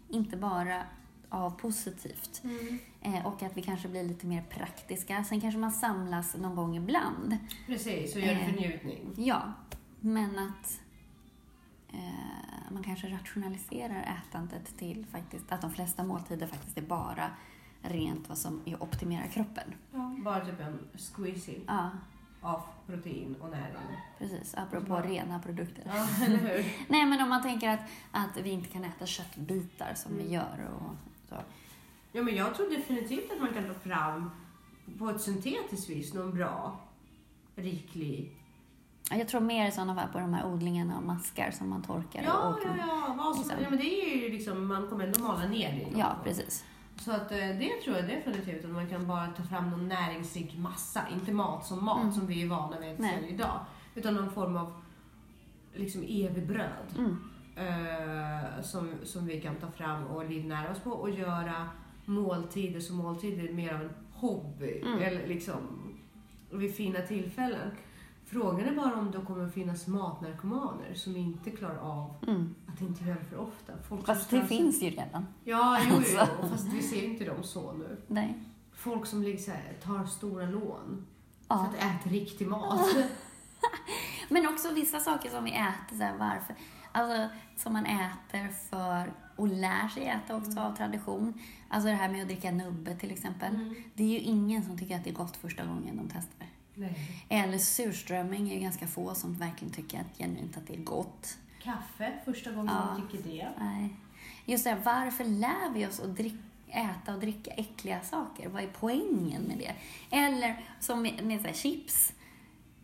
inte 0.09 0.37
bara 0.37 0.83
av 1.29 1.49
positivt. 1.51 2.41
Mm. 2.43 2.79
Eh, 3.01 3.25
och 3.25 3.43
att 3.43 3.57
vi 3.57 3.61
kanske 3.61 3.87
blir 3.87 4.03
lite 4.03 4.25
mer 4.25 4.41
praktiska. 4.41 5.23
Sen 5.23 5.41
kanske 5.41 5.59
man 5.59 5.71
samlas 5.71 6.35
någon 6.35 6.55
gång 6.55 6.77
ibland. 6.77 7.37
Precis, 7.67 8.15
och 8.15 8.21
gör 8.21 8.27
det 8.27 8.39
Eh. 8.39 8.45
för 8.45 8.57
njutning. 8.61 9.13
Ja, 9.15 9.41
men 9.99 10.39
att 10.39 10.79
eh, 11.93 12.71
man 12.71 12.83
kanske 12.83 13.07
rationaliserar 13.07 14.17
ätandet 14.27 14.77
till 14.77 15.05
faktiskt 15.11 15.51
att 15.51 15.61
de 15.61 15.71
flesta 15.71 16.03
måltider 16.03 16.47
faktiskt 16.47 16.77
är 16.77 16.81
bara 16.81 17.31
rent 17.81 18.29
vad 18.29 18.37
som 18.37 18.61
optimerar 18.79 19.27
kroppen. 19.27 19.73
Bara 20.23 20.45
typ 20.45 20.59
en 20.59 20.79
squeezy 20.97 21.55
Ja, 21.67 21.89
av 22.41 22.61
protein 22.87 23.35
och 23.41 23.49
näring. 23.49 23.75
precis. 24.17 24.55
Apropå 24.55 24.93
Ja. 25.03 25.09
rena 25.09 25.39
produkter. 25.39 25.83
Ja, 25.85 26.25
eller 26.25 26.37
hur? 26.37 26.65
Nej, 26.89 27.05
men 27.05 27.21
om 27.21 27.29
man 27.29 27.41
tänker 27.41 27.69
att, 27.69 27.79
att 28.11 28.37
vi 28.43 28.49
inte 28.49 28.69
kan 28.69 28.83
äta 28.83 29.05
köttbitar 29.05 29.93
som 29.95 30.11
vi 30.17 30.21
Mm. 30.21 30.33
gör 30.33 30.69
och 30.75 30.95
så. 31.29 31.35
Ja, 32.11 32.21
men 32.23 32.35
jag 32.35 32.55
tror 32.55 32.69
definitivt 32.77 33.31
att 33.31 33.41
man 33.41 33.53
kan 33.53 33.67
ta 33.73 33.73
fram 33.79 34.31
på 34.99 35.09
ett 35.09 35.21
syntetiskt 35.21 35.89
vis 35.89 36.13
någon 36.13 36.35
bra, 36.35 36.79
riklig... 37.55 38.35
Ja, 39.09 39.15
Jag 39.17 39.27
tror 39.27 39.41
mer 39.41 39.67
i 39.67 39.71
sådana 39.71 39.95
fall 39.95 40.07
på 40.07 40.19
de 40.19 40.33
här 40.33 40.45
odlingarna 40.45 40.97
av 40.97 41.03
maskar 41.03 41.51
som 41.51 41.69
man 41.69 41.81
torkar 41.81 42.23
Ja, 42.23 42.47
och 42.53 42.59
ja, 42.65 42.69
ja. 42.77 43.15
Vad 43.17 43.35
som, 43.35 43.43
liksom. 43.43 43.63
ja, 43.63 43.69
men 43.69 43.79
det 43.79 43.85
är 44.13 44.23
ju 44.23 44.29
liksom, 44.29 44.67
man 44.67 44.87
kommer 44.87 45.05
ändå 45.05 45.19
mala 45.19 45.47
ner 45.47 45.71
det. 45.91 45.99
Ja, 45.99 46.15
precis. 46.23 46.65
Så 46.95 47.11
att 47.11 47.31
eh, 47.31 47.37
det 47.37 47.69
tror 47.83 47.95
jag 47.95 48.07
definitivt 48.07 48.65
att 48.65 48.71
man 48.71 48.89
kan 48.89 49.07
bara 49.07 49.27
ta 49.27 49.43
fram 49.43 49.69
någon 49.69 49.87
näringsrik 49.87 50.57
massa, 50.57 51.01
inte 51.13 51.31
mat 51.31 51.65
som 51.65 51.85
mat 51.85 51.99
Mm. 52.01 52.11
som 52.11 52.27
vi 52.27 52.43
är 52.43 52.47
vana 52.47 52.79
vid 52.79 52.91
att 52.91 53.23
idag. 53.29 53.59
Utan 53.95 54.13
någon 54.13 54.31
form 54.31 54.57
av 54.57 54.81
liksom 55.75 56.01
evig 56.03 56.47
bröd. 56.47 56.95
Mm. 56.97 57.17
eh, 57.55 58.61
som, 58.61 58.91
som 59.03 59.25
vi 59.25 59.41
kan 59.41 59.55
ta 59.55 59.71
fram 59.71 60.03
och 60.07 60.29
livnära 60.29 60.71
oss 60.71 60.79
på 60.79 60.91
och 60.91 61.09
göra 61.09 61.69
måltider 62.05 62.79
som 62.79 62.95
måltider 62.95 63.53
mer 63.53 63.73
av 63.73 63.81
en 63.81 63.89
hobby. 64.13 64.81
Mm. 64.85 64.99
Eller 65.01 65.27
liksom 65.27 65.57
vid 66.51 66.75
fina 66.75 66.99
tillfällen. 67.01 67.71
Frågan 68.31 68.65
är 68.67 68.75
bara 68.75 68.95
om 68.95 69.11
det 69.11 69.21
kommer 69.27 69.45
att 69.45 69.53
finnas 69.53 69.87
matnarkomaner 69.87 70.93
som 70.93 71.17
inte 71.17 71.51
klarar 71.51 71.77
av 71.77 72.15
Mm. 72.27 72.55
att 72.67 72.81
inte 72.81 73.03
göra 73.03 73.23
för 73.29 73.37
ofta. 73.37 73.73
Folk 73.89 74.05
Fast 74.05 74.29
det 74.29 74.47
finns 74.47 74.81
ju 74.81 74.89
redan. 74.89 75.25
Ja, 75.43 75.79
jo, 75.89 75.95
jo, 76.13 76.19
Alltså. 76.19 76.47
fast 76.49 76.67
vi 76.73 76.81
ser 76.81 77.05
inte 77.05 77.25
dem 77.25 77.43
så 77.43 77.73
nu. 77.73 77.97
Nej. 78.07 78.37
Folk 78.73 79.05
som 79.05 79.23
liksom 79.23 79.53
tar 79.83 80.05
stora 80.05 80.45
lån 80.45 81.05
Ja. 81.47 81.57
för 81.71 81.77
att 81.77 81.83
äta 82.01 82.09
riktig 82.09 82.47
mat. 82.47 82.81
Men 84.29 84.47
också 84.47 84.73
vissa 84.73 84.99
saker 84.99 85.29
som 85.29 85.43
vi 85.43 85.51
äter, 85.51 85.97
så 85.97 86.03
här, 86.03 86.17
varför? 86.17 86.55
Alltså, 86.91 87.35
som 87.55 87.73
man 87.73 87.85
äter 87.85 88.47
för 88.69 89.13
och 89.35 89.47
lär 89.47 89.87
sig 89.87 90.05
äta 90.07 90.35
också 90.37 90.59
av 90.59 90.75
tradition. 90.75 91.33
Alltså 91.69 91.89
det 91.89 91.95
här 91.95 92.09
med 92.09 92.21
att 92.21 92.27
dricka 92.27 92.51
nubbe 92.51 92.95
till 92.95 93.11
exempel. 93.11 93.55
Mm. 93.55 93.75
Det 93.93 94.03
är 94.03 94.07
ju 94.07 94.19
ingen 94.19 94.63
som 94.63 94.77
tycker 94.77 94.95
att 94.95 95.03
det 95.03 95.09
är 95.09 95.13
gott 95.13 95.37
första 95.37 95.65
gången 95.65 95.97
de 95.97 96.09
testar. 96.13 96.47
Nej. 96.79 97.25
Eller 97.29 97.57
surströmming 97.57 98.49
är 98.49 98.53
ju 98.53 98.59
ganska 98.59 98.87
få 98.87 99.15
som 99.15 99.33
verkligen 99.33 99.73
tycker 99.73 99.99
att, 99.99 100.17
genuint 100.17 100.57
att 100.57 100.67
det 100.67 100.73
är 100.73 100.83
gott. 100.83 101.37
Kaffe, 101.63 102.13
första 102.25 102.51
gången 102.51 102.75
Ja. 102.75 102.85
man 102.85 103.07
dricker 103.07 103.29
det. 103.29 103.49
Nej. 103.59 103.89
Just 104.45 104.63
det 104.63 104.77
varför 104.83 105.23
lär 105.23 105.73
vi 105.73 105.87
oss 105.87 105.99
att 105.99 106.15
drick, 106.17 106.35
äta 106.67 107.13
och 107.13 107.19
dricka 107.19 107.51
äckliga 107.51 108.01
saker? 108.01 108.49
Vad 108.49 108.63
är 108.63 108.67
poängen 108.79 109.41
med 109.41 109.57
det? 109.57 109.73
Eller 110.17 110.65
som 110.79 111.01
med, 111.01 111.25
med 111.25 111.41
så 111.41 111.47
här, 111.47 111.53
chips. 111.53 112.13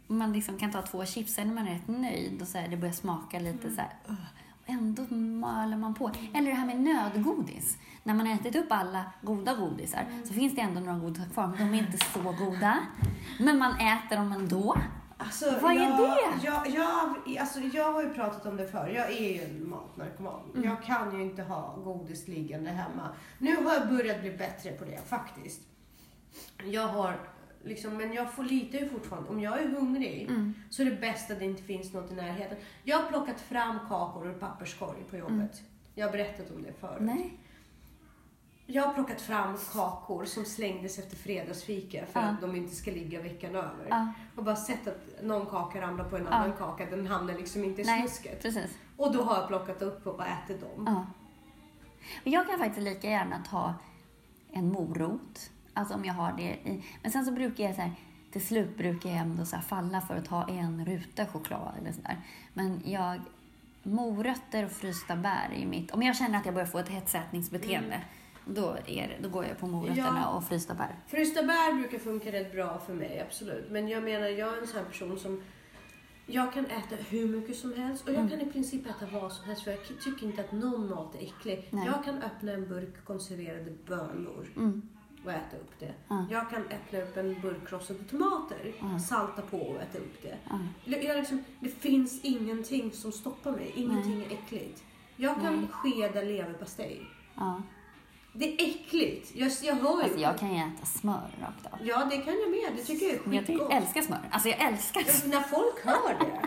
Man 0.08 0.34
liksom 0.34 0.58
kan 0.60 0.72
ta 0.72 0.82
två 0.82 1.06
chips, 1.06 1.34
sen 1.34 1.50
är 1.50 1.54
man 1.54 1.66
rätt 1.68 1.88
nöjd 1.88 2.42
och 2.42 2.48
så 2.48 2.58
här, 2.58 2.68
det 2.68 2.78
börjar 2.78 2.94
smaka 2.94 3.40
lite 3.40 3.70
så 3.72 3.82
här. 3.82 3.94
"Ugh." 4.10 4.18
Ändå 4.66 5.16
maler 5.16 5.78
man 5.78 5.94
på. 5.94 6.12
Eller 6.34 6.50
det 6.50 6.58
här 6.58 6.66
med 6.66 6.82
nödgodis. 6.82 7.78
När 8.04 8.14
man 8.14 8.28
har 8.28 8.34
ätit 8.34 8.56
upp 8.56 8.68
alla 8.70 9.06
goda 9.22 9.56
godisar 9.56 10.06
så 10.26 10.34
finns 10.34 10.56
det 10.56 10.62
ändå 10.62 10.80
några 10.80 11.00
godisar 11.00 11.30
kvar, 11.30 11.48
men 11.48 11.58
de 11.58 11.78
är 11.78 11.84
inte 11.84 11.98
så 11.98 12.20
goda. 12.20 12.78
Men 13.40 13.58
man 13.58 13.74
äter 13.80 14.16
dem 14.16 14.32
ändå. 14.32 14.78
Alltså, 15.18 15.60
Vad 15.62 15.72
är 15.72 15.76
jag, 15.76 16.00
det? 16.00 16.46
Jag, 16.46 16.70
jag, 16.70 17.38
alltså, 17.40 17.60
jag 17.60 17.94
har 17.94 18.04
ju 18.04 18.14
pratat 18.14 18.46
om 18.46 18.58
det 18.58 18.68
förr. 18.68 18.88
Jag 18.96 19.12
är 19.12 19.34
ju 19.34 19.42
en 19.42 19.70
matnarkoman. 19.70 20.42
Mm. 20.56 20.70
Jag 20.70 20.84
kan 20.84 21.18
ju 21.18 21.26
inte 21.26 21.44
ha 21.44 21.76
godis 21.76 22.28
liggande 22.28 22.70
hemma. 22.70 23.10
Nu 23.38 23.56
har 23.56 23.74
jag 23.74 23.88
börjat 23.90 24.22
bli 24.22 24.32
bättre 24.32 24.72
på 24.72 24.86
det 24.86 25.10
faktiskt. 25.10 25.62
Jag 26.64 26.88
har 26.88 27.20
liksom, 27.66 27.98
men 27.98 28.14
jag 28.14 28.32
får 28.34 28.44
lite 28.44 28.78
ju 28.78 28.90
fortfarande. 28.90 29.30
Om 29.30 29.40
jag 29.40 29.62
är 29.62 29.68
hungrig 29.68 30.22
Mm. 30.30 30.54
så 30.70 30.82
är 30.82 30.86
det 30.86 30.96
bäst 30.96 31.32
att 31.32 31.40
det 31.40 31.46
inte 31.46 31.64
finns 31.64 31.94
något 31.94 32.12
i 32.12 32.16
närheten. 32.16 32.58
Jag 32.84 32.98
har 32.98 33.10
plockat 33.10 33.42
fram 33.42 33.80
kakor 33.90 34.28
ur 34.28 34.34
papperskorg 34.34 35.04
på 35.10 35.18
jobbet. 35.18 35.62
Jag 35.96 36.06
har 36.08 36.12
berättat 36.12 36.52
om 36.52 36.64
det 36.64 36.74
förut. 36.80 37.00
Mm. 37.00 37.16
Nej. 37.16 37.38
Jag 38.68 38.84
har 38.84 38.94
plockat 38.94 39.22
fram 39.22 39.58
kakor 39.74 40.26
som 40.26 40.46
slängdes 40.46 41.00
efter 41.00 41.16
fredagsfika 41.16 42.06
för 42.06 42.20
Ja. 42.20 42.26
att 42.26 42.42
de 42.42 42.56
inte 42.56 42.76
ska 42.76 42.92
ligga 42.92 43.22
veckan 43.22 43.56
över. 43.56 43.88
Ja. 43.90 44.12
Och 44.36 44.44
bara 44.44 44.56
sett 44.56 44.88
att 44.88 45.24
någon 45.24 45.46
kaka 45.46 45.82
ramlar 45.82 46.10
på 46.10 46.18
en 46.18 46.28
annan 46.28 46.54
kaka, 46.54 46.86
den 46.86 47.08
hamnar 47.08 47.34
liksom 47.34 47.64
inte 47.64 47.82
i 47.82 47.86
snusket. 47.86 48.42
precis. 48.42 48.78
Och 48.98 49.14
då 49.14 49.24
har 49.24 49.36
jag 49.36 49.48
plockat 49.48 49.82
upp 49.82 50.08
och 50.08 50.22
ätit 50.28 50.62
dem. 50.62 51.06
Jag 52.24 52.48
kan 52.48 52.60
faktiskt 52.60 52.82
lika 52.84 53.10
gärna 53.10 53.44
ta 53.50 53.74
en 54.52 54.72
morot, 54.72 55.52
alltså 55.76 55.94
om 55.94 56.06
jag 56.06 56.14
har 56.14 56.34
det 56.38 56.44
i. 56.70 56.84
Men 57.02 57.12
sen 57.12 57.26
så 57.26 57.32
brukar 57.32 57.64
jag 57.64 57.76
så 57.76 57.82
här, 57.82 57.92
till 58.32 58.46
slut 58.46 58.78
brukar 58.78 59.10
jag 59.10 59.18
ändå 59.20 59.46
så 59.46 59.58
falla 59.58 60.02
för 60.02 60.16
att 60.16 60.26
ta 60.26 60.48
en 60.50 60.86
ruta 60.86 61.26
choklad 61.26 61.72
eller 61.82 61.92
sådär. 61.92 62.18
Men 62.54 62.82
jag, 62.86 63.22
morötter 63.84 64.66
och 64.66 64.72
frysta 64.72 65.16
bär 65.16 65.50
är 65.56 65.66
mitt, 65.66 65.92
om 65.92 66.04
jag 66.04 66.16
känner 66.16 66.40
att 66.40 66.46
jag 66.46 66.54
börjar 66.54 66.68
få 66.68 66.80
ett 66.80 66.90
hetsätningsbeteende, 66.90 68.02
då, 68.46 68.78
är 68.86 69.18
då 69.24 69.30
går 69.30 69.46
jag 69.46 69.60
på 69.60 69.68
morötterna 69.68 70.08
Mm. 70.10 70.22
Ja. 70.22 70.30
och 70.30 70.44
frysta 70.48 70.74
bär. 70.74 70.96
Frysta 71.08 71.44
bär 71.44 71.74
brukar 71.74 71.98
funka 72.00 72.32
rätt 72.32 72.52
bra 72.54 72.80
för 72.86 72.94
mig, 72.94 73.22
absolut. 73.28 73.72
Men 73.72 73.88
jag 73.88 74.04
menar, 74.04 74.26
jag 74.28 74.54
är 74.58 74.62
en 74.62 74.68
sån 74.68 74.78
här 74.80 74.86
person 74.86 75.20
som 75.20 75.44
jag 76.28 76.54
kan 76.54 76.66
äta 76.66 76.96
hur 77.10 77.28
mycket 77.28 77.56
som 77.58 77.74
helst 77.74 78.04
och 78.04 78.10
jag 78.10 78.18
Mm. 78.20 78.30
kan 78.30 78.42
i 78.42 78.46
princip 78.52 78.86
äta 78.90 79.06
vad 79.20 79.32
som 79.34 79.46
helst 79.46 79.64
för 79.64 79.72
jag 79.72 79.80
tycker 80.04 80.26
inte 80.26 80.42
att 80.42 80.52
någon 80.52 80.90
mat 80.90 81.16
är 81.16 81.20
äcklig. 81.24 81.68
Nej. 81.72 81.86
Jag 81.86 82.04
kan 82.06 82.18
öppna 82.24 82.52
en 82.52 82.68
burk 82.68 83.06
konserverade 83.06 83.72
bönor 83.88 84.48
Mm. 84.56 84.82
Och 85.26 85.32
äta 85.32 85.58
upp 85.58 85.80
det. 85.80 85.94
Ja. 86.08 86.26
Jag 86.32 86.50
kan 86.50 86.62
öppna 86.62 87.00
upp 87.02 87.18
en 87.18 87.42
burk 87.42 87.68
krossade 87.68 88.00
tomater, 88.04 88.74
Ja. 88.80 89.00
salta 89.00 89.42
på 89.42 89.58
och 89.58 89.82
äta 89.82 89.98
upp 89.98 90.22
det. 90.22 90.38
Ja. 90.50 90.60
Jag 91.02 91.18
liksom, 91.18 91.44
det 91.60 91.70
finns 91.70 92.20
ingenting 92.24 92.92
som 92.92 93.12
stoppar 93.12 93.52
mig. 93.52 93.72
Ingenting 93.76 94.22
är 94.24 94.34
äckligt. 94.34 94.84
Jag 95.16 95.36
kan 95.42 95.56
Nej. 95.56 95.68
skeda 95.72 96.22
leverpastej. 96.22 97.02
Ja. 97.36 97.62
Det 98.34 98.46
är 98.62 98.70
äckligt. 98.70 99.32
Jag, 99.36 99.52
jag 99.64 99.76
hör 99.76 99.98
ju. 99.98 100.04
Alltså 100.04 100.20
jag 100.20 100.38
kan 100.40 100.54
ju 100.56 100.60
äta 100.62 100.86
smör 100.86 101.30
rakt 101.42 101.66
av. 101.74 101.80
Ja, 101.88 102.06
det 102.10 102.18
kan 102.18 102.34
jag 102.34 102.52
med. 102.52 102.72
Det 102.76 102.84
tycker 102.84 103.06
jag 103.06 103.16
är 103.16 103.20
Men 103.24 103.34
Jag 103.34 103.46
skitgott. 103.48 103.72
älskar 103.74 104.02
smör. 104.02 104.20
Alltså 104.32 104.50
jag 104.50 104.62
älskar 104.62 105.02
smör. 105.04 105.30
När 105.36 105.42
folk 105.42 105.86
hör 105.86 106.20
det, 106.20 106.42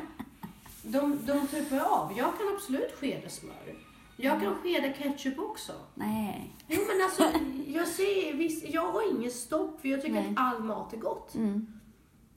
de, 0.82 1.18
de 1.26 1.46
tuppar 1.46 1.78
av. 1.80 2.12
Jag 2.18 2.38
kan 2.38 2.54
absolut 2.54 2.94
skeda 3.00 3.28
smör. 3.28 3.74
Jag 4.20 4.40
kan 4.40 4.54
skeda 4.54 4.92
ketchup 4.92 5.38
också. 5.38 5.72
Nej. 5.94 6.54
Jo, 6.68 6.80
men 6.88 7.04
alltså, 7.04 7.40
jag, 7.66 7.88
ser, 7.88 8.32
visst, 8.34 8.64
jag 8.68 8.92
har 8.92 9.16
ingen 9.18 9.30
stopp 9.30 9.80
för 9.80 9.88
jag 9.88 10.02
tycker 10.02 10.14
Nej. 10.14 10.34
att 10.36 10.54
all 10.54 10.62
mat 10.62 10.92
är 10.92 10.96
gott. 10.96 11.34
Mm. 11.34 11.66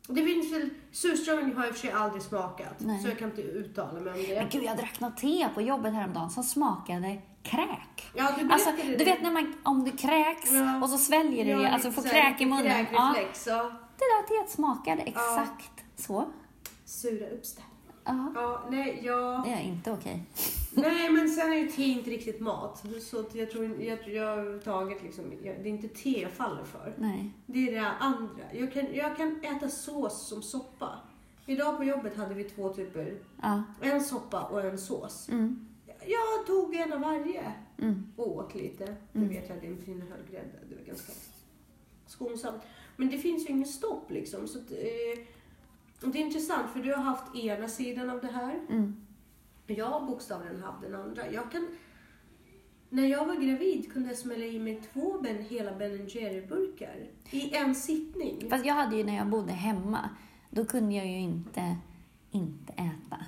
Det 0.08 0.24
finns 0.26 0.54
väl, 0.54 0.70
surströmming 0.92 1.56
har 1.56 1.62
jag 1.64 1.68
i 1.68 1.72
och 1.72 1.76
för 1.76 1.82
sig 1.88 1.92
aldrig 1.92 2.22
smakat, 2.24 2.76
Nej. 2.80 3.02
så 3.02 3.08
jag 3.08 3.20
kan 3.20 3.30
inte 3.30 3.42
uttala 3.42 4.00
mig 4.00 4.14
om 4.14 4.20
det. 4.20 4.36
Men 4.36 4.50
gud, 4.50 4.64
jag 4.64 4.78
drack 4.78 5.00
något 5.00 5.18
te 5.18 5.50
på 5.54 5.62
jobbet 5.62 5.94
häromdagen 5.94 6.30
som 6.30 6.44
smakade 6.44 7.22
kräk. 7.44 8.12
Ja, 8.16 8.32
du 8.40 8.50
Alltså, 8.52 8.70
berättade 8.72 8.92
du 8.92 8.98
det. 8.98 9.04
vet 9.06 9.22
när 9.22 9.32
man, 9.32 9.54
om 9.64 9.84
du 9.84 9.92
kräks 9.92 10.52
Ja. 10.52 10.82
och 10.84 10.90
så 10.90 10.98
sväljer 10.98 11.46
du 11.56 11.62
det, 11.64 11.70
alltså 11.70 11.92
får 11.92 12.02
kräk 12.02 12.42
i 12.42 12.46
munnen. 12.46 12.86
Ja, 12.92 13.14
Kräkreflex, 13.16 13.48
ja. 13.48 13.72
det 13.98 14.04
där 14.06 14.28
teet 14.28 14.50
smakade 14.52 15.02
exakt 15.02 15.84
så. 15.96 16.26
Sura 16.86 17.30
uppställ. 17.30 17.64
Ja, 18.04 18.32
Ja, 18.36 18.68
nej, 18.72 19.00
ja. 19.04 19.44
det 19.46 19.52
är 19.52 19.62
inte 19.64 19.92
okej. 19.92 20.24
nej, 20.74 21.10
men 21.12 21.30
sen 21.30 21.52
är 21.54 21.58
ju 21.58 21.68
te 21.68 21.84
inte 21.84 22.10
riktigt 22.10 22.40
mat. 22.40 22.86
Så 23.02 23.26
jag 23.34 23.52
tror 23.52 23.82
jag, 23.82 24.08
jag 24.10 24.92
liksom, 25.04 25.26
jag, 25.44 25.56
det 25.64 25.70
är 25.70 25.72
inte 25.72 25.88
te 25.88 26.22
jag 26.22 26.32
faller 26.32 26.64
för. 26.64 26.94
Nej. 26.98 27.32
Det 27.46 27.68
är 27.68 27.72
det 27.72 27.88
andra. 28.00 28.44
Jag 28.54 28.74
kan, 28.74 28.94
jag 28.94 29.18
kan 29.18 29.42
äta 29.44 29.70
sås 29.70 30.28
som 30.28 30.42
soppa. 30.42 30.90
Idag 31.46 31.78
på 31.78 31.84
jobbet 31.84 32.18
hade 32.18 32.34
vi 32.34 32.44
två 32.44 32.74
typer. 32.74 33.18
Ja. 33.42 33.64
En 33.82 34.02
soppa 34.02 34.42
och 34.44 34.62
en 34.62 34.78
sås. 34.78 35.30
Mm. 35.30 35.68
Jag 36.06 36.48
tog 36.48 36.76
en 36.76 36.94
av 36.94 37.00
varje 37.02 37.52
Mm. 37.82 38.08
och 38.16 38.36
åt 38.36 38.56
lite. 38.56 38.96
Du 39.12 39.20
Mm. 39.20 39.30
vet 39.30 39.52
att 39.52 39.62
det 39.62 39.68
innehöll 39.68 40.20
grädde. 40.32 40.60
Det 40.70 40.76
var 40.76 40.84
ganska 40.84 41.12
skonsamt. 42.08 42.62
Men 42.98 43.10
det 43.10 43.18
finns 43.18 43.46
ju 43.50 43.54
inget 43.54 43.70
stopp 43.70 44.12
liksom. 44.12 44.48
Så 44.48 44.60
att, 44.60 44.72
eh, 44.72 45.24
det 46.10 46.20
är 46.20 46.26
intressant 46.26 46.72
för 46.74 46.80
du 46.80 46.94
har 46.94 47.04
haft 47.04 47.36
ena 47.36 47.68
sidan 47.68 48.10
av 48.10 48.22
det 48.22 48.32
här. 48.32 48.60
Mm. 48.70 48.96
Jag 49.66 49.86
har 49.86 50.02
bokstavligen 50.02 50.64
haft 50.64 50.82
den 50.82 50.96
andra. 50.96 51.32
Jag 51.32 51.52
kan, 51.52 51.68
när 52.90 53.08
jag 53.08 53.26
var 53.26 53.36
gravid 53.36 53.94
kunde 53.94 54.10
jag 54.10 54.18
smälla 54.18 54.46
i 54.46 54.60
mig 54.60 54.82
två 54.94 55.22
ben, 55.22 55.46
hela 55.50 55.76
Ben 55.76 56.08
Jerry-burkar 56.08 57.08
i 57.30 57.56
en 57.56 57.76
sittning. 57.76 58.50
Fast 58.50 58.66
jag 58.66 58.74
hade 58.74 58.96
ju 58.96 59.04
när 59.04 59.18
jag 59.18 59.28
bodde 59.28 59.52
hemma, 59.52 60.10
då 60.50 60.66
kunde 60.66 60.96
jag 60.96 61.08
ju 61.08 61.20
inte, 61.20 61.76
inte 62.32 62.74
äta. 62.74 63.26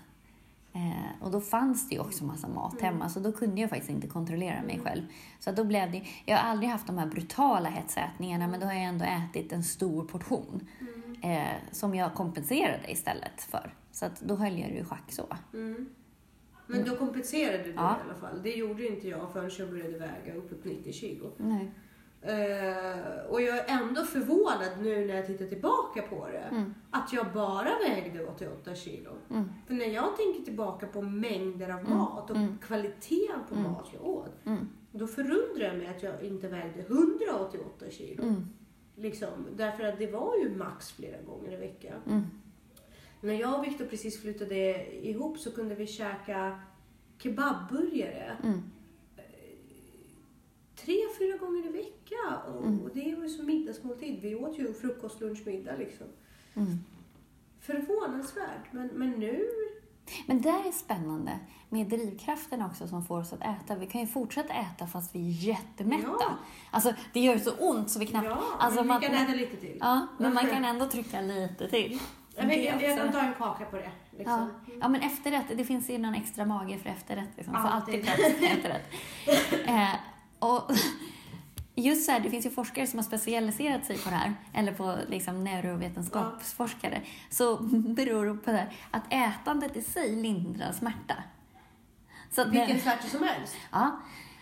Eh, 0.73 1.23
och 1.23 1.31
då 1.31 1.41
fanns 1.41 1.89
det 1.89 1.95
ju 1.95 2.01
också 2.01 2.23
massa 2.23 2.47
mat 2.47 2.81
hemma, 2.81 3.09
så 3.09 3.19
då 3.19 3.31
kunde 3.31 3.61
jag 3.61 3.69
faktiskt 3.69 3.91
inte 3.91 4.07
kontrollera 4.07 4.63
mig 4.63 4.79
själv. 4.83 5.01
Så 5.39 5.51
då 5.51 5.63
blev 5.63 5.91
det, 5.91 6.03
jag 6.25 6.37
har 6.37 6.49
aldrig 6.49 6.69
haft 6.69 6.87
de 6.87 6.97
här 6.97 7.07
brutala 7.07 7.69
hetsätningarna, 7.69 8.47
men 8.47 8.59
då 8.59 8.65
har 8.65 8.73
jag 8.73 8.83
ändå 8.83 9.05
ätit 9.05 9.51
en 9.51 9.63
stor 9.63 10.05
portion. 10.05 10.67
Eh, 11.23 11.57
som 11.71 11.95
jag 11.95 12.13
kompenserade 12.13 12.91
istället 12.91 13.41
för. 13.41 13.73
Så 13.91 14.05
att 14.05 14.21
då 14.21 14.35
höll 14.35 14.59
jag 14.59 14.69
det 14.69 14.77
i 14.79 14.83
schack 14.83 15.11
så. 15.11 15.37
Mm. 15.53 15.89
Men 16.67 16.85
då 16.85 16.95
kompenserade 16.95 17.63
du 17.63 17.69
Ja. 17.71 17.97
i 17.99 18.09
alla 18.09 18.15
fall. 18.19 18.41
Det 18.43 18.49
gjorde 18.55 18.87
inte 18.87 19.07
jag 19.07 19.31
förrän 19.33 19.51
jag 19.59 19.69
började 19.69 19.97
väga 19.97 20.35
upp 20.35 20.51
mot 20.51 20.63
90 20.65 20.93
kilo. 20.93 21.31
Nej. 21.37 21.71
Eh, 22.21 23.25
och 23.29 23.41
jag 23.41 23.57
är 23.57 23.65
ändå 23.67 24.03
förvånad 24.03 24.71
nu 24.81 25.05
när 25.05 25.15
jag 25.15 25.27
tittar 25.27 25.45
tillbaka 25.45 26.01
på 26.01 26.27
det. 26.27 26.37
Mm. 26.51 26.73
Att 26.91 27.13
jag 27.13 27.33
bara 27.33 27.69
vägde 27.89 28.25
88 28.25 28.75
kilo. 28.75 29.11
Mm. 29.29 29.49
För 29.67 29.73
när 29.73 29.85
jag 29.85 30.17
tänker 30.17 30.41
tillbaka 30.43 30.87
på 30.87 31.01
mängder 31.01 31.69
av 31.69 31.79
Mm. 31.79 31.97
mat 31.97 32.29
och 32.29 32.35
Mm. 32.37 32.57
kvaliteten 32.57 33.39
på 33.49 33.55
Mm. 33.55 33.71
mat 33.71 33.89
jag 33.93 34.05
åt. 34.05 34.45
Mm. 34.45 34.69
Då 34.91 35.07
förundrar 35.07 35.65
jag 35.65 35.77
mig 35.77 35.87
att 35.87 36.03
jag 36.03 36.23
inte 36.23 36.47
vägde 36.47 36.81
188 36.81 37.85
kilo. 37.91 38.23
Liksom, 38.95 39.29
därför 39.55 39.83
att 39.83 39.99
det 39.99 40.07
var 40.11 40.37
ju 40.37 40.55
max 40.57 40.91
flera 40.91 41.21
gånger 41.21 41.51
i 41.53 41.55
veckan. 41.55 42.01
Mm. 42.07 42.21
När 43.21 43.33
jag 43.33 43.59
och 43.59 43.65
Viktor 43.65 43.85
precis 43.85 44.21
flyttade 44.21 44.85
ihop 45.07 45.37
så 45.39 45.51
kunde 45.51 45.75
vi 45.75 45.87
käka 45.87 46.59
kebabburgare 47.17 48.37
Mm. 48.43 48.61
tre, 50.75 50.95
fyra 51.19 51.37
gånger 51.37 51.65
i 51.67 51.71
veckan. 51.71 52.53
Och, 52.55 52.65
Mm. 52.67 52.81
och 52.81 52.89
det 52.93 53.15
var 53.15 53.23
ju 53.23 53.29
som 53.29 53.45
middagsmåltid. 53.45 54.19
Vi 54.21 54.35
åt 54.35 54.59
ju 54.59 54.73
frukost, 54.73 55.21
lunch, 55.21 55.47
middag 55.47 55.77
liksom. 55.77 56.07
Mm. 56.53 56.67
Förvånansvärt. 57.59 58.73
Men, 58.73 58.87
men 58.87 59.11
nu... 59.11 59.47
Men 60.25 60.41
det 60.41 60.51
där 60.51 60.67
är 60.67 60.71
spännande 60.71 61.39
med 61.69 61.87
drivkraften 61.87 62.61
också 62.61 62.87
som 62.87 63.05
får 63.05 63.19
oss 63.19 63.33
att 63.33 63.41
äta. 63.41 63.75
Vi 63.75 63.87
kan 63.87 64.01
ju 64.01 64.07
fortsätta 64.07 64.53
äta 64.53 64.87
fast 64.87 65.15
vi 65.15 65.19
är 65.19 65.47
jättemätta. 65.47 66.07
Ja. 66.19 66.37
Alltså, 66.71 66.93
det 67.13 67.19
gör 67.19 67.33
ju 67.33 67.39
så 67.39 67.51
ont 67.51 67.89
så 67.89 67.99
vi 67.99 68.05
knappt... 68.05 68.27
Ja, 68.29 68.43
alltså, 68.59 68.79
men 68.79 68.87
man, 68.87 69.01
vi 69.01 69.07
kan 69.07 69.15
äta 69.15 69.33
lite 69.33 69.57
till. 69.57 69.77
Ja, 69.79 70.07
men 70.17 70.33
man 70.33 70.47
kan 70.49 70.65
ändå 70.65 70.85
trycka 70.85 71.21
lite 71.21 71.67
till. 71.69 71.99
Jag, 72.35 72.45
vet, 72.45 72.55
Det 72.55 72.63
jag, 72.63 72.83
jag 72.83 72.91
också. 72.91 73.03
kan 73.03 73.13
ta 73.13 73.19
en 73.19 73.33
kaka 73.33 73.65
på 73.65 73.75
det. 73.75 73.83
Ja. 73.83 74.17
Liksom. 74.17 74.49
ja, 74.81 74.87
men 74.87 75.01
efterrätt. 75.01 75.45
Det 75.57 75.65
finns 75.65 75.89
ju 75.89 75.97
någon 75.97 76.13
extra 76.13 76.45
mage 76.45 76.77
för 76.77 76.89
efterrätt. 76.89 77.29
Liksom. 77.35 77.55
Alltid. 77.55 77.73
alltid 77.73 78.03
plats 78.03 78.21
för 78.21 78.45
efterrätt. 78.45 78.89
eh, 79.67 79.95
och 80.39 80.71
just 81.75 82.05
så 82.05 82.11
här, 82.11 82.19
det 82.19 82.29
finns 82.29 82.45
ju 82.45 82.49
forskare 82.49 82.87
som 82.87 82.99
har 82.99 83.03
specialiserat 83.03 83.85
sig 83.85 83.97
på 83.97 84.09
det 84.09 84.15
här, 84.15 84.33
eller 84.53 84.73
på 84.73 84.97
liksom, 85.07 85.43
neurovetenskapsforskare. 85.43 87.01
Så 87.29 87.57
beror 87.71 88.25
det 88.25 88.33
på 88.33 88.51
det 88.51 88.57
här, 88.57 88.73
att 88.91 89.03
ätandet 89.09 89.77
i 89.77 89.81
sig 89.81 90.15
lindrar 90.15 90.71
smärta. 90.71 91.15
Så 92.31 92.41
att 92.41 92.47
Vilken 92.47 92.79
smärta 92.79 93.07
som 93.07 93.23
helst. 93.23 93.55
Ja, 93.71 93.99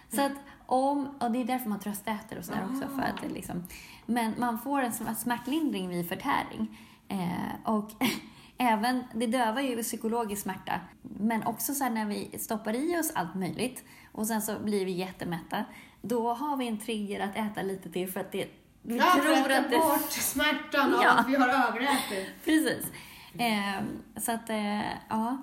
så 0.10 0.22
att 0.22 0.32
om, 0.66 1.16
och 1.20 1.32
det 1.32 1.42
är 1.42 1.46
därför 1.46 1.70
man 1.70 1.80
tröstäter 1.80 2.38
och 2.38 2.46
sådär 2.46 2.68
också. 2.72 2.88
För 2.88 3.02
att 3.02 3.22
det 3.22 3.30
liksom, 3.30 3.64
men 4.06 4.34
man 4.38 4.60
får 4.60 4.82
en 4.82 4.92
sm- 4.92 5.16
smärtlindring 5.16 5.90
vid 5.90 6.10
förtäring. 6.10 6.80
Eh, 7.08 7.72
och 7.74 7.92
även, 8.58 9.04
det 9.14 9.28
dövar 9.28 9.62
ju 9.62 9.84
psykologisk 9.84 10.42
smärta. 10.42 10.80
Men 11.02 11.44
också 11.44 11.74
så 11.74 11.90
när 11.90 12.06
vi 12.06 12.40
stoppar 12.40 12.74
i 12.74 13.00
oss 13.00 13.12
allt 13.16 13.36
möjligt 13.36 13.84
och 14.12 14.28
sen 14.28 14.42
så 14.42 14.60
blir 14.60 14.86
vi 14.86 14.92
jättemätta. 14.92 15.66
Då 16.02 16.34
har 16.34 16.58
vi 16.58 16.68
en 16.68 16.78
trigger 16.78 17.20
att 17.20 17.36
äta 17.36 17.62
lite 17.62 17.90
till 17.92 18.12
för 18.12 18.20
att 18.20 18.32
det, 18.32 18.48
vi 18.82 18.98
Ja, 18.98 19.04
för 19.04 19.22
tror 19.22 19.34
att 19.34 19.48
ta 19.48 19.58
att 19.58 19.70
det... 19.72 19.78
bort 19.78 20.12
smärtan 20.12 20.94
av 20.94 21.02
Ja. 21.04 21.12
att 21.12 21.30
vi 21.30 21.36
har 21.36 21.50
överätit. 21.50 22.30
Precis. 22.46 22.92
Eh, 23.38 23.76
så 24.18 24.32
att, 24.32 24.50
eh, 24.50 24.82
ja. 25.10 25.38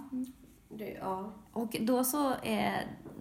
Det, 0.68 0.90
ja. 1.00 1.32
Och 1.52 1.76
då 1.80 2.04
så 2.04 2.34
eh, 2.34 2.72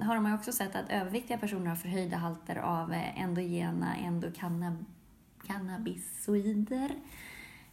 har 0.01 0.19
man 0.19 0.31
ju 0.31 0.37
också 0.37 0.51
sett 0.51 0.75
att 0.75 0.89
överviktiga 0.89 1.37
personer 1.37 1.65
har 1.67 1.75
förhöjda 1.75 2.17
halter 2.17 2.55
av 2.55 2.93
eh, 2.93 3.21
endogena 3.21 3.95
endocannabisoider. 3.95 6.91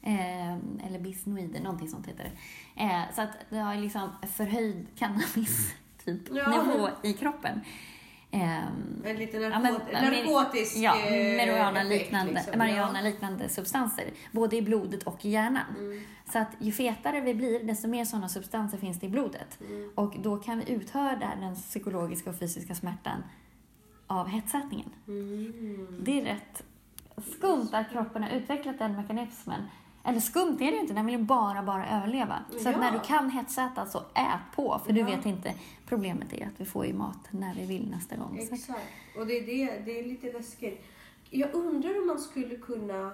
Eh, 0.02 0.52
eller 0.86 0.98
bisnoider, 0.98 1.60
någonting 1.60 1.88
sånt 1.88 2.06
heter 2.06 2.24
det. 2.24 2.30
Eh, 2.82 3.02
så 3.14 3.22
att 3.22 3.30
det 3.50 3.58
har 3.58 3.74
liksom 3.74 4.10
förhöjd 4.36 4.86
cannabis 4.98 5.74
typ 6.04 6.22
Ja. 6.32 6.62
nivå 6.62 6.88
i 7.02 7.12
kroppen. 7.12 7.60
Eh, 8.34 9.10
En 9.10 9.16
liten 9.16 9.42
Ja, 9.42 9.48
narkot- 9.48 9.80
men- 9.92 10.12
narkotisk 10.12 10.76
ja, 10.76 10.96
eh, 10.96 11.36
marijuana-liknande 11.36 12.32
liksom. 12.32 12.58
marijuana-liknande 12.58 13.48
substanser, 13.48 14.04
både 14.32 14.56
i 14.56 14.62
blodet 14.62 15.02
och 15.02 15.24
i 15.24 15.30
hjärnan. 15.30 15.62
Ja. 15.76 15.82
Mm. 15.84 16.00
Så 16.32 16.38
att 16.38 16.48
ju 16.58 16.72
fetare 16.72 17.20
vi 17.20 17.34
blir, 17.34 17.64
desto 17.64 17.88
mer 17.88 18.04
sådana 18.04 18.28
substanser 18.28 18.78
finns 18.78 19.00
det 19.00 19.06
i 19.06 19.08
blodet. 19.08 19.60
Mm. 19.60 19.90
Och 19.94 20.14
då 20.18 20.36
kan 20.36 20.58
vi 20.58 20.72
uthärda 20.72 21.32
den 21.40 21.54
psykologiska 21.54 22.30
och 22.30 22.38
fysiska 22.38 22.74
smärtan 22.74 23.22
av 24.06 24.28
hetsätningen. 24.28 24.90
Mm. 25.08 25.98
Det 26.04 26.20
är 26.20 26.24
rätt 26.24 26.62
skumt 27.36 27.68
att 27.72 27.90
kroppen 27.90 28.22
har 28.22 28.30
utvecklat 28.30 28.78
den 28.78 28.96
mekanismen. 28.96 29.60
Eller 30.04 30.20
skumt 30.20 30.56
är 30.60 30.64
det 30.70 30.70
ju 30.76 30.80
inte, 30.80 30.94
den 30.94 31.06
vill 31.06 31.14
ju 31.18 31.22
bara, 31.22 31.62
bara 31.62 31.88
överleva. 31.88 32.38
Så 32.50 32.68
Ja. 32.70 32.78
när 32.78 32.92
du 32.92 33.00
kan 33.00 33.30
hetsäta 33.30 33.86
så 33.86 33.98
ät 33.98 34.56
på, 34.56 34.80
för 34.86 34.92
du 34.92 35.00
Ja. 35.00 35.06
vet 35.06 35.26
inte. 35.26 35.54
Problemet 35.86 36.32
är 36.32 36.46
att 36.46 36.60
vi 36.60 36.64
får 36.64 36.86
ju 36.86 36.92
mat 36.94 37.18
när 37.30 37.54
vi 37.54 37.66
vill 37.66 37.90
nästa 37.90 38.16
gång. 38.16 38.40
Så 38.48 38.54
Exakt. 38.54 38.80
Och 39.18 39.26
det 39.26 39.38
är, 39.38 39.46
det, 39.46 39.82
det 39.84 39.98
är 40.00 40.04
lite 40.04 40.32
läskigt. 40.32 40.84
Jag 41.30 41.54
undrar 41.54 42.00
om 42.00 42.06
man 42.06 42.18
skulle 42.18 42.56
kunna 42.56 43.12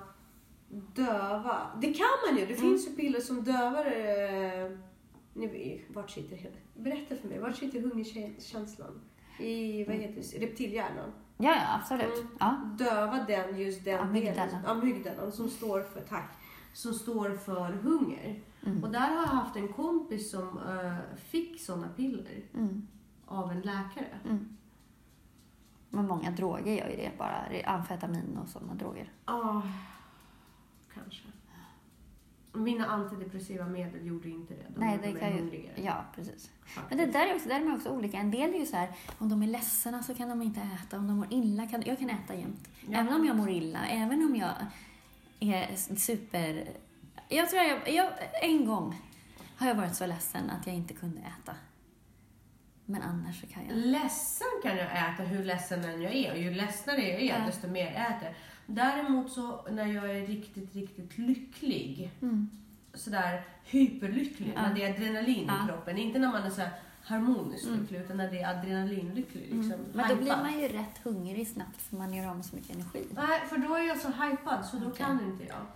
döva. 0.95 1.67
Det 1.81 1.93
kan 1.95 2.07
man 2.29 2.39
ju. 2.41 2.47
Det 2.47 2.55
Mm. 2.55 2.61
finns 2.71 2.89
ju 2.89 2.97
piller 2.97 3.21
som 3.21 3.45
dövar... 3.45 3.87
Eh, 3.87 4.71
nu, 5.35 5.81
vart 5.89 6.11
sitter? 6.11 6.51
Berätta 6.77 7.17
för 7.17 7.29
mig. 7.29 7.39
Vart 7.39 7.57
sitter 7.57 7.81
hungerkänslan? 7.81 9.01
I, 9.39 9.85
vad 9.85 9.97
heter 9.97 10.15
det? 10.39 10.47
Reptilhjärnan. 10.47 11.13
ja, 11.39 11.51
ja, 11.55 11.79
absolut. 11.81 12.15
Mm. 12.17 12.29
Ja. 12.41 12.57
Döva 12.79 13.25
den, 13.29 13.59
just 13.61 13.85
den 13.85 14.01
Amygdalan. 14.01 14.49
delen. 14.49 14.67
Amygdalan. 14.67 15.33
Som 15.33 15.49
står 15.49 15.83
för, 15.83 16.01
tack. 16.01 16.33
Som 16.73 16.95
står 16.95 17.37
för 17.37 17.73
hunger. 17.73 18.41
Mm. 18.67 18.85
Och 18.85 18.91
där 18.91 19.01
har 19.01 19.17
jag 19.17 19.27
haft 19.27 19.57
en 19.57 19.69
kompis 19.73 20.31
som 20.31 20.59
eh, 20.59 20.97
fick 21.17 21.61
sådana 21.61 21.89
piller 21.89 22.43
Mm. 22.55 22.87
av 23.27 23.51
en 23.51 23.61
läkare. 23.61 24.07
Mm. 24.25 24.57
Men 25.91 26.07
många 26.07 26.31
droger 26.31 26.73
gör 26.75 26.89
ju 26.89 26.97
det, 26.97 27.11
bara 27.19 27.47
amfetamin 27.67 28.39
och 28.43 28.49
sådana 28.49 28.75
droger. 28.75 29.13
Ja, 29.27 29.63
kanske. 30.95 31.23
Mina 32.53 32.87
antidepressiva 32.87 33.67
medel 33.67 34.07
gjorde 34.07 34.29
inte 34.31 34.55
det. 34.55 34.67
De 34.75 34.81
Nej, 34.81 34.99
det 35.03 35.13
kan 35.13 35.37
ju... 35.37 35.69
Ja, 35.77 36.05
precis. 36.15 36.51
faktiskt. 36.65 36.89
Men 36.89 36.99
det 36.99 37.07
där 37.19 37.27
är 37.27 37.35
också, 37.35 37.49
där 37.49 37.61
är 37.61 37.75
också 37.75 37.89
olika. 37.91 38.19
En 38.19 38.31
del 38.31 38.55
är 38.55 38.59
ju 38.59 38.67
så 38.67 38.77
här, 38.77 38.89
om 39.19 39.29
de 39.29 39.43
är 39.43 39.47
ledsna 39.47 40.03
så 40.03 40.15
kan 40.15 40.29
de 40.29 40.43
inte 40.43 40.61
äta. 40.61 40.99
Om 40.99 41.07
de 41.07 41.17
mår 41.17 41.27
illa 41.31 41.67
kan 41.67 41.83
jag 41.87 41.99
kan 41.99 42.11
äta 42.11 42.35
jämt. 42.35 42.69
Ja. 42.89 42.99
Även 42.99 43.15
om 43.15 43.25
jag 43.27 43.37
mår 43.37 43.51
illa, 43.51 43.87
även 43.87 44.23
om 44.25 44.37
jag 44.37 44.51
är 45.41 45.77
super... 45.97 46.69
Jag 47.29 47.51
tror 47.51 47.63
jag, 47.63 47.89
jag, 47.95 48.13
en 48.43 48.67
gång 48.67 48.97
har 49.57 49.69
jag 49.69 49.75
varit 49.75 49.95
så 49.95 50.07
ledsen 50.07 50.51
att 50.51 50.67
jag 50.67 50.77
inte 50.77 50.95
kunde 50.95 51.21
äta. 51.21 51.57
Men 52.87 53.03
annars 53.03 53.41
så 53.41 53.47
kan 53.47 53.67
jag. 53.69 53.77
Ledsen 53.77 54.47
kan 54.63 54.77
jag 54.77 54.87
äta 54.87 55.23
hur 55.23 55.45
ledsen 55.45 55.85
än 55.85 56.03
jag 56.03 56.13
är. 56.15 56.33
Och 56.33 56.39
ju 56.39 56.55
ledsnare 56.55 57.01
jag 57.09 57.21
är, 57.23 57.27
Ja. 57.41 57.47
desto 57.47 57.69
mer 57.69 57.87
äter 57.87 58.25
jag. 58.29 58.35
Däremot 58.67 59.33
så 59.33 59.63
när 59.71 59.87
jag 59.87 60.17
är 60.17 60.27
riktigt, 60.27 60.75
riktigt 60.75 61.19
lycklig, 61.19 62.11
Mm. 62.23 62.51
sådär 62.95 63.43
hyperlycklig, 63.65 64.53
Ja. 64.57 64.63
när 64.63 64.75
det 64.75 64.85
är 64.85 64.95
adrenalin 64.95 65.45
Ja. 65.49 65.65
i 65.65 65.69
kroppen. 65.69 65.99
Inte 65.99 66.19
när 66.19 66.29
man 66.33 66.43
är 66.43 66.51
så 66.51 66.63
harmoniskt 67.11 67.67
Mm. 67.67 67.81
lycklig, 67.81 68.01
utan 68.01 68.17
när 68.17 68.31
det 68.31 68.41
är 68.41 68.59
adrenalinlycklig. 68.59 69.43
Liksom, 69.43 69.73
Mm. 69.73 69.87
Men 69.95 70.09
då 70.09 70.17
blir 70.17 70.37
man 70.37 70.61
ju 70.61 70.69
rätt 70.69 70.99
hungrig 71.05 71.49
snabbt 71.49 71.83
för 71.83 71.97
man 71.97 72.15
gör 72.15 72.29
av 72.31 72.37
med 72.37 72.45
så 72.45 72.57
mycket 72.57 72.75
energi. 72.77 73.07
Nej, 73.15 73.41
för 73.49 73.59
då 73.59 73.75
är 73.75 73.89
jag 73.89 73.99
så 74.01 74.09
hypad 74.11 74.67
så 74.67 74.77
då 74.77 74.87
Okej. 74.87 75.07
kan 75.07 75.21
inte 75.25 75.45
jag. 75.45 75.67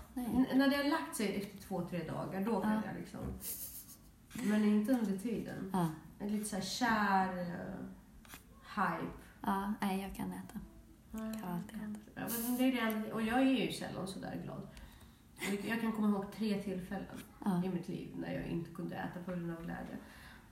När 0.57 0.69
det 0.69 0.77
har 0.77 0.85
lagt 0.85 1.17
sig 1.17 1.37
efter 1.37 1.59
två, 1.69 1.83
tre 1.91 1.99
dagar, 2.09 2.41
då 2.45 2.61
kan 2.61 2.73
Ja. 2.73 2.83
jag 2.87 2.95
liksom. 3.01 3.21
Men 4.51 4.65
inte 4.65 4.93
under 4.93 5.17
tiden. 5.19 5.71
Ja. 5.73 5.89
En 6.19 6.29
lite 6.29 6.45
så 6.45 6.57
här 6.57 6.63
kär 6.63 7.39
uh, 7.39 7.85
hype. 8.75 9.13
ja, 9.41 9.73
nej 9.81 10.01
jag 10.03 10.17
kan 10.17 10.33
äta. 10.33 10.59
Nej, 11.11 11.41
Kan 11.43 11.53
alltid 11.53 11.77
äta. 11.77 11.99
Ja, 12.15 12.23
men 12.43 12.57
det 12.57 12.65
är 12.81 12.95
det, 13.05 13.13
och 13.13 13.23
jag 13.23 13.39
är 13.39 13.67
ju 13.67 13.73
sällan 13.73 14.07
så 14.09 14.19
där 14.19 14.41
glad. 14.45 14.61
Jag 15.69 15.81
kan 15.81 15.93
komma 15.93 16.09
ihåg 16.09 16.25
tre 16.37 16.63
tillfällen 16.63 17.19
Ja. 17.45 17.63
i 17.65 17.69
mitt 17.69 17.89
liv 17.89 18.09
när 18.17 18.35
jag 18.35 18.47
inte 18.47 18.71
kunde 18.71 18.97
äta 18.97 19.21
på 19.25 19.31
grund 19.31 19.51
av 19.51 19.57
glädje. 19.57 19.97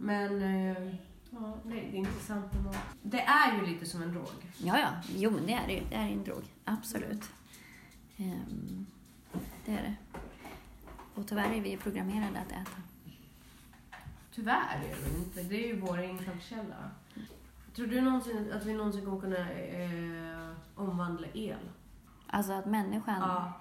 Men 0.03 0.43
eh, 0.43 0.95
ja, 1.31 1.55
det 1.65 1.81
är 1.81 1.95
intressant 1.95 2.65
mat. 2.65 2.77
Det 3.03 3.21
är 3.21 3.57
ju 3.57 3.67
lite 3.67 3.87
som 3.87 4.03
en 4.03 4.13
drog. 4.13 4.29
Ja, 4.59 4.79
ja. 4.79 4.89
Jo, 5.17 5.31
men 5.31 5.47
det 5.47 5.53
är 5.53 5.67
det 5.67 5.73
ju. 5.73 5.83
Det 5.91 5.95
är 5.95 6.09
en 6.09 6.25
drog. 6.25 6.43
Absolut. 6.65 7.31
Ehm, 8.17 8.87
det 9.65 9.73
är 9.73 9.83
det. 9.83 9.95
Och 11.15 11.27
tyvärr 11.27 11.53
är 11.53 11.61
vi 11.61 11.71
ju 11.71 11.77
programmerade 11.77 12.41
att 12.41 12.53
äta. 12.53 12.83
Tyvärr 14.35 14.77
är 14.77 14.81
det 14.81 15.19
inte. 15.19 15.43
Det 15.43 15.65
är 15.65 15.69
ju 15.69 15.81
vår 15.81 16.01
infallskälla. 16.01 16.91
Tror 17.75 17.87
du 17.87 18.01
någonsin 18.01 18.53
att 18.53 18.65
vi 18.67 18.73
någonsin 18.75 19.05
kommer 19.05 19.21
kunna 19.21 19.51
eh, 19.53 20.51
omvandla 20.75 21.27
el? 21.35 21.59
Alltså 22.27 22.53
att 22.53 22.67
människan 22.67 23.21
Ja. 23.21 23.53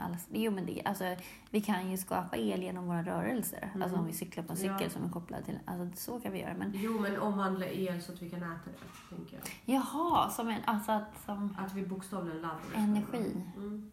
Alls... 0.00 0.26
Jo, 0.32 0.50
men 0.52 0.66
det, 0.66 0.82
alltså, 0.84 1.16
vi 1.50 1.60
kan 1.60 1.90
ju 1.90 1.96
skapa 1.96 2.36
el 2.36 2.62
genom 2.62 2.86
våra 2.86 3.02
rörelser. 3.02 3.70
Mm. 3.70 3.82
Alltså 3.82 3.98
om 3.98 4.06
vi 4.06 4.12
cyklar 4.12 4.44
på 4.44 4.52
en 4.52 4.56
cykel 4.56 4.76
Ja. 4.82 4.90
som 4.90 5.04
är 5.04 5.08
kopplad 5.08 5.44
till... 5.44 5.58
Alltså 5.64 5.96
så 6.12 6.20
kan 6.20 6.32
vi 6.32 6.40
göra. 6.40 6.54
Men 6.54 6.72
Jo, 6.74 6.98
men 7.00 7.18
omvandla 7.20 7.66
el 7.66 8.02
så 8.02 8.12
att 8.12 8.22
vi 8.22 8.30
kan 8.30 8.42
äta 8.42 8.70
det, 8.70 9.16
tänker 9.16 9.36
jag. 9.36 9.74
jaha, 9.76 10.30
som 10.30 10.48
en... 10.48 10.60
Alltså 10.64 10.92
att 10.92 11.24
som... 11.26 11.56
Att 11.58 11.72
vi 11.74 11.86
bokstavligen 11.86 12.40
laddar. 12.42 12.58
Energi. 12.74 13.42
Mm. 13.56 13.90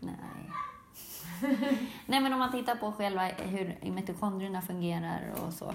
Nej. 0.00 0.50
Nej, 2.06 2.20
men 2.20 2.32
om 2.32 2.38
man 2.38 2.52
tittar 2.52 2.76
på 2.76 2.92
själva 2.92 3.22
hur 3.26 3.90
mitokondrierna 3.90 4.62
fungerar 4.62 5.34
och 5.46 5.52
så. 5.52 5.74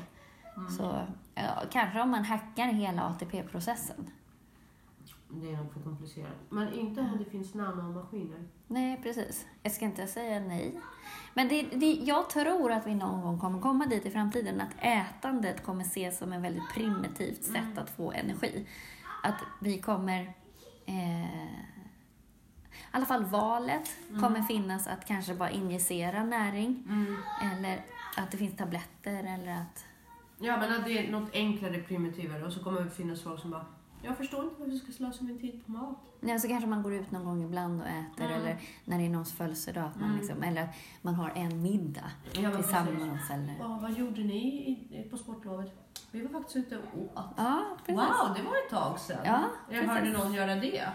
Mm. 0.58 0.70
Så 0.72 1.08
ja, 1.36 1.64
kanske 1.72 2.02
om 2.02 2.10
man 2.10 2.26
hackar 2.26 2.66
hela 2.66 3.02
ATP-processen. 3.04 4.12
Det 5.34 5.52
är 5.52 5.58
nog 5.58 5.74
för 5.74 5.80
komplicerat. 5.80 6.32
Men 6.50 6.74
inte 6.74 7.02
om 7.02 7.18
det 7.18 7.26
finns 7.26 7.54
nanomaskiner. 7.54 8.48
Nej, 8.68 9.00
precis. 9.04 9.48
Jag 9.64 9.72
ska 9.72 9.86
inte 9.86 10.08
säga 10.08 10.40
nej. 10.40 10.80
Men 11.34 11.48
det, 11.48 11.62
det, 11.64 11.92
jag 11.94 12.30
tror 12.30 12.72
att 12.72 12.88
vi 12.88 12.96
någon 12.96 13.22
gång 13.22 13.40
kommer 13.40 13.60
komma 13.62 13.86
dit 13.86 14.06
i 14.06 14.12
framtiden 14.12 14.62
att 14.62 14.74
ätandet 14.80 15.64
kommer 15.64 15.82
ses 15.84 16.18
som 16.18 16.34
ett 16.34 16.42
väldigt 16.42 16.70
primitivt 16.74 17.44
sätt 17.44 17.56
Mm. 17.56 17.78
att 17.78 17.90
få 17.90 18.12
energi. 18.12 18.68
Att 19.24 19.36
vi 19.62 19.82
kommer... 19.82 20.34
Eh, 20.86 21.26
I 22.72 22.94
alla 22.94 23.06
fall 23.06 23.26
valet 23.26 23.90
Mm. 24.10 24.22
kommer 24.22 24.42
finnas 24.42 24.88
att 24.88 25.06
kanske 25.06 25.36
bara 25.36 25.50
injicera 25.50 26.24
näring. 26.24 26.84
Eller 27.54 27.82
att 28.18 28.32
det 28.32 28.38
finns 28.38 28.58
tabletter 28.58 29.24
eller 29.24 29.52
att... 29.62 29.86
Ja, 30.40 30.58
men 30.58 30.74
att 30.80 30.86
det 30.86 31.08
är 31.08 31.12
något 31.12 31.30
enklare, 31.34 31.78
primitivare. 31.80 32.46
Och 32.46 32.54
så 32.54 32.64
kommer 32.64 32.82
det 32.82 32.90
finnas 32.90 33.22
folk 33.22 33.42
som 33.42 33.52
bara, 33.52 33.66
jag 34.02 34.18
förstår 34.18 34.44
inte 34.44 34.56
varför 34.60 34.72
jag 34.74 34.82
ska 34.82 34.92
slösa 34.92 35.24
min 35.24 35.40
tid 35.40 35.66
på 35.66 35.72
mat. 35.72 35.98
Nej, 36.20 36.40
så 36.40 36.48
kanske 36.48 36.70
man 36.70 36.84
går 36.84 36.94
ut 36.94 37.12
någon 37.12 37.26
gång 37.26 37.44
ibland 37.44 37.82
och 37.82 37.88
äter 37.88 38.26
Mm. 38.26 38.42
eller 38.42 38.58
när 38.86 38.98
det 38.98 39.06
är 39.06 39.10
någons 39.10 39.34
födelsedag. 39.34 39.84
Att 39.84 39.96
man 40.00 40.10
Mm. 40.10 40.22
liksom, 40.22 40.44
eller 40.44 40.62
att 40.64 40.70
man 41.02 41.16
har 41.16 41.32
en 41.36 41.62
middag 41.62 42.12
Ja, 42.34 42.56
tillsammans. 42.56 43.30
Eller... 43.30 43.56
Ja, 43.60 43.80
vad 43.82 43.92
gjorde 43.92 44.22
ni 44.24 44.38
i- 44.92 45.08
på 45.10 45.18
sportlovet? 45.18 45.72
Vi 46.12 46.22
var 46.22 46.30
faktiskt 46.30 46.56
ute 46.56 46.78
och 46.78 47.02
åt. 47.02 47.12
Ja. 47.38 47.64
Wow, 47.88 48.36
det 48.36 48.42
var 48.44 48.56
ett 48.66 48.70
tag 48.70 49.00
sedan. 49.00 49.18
Ja, 49.26 49.44
jag 49.70 49.84
hörde 49.84 50.10
någon 50.10 50.34
göra 50.34 50.56
det. 50.56 50.90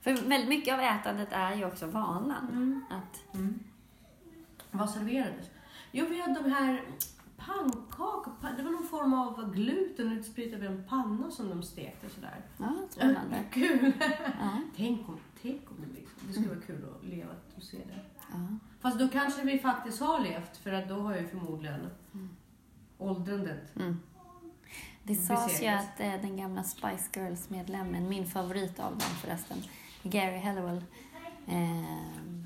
För 0.00 0.12
väldigt 0.12 0.48
mycket 0.48 0.74
av 0.74 0.80
ätandet 0.80 1.28
är 1.32 1.54
ju 1.54 1.64
också 1.64 1.86
vanan. 1.86 2.84
Att, 2.90 3.34
Mm. 3.34 3.58
Vad 4.70 4.90
serverades? 4.90 5.46
Jo, 5.92 6.06
vi 6.10 6.20
hade 6.20 6.34
de 6.42 6.50
här 6.52 6.82
pannkakor. 7.46 8.32
pa- 8.40 8.52
Det 8.56 8.62
var 8.62 8.70
någon 8.70 8.86
form 8.88 9.14
av 9.14 9.54
gluten 9.54 10.12
utspritt 10.12 10.54
över 10.54 10.66
en 10.66 10.84
panna 10.88 11.30
som 11.30 11.48
de 11.48 11.62
stekte 11.62 12.10
sådär. 12.10 12.42
ja, 12.58 12.74
spännande. 12.90 13.44
Kul! 13.50 13.92
Ja, 14.40 14.50
tänk 14.76 15.08
om, 15.08 15.16
tänk 15.42 15.70
om 15.70 15.76
det 15.80 16.00
liksom. 16.00 16.18
Det 16.26 16.32
skulle 16.32 16.48
vara 16.48 16.60
kul 16.60 16.84
att 16.96 17.04
leva 17.08 17.30
och 17.56 17.62
se 17.62 17.76
det. 17.76 18.00
ja. 18.32 18.38
Fast 18.80 18.98
då 18.98 19.08
kanske 19.08 19.42
vi 19.42 19.58
faktiskt 19.58 20.00
har 20.00 20.20
levt, 20.20 20.56
för 20.56 20.72
att 20.72 20.88
då 20.88 20.94
har 20.94 21.16
ju 21.16 21.26
förmodligen 21.28 21.80
åldrandet 22.98 23.76
Mm. 23.76 23.96
Det 25.02 25.14
sades 25.14 25.62
ju 25.62 25.66
att 25.66 26.00
eh, 26.00 26.12
den 26.22 26.36
gamla 26.36 26.62
Spice 26.62 27.10
Girls-medlemmen, 27.20 28.08
min 28.08 28.26
favorit 28.26 28.80
av 28.80 28.90
dem 28.90 29.00
förresten, 29.00 29.58
Gary 30.02 30.38
Hallowell, 30.38 30.84
eh, 31.46 32.39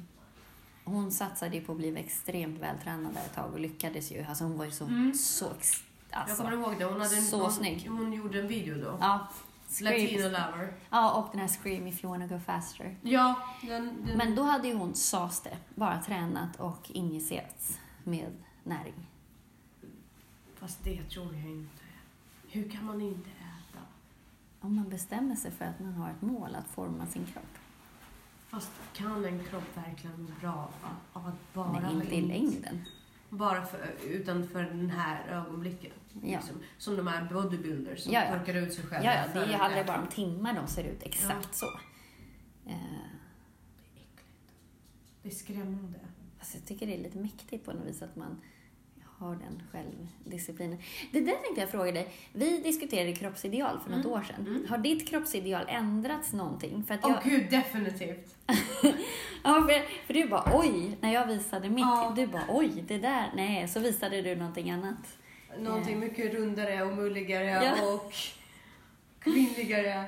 hon 0.84 1.10
satsade 1.12 1.56
ju 1.56 1.64
på 1.64 1.72
att 1.72 1.78
bli 1.78 1.96
extremt 1.96 2.58
vältränad 2.60 3.14
där 3.14 3.20
ett 3.20 3.34
tag 3.34 3.52
och 3.52 3.60
lyckades 3.60 4.12
ju. 4.12 4.22
Alltså 4.24 4.44
hon 4.44 4.58
var 4.58 4.64
ju 4.64 4.70
så, 4.70 4.84
Mm. 4.84 5.14
så 5.14 5.50
ex, 5.58 5.82
Jag 6.10 6.20
alltså, 6.20 6.36
kommer 6.42 6.52
ihåg 6.56 6.78
det. 6.78 6.84
Hon, 6.84 7.00
hade 7.00 7.16
en, 7.16 7.22
så 7.22 7.42
hon, 7.42 7.52
snygg. 7.52 7.88
hon 7.88 8.12
gjorde 8.12 8.40
en 8.40 8.48
video 8.48 8.74
då. 8.84 8.98
Ja, 9.00 9.28
Latino. 9.80 10.22
Lover. 10.22 10.74
Ja, 10.90 11.12
och 11.14 11.28
den 11.32 11.40
här 11.40 11.48
Scream 11.48 11.86
if 11.86 12.04
you 12.04 12.10
wanna 12.12 12.26
go 12.26 12.40
faster. 12.46 12.96
Ja, 13.02 13.34
den, 13.62 13.92
den, 14.06 14.16
Men 14.18 14.34
då 14.34 14.42
hade 14.42 14.68
ju 14.68 14.74
hon, 14.74 14.94
sades 14.94 15.40
det, 15.40 15.56
bara 15.74 16.02
tränat 16.02 16.56
och 16.60 16.90
injicerats 16.90 17.78
med 18.04 18.32
näring. 18.62 19.06
Fast 20.56 20.84
det 20.84 21.02
tror 21.04 21.34
jag 21.34 21.50
inte. 21.50 21.82
Hur 22.48 22.70
kan 22.70 22.84
man 22.84 23.00
inte 23.00 23.30
äta? 23.30 23.78
Om 24.60 24.76
man 24.76 24.88
bestämmer 24.88 25.36
sig 25.36 25.50
för 25.50 25.64
att 25.64 25.80
man 25.80 25.92
har 25.92 26.10
ett 26.10 26.22
mål 26.22 26.54
att 26.54 26.68
forma 26.74 27.06
sin 27.06 27.24
kropp. 27.26 27.44
Fast 28.54 28.70
kan 28.92 29.24
en 29.24 29.44
kropp 29.44 29.76
verkligen 29.76 30.22
må 30.22 30.28
bra 30.40 30.70
av, 31.12 31.26
att 31.26 31.52
bara 31.54 31.80
Nej, 31.80 31.94
inte 31.94 32.14
i 32.14 32.20
längden. 32.20 32.84
Bara 33.30 33.66
för, 33.66 33.94
utan 34.08 34.48
för 34.48 34.62
den 34.62 34.90
här 34.90 35.26
ögonblicket. 35.28 35.92
Ja. 36.12 36.20
Liksom. 36.38 36.56
Som 36.78 36.96
de 36.96 37.06
här 37.06 37.28
bodybuilders 37.32 38.00
som 38.02 38.12
Ja, 38.12 38.24
ja. 38.24 38.38
torkar 38.38 38.54
ut 38.54 38.74
sig 38.74 38.84
själva. 38.84 39.04
Ja, 39.06 39.12
ja, 39.34 39.40
det 39.40 39.54
är 39.74 39.78
ju 39.78 39.84
bara 39.84 40.00
om 40.00 40.06
timmar 40.06 40.54
de 40.54 40.66
ser 40.66 40.84
ut 40.84 41.02
exakt 41.02 41.54
så. 41.54 41.66
Eh, 41.66 41.72
Det 42.66 42.72
är 42.72 43.94
äckligt. 43.94 44.22
Det 45.22 45.28
är 45.28 45.32
skrämmande. 45.34 45.98
fast 46.38 46.54
jag 46.54 46.64
tycker 46.66 46.86
det 46.86 46.94
är 46.94 47.02
lite 47.02 47.18
mäktigt 47.18 47.64
på 47.64 47.72
något 47.72 47.86
vis 47.86 48.02
att 48.02 48.16
man 48.16 48.40
har 49.18 49.34
den 49.36 49.62
självdisciplinen. 49.72 50.78
Det 51.12 51.20
där 51.20 51.34
tänkte 51.42 51.60
jag 51.60 51.70
fråga 51.70 51.92
dig. 51.92 52.08
Vi 52.32 52.58
diskuterade 52.58 53.12
kroppsideal 53.12 53.78
för 53.84 53.90
något 53.90 54.04
Mm. 54.04 54.12
år 54.12 54.22
sedan. 54.22 54.46
Mm. 54.46 54.66
Har 54.68 54.78
ditt 54.78 55.08
kroppsideal 55.08 55.64
ändrats 55.68 56.32
någonting? 56.32 56.84
För 56.84 56.94
att 56.94 57.04
Åh 57.04 57.10
jag, 57.10 57.30
gud, 57.32 57.50
definitivt. 57.50 58.36
ja, 59.44 59.54
för, 59.68 60.06
för 60.06 60.14
du 60.14 60.28
bara 60.28 60.58
oj, 60.58 60.96
när 61.00 61.12
jag 61.14 61.26
visade 61.26 61.68
mitt, 61.70 61.80
Ja. 61.80 62.12
du 62.16 62.26
bara 62.26 62.44
oj, 62.48 62.84
det 62.88 62.98
där, 62.98 63.32
nej, 63.36 63.68
så 63.68 63.80
visade 63.80 64.22
du 64.22 64.36
någonting 64.36 64.70
annat. 64.70 65.16
Någonting 65.58 65.98
mycket 65.98 66.34
rundare 66.34 66.82
och 66.82 66.96
mulligare 66.96 67.64
Ja. 67.76 67.92
och 67.94 68.12
kvinnligare. 69.18 70.04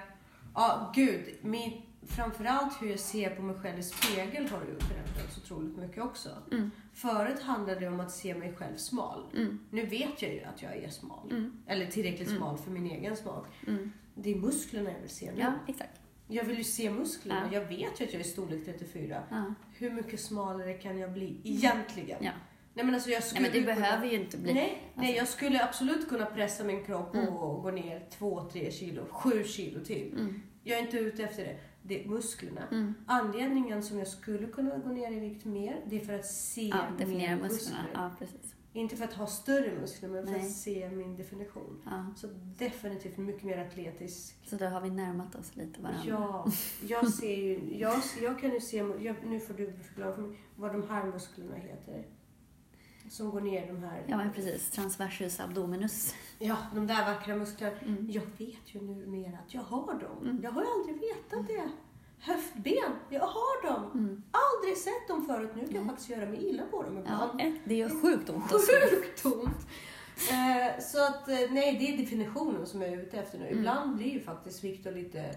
Ja, 0.55 0.93
gud. 0.95 1.35
Min, 1.41 1.83
framförallt 2.07 2.83
hur 2.83 2.89
jag 2.91 2.99
ser 2.99 3.31
på 3.31 3.43
mig 3.43 3.57
själv 3.57 3.79
i 3.79 3.83
spegel 3.83 4.49
har 4.49 4.59
ju 4.61 4.79
förändrats 4.79 5.39
otroligt 5.45 5.77
mycket 5.77 6.03
också. 6.03 6.29
Mm. 6.53 6.71
Förut 6.95 7.41
handlade 7.43 7.81
det 7.81 7.89
om 7.89 8.01
att 8.01 8.11
se 8.13 8.35
mig 8.35 8.55
själv 8.57 8.77
smal. 8.77 9.27
Mm. 9.37 9.59
Nu 9.71 9.87
vet 9.87 10.23
jag 10.23 10.33
ju 10.35 10.43
att 10.43 10.63
jag 10.63 10.77
är 10.77 10.89
smal. 10.91 11.31
Mm. 11.31 11.53
Eller 11.67 11.87
tillräckligt 11.87 12.29
smal 12.31 12.59
för 12.59 12.71
min 12.71 12.87
egen 12.91 13.17
smak. 13.17 13.47
Mm. 13.67 13.93
Det 14.15 14.31
är 14.33 14.37
musklerna 14.37 14.91
jag 14.93 15.01
vill 15.01 15.11
se 15.11 15.33
nu. 15.33 15.41
Ja, 15.41 15.53
exakt. 15.69 16.01
Jag 16.29 16.45
vill 16.45 16.59
ju 16.59 16.65
se 16.65 16.91
musklerna. 16.91 17.49
Ja. 17.53 17.59
Jag 17.61 17.65
vet 17.69 18.01
ju 18.01 18.05
att 18.05 18.13
jag 18.13 18.21
är 18.21 18.25
storlek 18.25 18.65
34. 18.65 19.23
Ja. 19.31 19.55
Hur 19.75 19.91
mycket 19.91 20.21
smalare 20.21 20.75
kan 20.75 20.99
jag 20.99 21.13
bli 21.13 21.41
egentligen? 21.45 22.19
Ja. 22.25 22.31
Nej 22.75 22.85
men 22.85 22.95
alltså 22.95 23.11
jag 23.11 23.21
Nej, 23.21 23.29
skulle 23.29 23.43
men 23.43 23.53
du 23.53 23.59
ju 23.59 23.65
kunna- 23.65 23.77
behöver 23.77 24.07
ju 24.07 24.21
inte 24.21 24.39
bli... 24.39 24.55
Nej, 24.55 24.83
nej, 24.95 25.17
jag 25.17 25.29
skulle 25.29 25.65
absolut 25.65 26.09
kunna 26.09 26.27
pressa 26.27 26.65
min 26.65 26.85
kropp 26.85 27.15
Mm. 27.15 27.29
och 27.29 27.63
gå 27.63 27.71
ner 27.71 28.07
2-3 28.19 28.71
kilo, 28.71 29.05
7 29.11 29.45
kilo 29.45 29.85
till. 29.85 30.13
Mm. 30.13 30.43
Jag 30.63 30.79
är 30.79 30.83
inte 30.83 30.99
ute 30.99 31.25
efter 31.25 31.45
det. 31.45 31.57
Det 31.89 32.07
musklerna. 32.07 32.63
Mm. 32.71 32.95
Anledningen 33.07 33.83
som 33.83 33.99
jag 33.99 34.09
skulle 34.09 34.47
kunna 34.47 34.79
gå 34.79 34.89
ner 34.89 35.13
i 35.13 35.21
vikt 35.21 35.45
mer, 35.45 35.81
det 35.87 35.97
är 36.01 36.05
för 36.05 36.15
att 36.15 36.27
se 36.27 36.69
Ja, 36.69 36.77
definiera 36.99 37.37
mer 37.37 37.43
musklerna. 37.43 37.83
muskler. 37.83 38.03
Ja, 38.03 38.11
precis. 38.19 38.55
Inte 38.73 38.97
för 38.97 39.05
att 39.05 39.13
ha 39.13 39.27
större 39.27 39.81
muskler, 39.81 40.09
men 40.09 40.25
för 40.27 40.33
Nej. 40.33 40.41
att 40.47 40.51
se 40.53 40.91
min 40.91 41.17
definition. 41.17 41.83
Ja. 41.85 42.07
Så 42.17 42.27
definitivt 42.59 43.17
mycket 43.19 43.43
mer 43.43 43.59
atletisk. 43.59 44.37
Så 44.45 44.57
då 44.57 44.65
har 44.67 44.81
vi 44.81 44.91
närmat 44.91 45.35
oss 45.35 45.57
lite 45.57 45.81
varandra. 45.83 46.03
Ja, 46.09 46.47
jag 46.89 47.09
ser 47.09 47.37
ju, 47.37 47.79
jag, 47.79 47.95
jag 48.23 48.41
kan 48.41 48.51
ju 48.53 48.61
se, 48.61 48.77
jag, 48.77 49.17
nu 49.27 49.41
får 49.41 49.55
du 49.55 49.73
förklara 49.83 50.15
för 50.15 50.23
mig 50.23 50.39
vad 50.57 50.73
de 50.73 50.89
här 50.89 51.05
musklerna 51.05 51.55
heter. 51.57 52.05
Som 53.09 53.31
går 53.31 53.41
ner 53.41 53.67
de 53.67 53.83
här, 53.85 54.05
Ja, 54.09 54.17
men 54.17 54.33
precis. 54.33 54.71
Transversus 54.71 55.41
abdominus. 55.41 56.15
ja, 56.39 56.57
de 56.75 56.87
där 56.87 57.05
vackra 57.15 57.37
musklerna. 57.37 57.77
Mm. 57.87 58.11
Jag 58.11 58.23
vet 58.39 58.75
ju 58.75 58.81
numera 58.83 59.39
att 59.47 59.55
jag 59.55 59.63
har 59.63 59.95
dem. 59.95 60.19
Mm. 60.23 60.41
Jag 60.43 60.51
har 60.51 60.63
ju 60.63 60.69
aldrig 60.71 60.97
vetat 61.01 61.47
det. 61.47 61.71
Höftben, 62.19 62.93
jag 63.11 63.21
har 63.21 63.71
dem. 63.73 63.91
Mm. 63.95 64.23
Aldrig 64.31 64.77
sett 64.77 65.09
dem 65.09 65.27
förut. 65.27 65.51
Nu 65.55 65.67
kan 65.67 65.75
jag 65.77 65.87
faktiskt 65.87 66.09
göra 66.11 66.27
mig 66.27 66.49
illa 66.49 66.63
på 66.71 66.83
dem 66.83 66.97
Ja, 67.07 67.31
ibland. 67.35 67.59
det 67.65 67.75
gör 67.75 67.89
sjukt 68.03 68.31
ont 68.31 68.51
se. 68.51 68.97
Sjukt 68.97 69.25
ont. 69.25 69.67
Eh, 70.31 70.83
så 70.83 71.05
att, 71.05 71.29
eh, 71.29 71.35
nej, 71.51 71.77
det 71.79 71.93
är 71.93 71.97
definitionen 71.99 72.67
som 72.67 72.83
jag 72.83 72.91
är 72.93 72.97
ute 72.99 73.19
efter 73.19 73.39
nu. 73.39 73.47
Mm. 73.47 73.59
Ibland 73.59 73.97
blir 73.97 74.13
ju 74.13 74.21
faktiskt 74.21 74.65
Viktor 74.65 74.93
lite, 74.93 75.35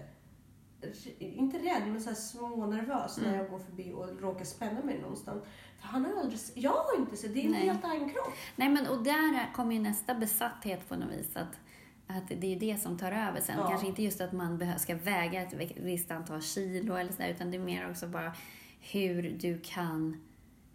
inte 1.18 1.58
rädd, 1.58 1.82
men 1.86 2.00
så 2.00 2.08
här 2.08 2.16
smånervös 2.16 3.18
när 3.18 3.24
Mm. 3.28 3.38
jag 3.40 3.50
går 3.50 3.58
förbi 3.58 3.92
och 3.92 4.20
råkar 4.20 4.44
spänna 4.44 4.82
mig 4.82 4.98
någonstans. 5.00 5.42
För 5.80 5.88
han 5.88 6.04
har 6.04 6.20
aldrig, 6.20 6.40
jag 6.54 6.70
har 6.70 6.98
inte 6.98 7.16
sett, 7.16 7.34
det 7.34 7.40
är 7.40 7.46
en 7.46 7.54
helt 7.54 7.84
annan 7.84 8.10
kropp. 8.10 8.32
Nej, 8.56 8.68
men 8.68 8.86
och 8.86 9.02
där 9.04 9.52
kommer 9.54 9.74
ju 9.74 9.80
nästa 9.80 10.14
besatthet 10.14 10.88
på 10.88 10.96
något 10.96 11.10
vis. 11.12 11.36
Att, 11.36 11.58
att 12.06 12.28
det 12.28 12.54
är 12.56 12.60
det 12.60 12.80
som 12.80 12.98
tar 12.98 13.12
över 13.12 13.40
sen. 13.40 13.54
Ja. 13.58 13.68
Kanske 13.68 13.86
inte 13.86 14.02
just 14.02 14.20
att 14.20 14.32
man 14.32 14.78
ska 14.78 14.94
väga 14.94 15.42
ett 15.42 15.72
visst 15.76 16.10
antal 16.10 16.42
kilo 16.42 16.94
eller 16.94 17.12
sådär, 17.12 17.28
utan 17.28 17.50
det 17.50 17.56
är 17.56 17.60
mer 17.60 17.90
också 17.90 18.06
bara 18.06 18.32
hur 18.80 19.22
du 19.40 19.60
kan 19.64 20.20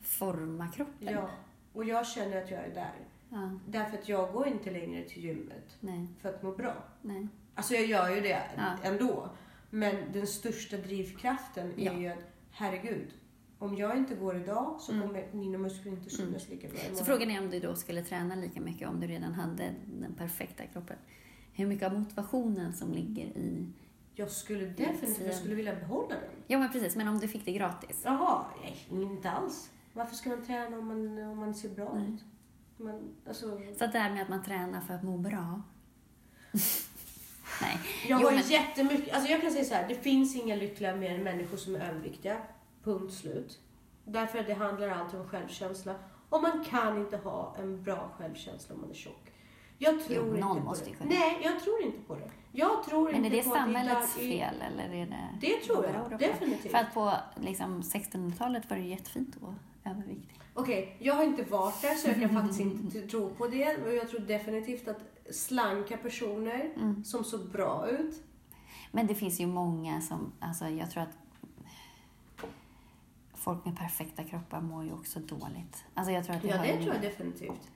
forma 0.01 0.67
kroppen. 0.67 1.13
Ja. 1.13 1.29
Och 1.73 1.85
jag 1.85 2.07
känner 2.07 2.43
att 2.43 2.51
jag 2.51 2.59
är 2.65 2.73
där. 2.73 2.93
Ja, 3.29 3.49
Därför 3.67 3.97
att 3.97 4.09
jag 4.09 4.33
går 4.33 4.47
inte 4.47 4.71
längre 4.71 5.03
till 5.03 5.23
gymmet 5.23 5.77
nej, 5.79 6.07
för 6.21 6.29
att 6.29 6.43
må 6.43 6.51
bra. 6.51 6.73
nej. 7.01 7.27
Alltså 7.55 7.73
jag 7.73 7.85
gör 7.85 8.09
ju 8.15 8.21
det 8.21 8.41
Ja. 8.57 8.77
ändå. 8.83 9.29
Men 9.75 9.95
den 10.13 10.27
största 10.27 10.77
drivkraften 10.77 11.67
är 11.79 11.85
Ja. 11.85 11.93
ju 11.93 12.07
att, 12.07 12.19
herregud, 12.51 13.07
om 13.59 13.75
jag 13.77 13.97
inte 13.97 14.15
går 14.15 14.35
idag 14.35 14.77
så 14.81 14.91
Mm. 14.91 15.07
kommer 15.07 15.27
mina 15.31 15.57
muskler 15.57 15.91
inte 15.91 16.09
synas 16.09 16.49
lika 16.49 16.67
bra 16.67 16.77
Så 16.77 16.85
imorgon. 16.85 17.05
frågan 17.05 17.31
är 17.31 17.39
om 17.39 17.49
du 17.49 17.59
då 17.59 17.75
skulle 17.75 18.03
träna 18.03 18.35
lika 18.35 18.61
mycket 18.61 18.89
om 18.89 18.99
du 18.99 19.07
redan 19.07 19.33
hade 19.33 19.73
den 19.99 20.13
perfekta 20.13 20.65
kroppen. 20.65 20.95
Hur 21.53 21.65
mycket 21.67 21.85
av 21.91 21.99
motivationen 21.99 22.73
som 22.73 22.91
ligger 22.91 23.25
i... 23.25 23.67
Jag 24.15 24.31
skulle 24.31 24.65
definitivt 24.65 25.25
jag 25.25 25.35
skulle 25.35 25.55
vilja 25.55 25.75
behålla 25.75 26.09
den. 26.15 26.29
Ja, 26.47 26.59
men 26.59 26.71
precis. 26.71 26.95
Men 26.95 27.07
om 27.07 27.19
du 27.19 27.27
fick 27.27 27.45
det 27.45 27.51
gratis? 27.51 28.01
Jaha, 28.05 28.45
nej, 28.63 29.01
inte 29.01 29.29
alls. 29.29 29.69
Varför 29.93 30.15
ska 30.15 30.29
man 30.29 30.45
träna 30.45 30.77
om 30.77 30.87
man, 30.87 31.17
om 31.31 31.37
man 31.37 31.53
ser 31.53 31.69
bra 31.69 31.93
Nej. 31.95 32.09
ut? 32.13 32.23
Man, 32.77 33.15
alltså, 33.27 33.61
Så 33.77 33.85
det 33.87 33.99
här 33.99 34.09
med 34.13 34.21
att 34.21 34.29
man 34.29 34.43
tränar 34.43 34.81
för 34.81 34.93
att 34.93 35.03
må 35.03 35.17
bra. 35.17 35.61
Nej. 37.61 37.77
jag 38.07 38.21
Jo, 38.21 38.27
har 38.27 38.33
men- 38.35 38.43
jättemycket, 38.47 39.13
alltså 39.15 39.31
jag 39.31 39.41
kan 39.41 39.51
säga 39.51 39.65
så 39.65 39.73
här, 39.73 39.87
det 39.87 39.95
finns 39.95 40.35
inga 40.35 40.55
lyckliga 40.55 40.95
mer 40.95 41.15
än 41.15 41.23
människor 41.23 41.57
som 41.57 41.75
är 41.75 41.79
överviktiga. 41.79 42.37
Punkt 42.83 43.13
slut. 43.13 43.59
Därför 44.05 44.39
att 44.39 44.47
det 44.47 44.53
handlar 44.53 44.89
alltid 44.89 45.19
om 45.19 45.27
självkänsla. 45.27 45.95
Och 46.29 46.41
man 46.41 46.65
kan 46.69 46.97
inte 46.97 47.17
ha 47.17 47.55
en 47.59 47.83
bra 47.83 48.09
självkänsla 48.17 48.75
om 48.75 48.81
man 48.81 48.89
är 48.89 48.93
tjock. 48.93 49.31
Jag 49.77 50.03
tror 50.05 50.15
Jo, 50.17 50.27
inte 50.27 50.39
någon 50.39 50.57
på 50.57 50.63
måste 50.63 50.89
det. 50.89 50.95
kunna. 50.95 51.09
Nej, 51.09 51.39
jag 51.43 51.59
tror 51.63 51.81
inte 51.83 51.97
på 52.07 52.15
det. 52.15 52.31
Jag 52.51 52.83
tror 52.83 53.11
Men 53.11 53.21
är 53.21 53.25
inte 53.25 53.37
det 53.37 53.43
på 53.43 53.49
att 53.53 53.57
samhällets 53.57 54.15
där 54.15 54.21
är- 54.23 54.29
fel 54.29 54.55
eller 54.73 54.95
är 54.95 55.05
det... 55.05 55.47
Det 55.47 55.57
tror 55.65 55.85
jag, 55.85 56.19
det 56.19 56.27
definitivt. 56.27 56.71
För 56.71 56.77
att 56.77 56.93
på 56.93 57.13
liksom, 57.41 57.81
1600-talet 57.81 58.69
var 58.69 58.77
det 58.77 58.83
jättefint 58.83 59.35
att 59.35 59.41
vara 59.41 59.55
överviktig. 59.85 60.39
Okej, 60.53 60.95
jag 60.99 61.13
har 61.13 61.23
inte 61.23 61.43
varit 61.43 61.81
där 61.81 61.93
så 61.95 62.07
jag 62.07 62.19
kan 62.19 62.29
faktiskt 62.33 62.59
inte 62.59 63.01
tro 63.01 63.29
på 63.29 63.47
det. 63.47 63.77
Och 63.85 63.93
jag 63.93 64.09
tror 64.09 64.19
definitivt 64.19 64.87
att 64.87 64.99
slanka 65.31 65.97
personer 65.97 66.71
Mm. 66.75 67.03
som 67.03 67.23
såg 67.23 67.49
bra 67.51 67.87
ut. 67.89 68.23
Men 68.91 69.07
det 69.07 69.15
finns 69.15 69.39
ju 69.39 69.47
många 69.47 70.01
som, 70.01 70.31
alltså 70.39 70.67
jag 70.67 70.91
tror 70.91 71.03
att 71.03 71.17
folk 73.33 73.65
med 73.65 73.77
perfekta 73.77 74.23
kroppar 74.23 74.61
mår 74.61 74.83
ju 74.83 74.91
också 74.93 75.19
dåligt. 75.19 75.85
Alltså 75.93 76.11
jag 76.13 76.25
tror 76.25 76.35
att 76.35 76.41
det 76.41 76.47
Ja, 76.47 76.61
det 76.61 76.77
tror 76.83 76.93
jag 76.93 77.01
definitivt. 77.01 77.71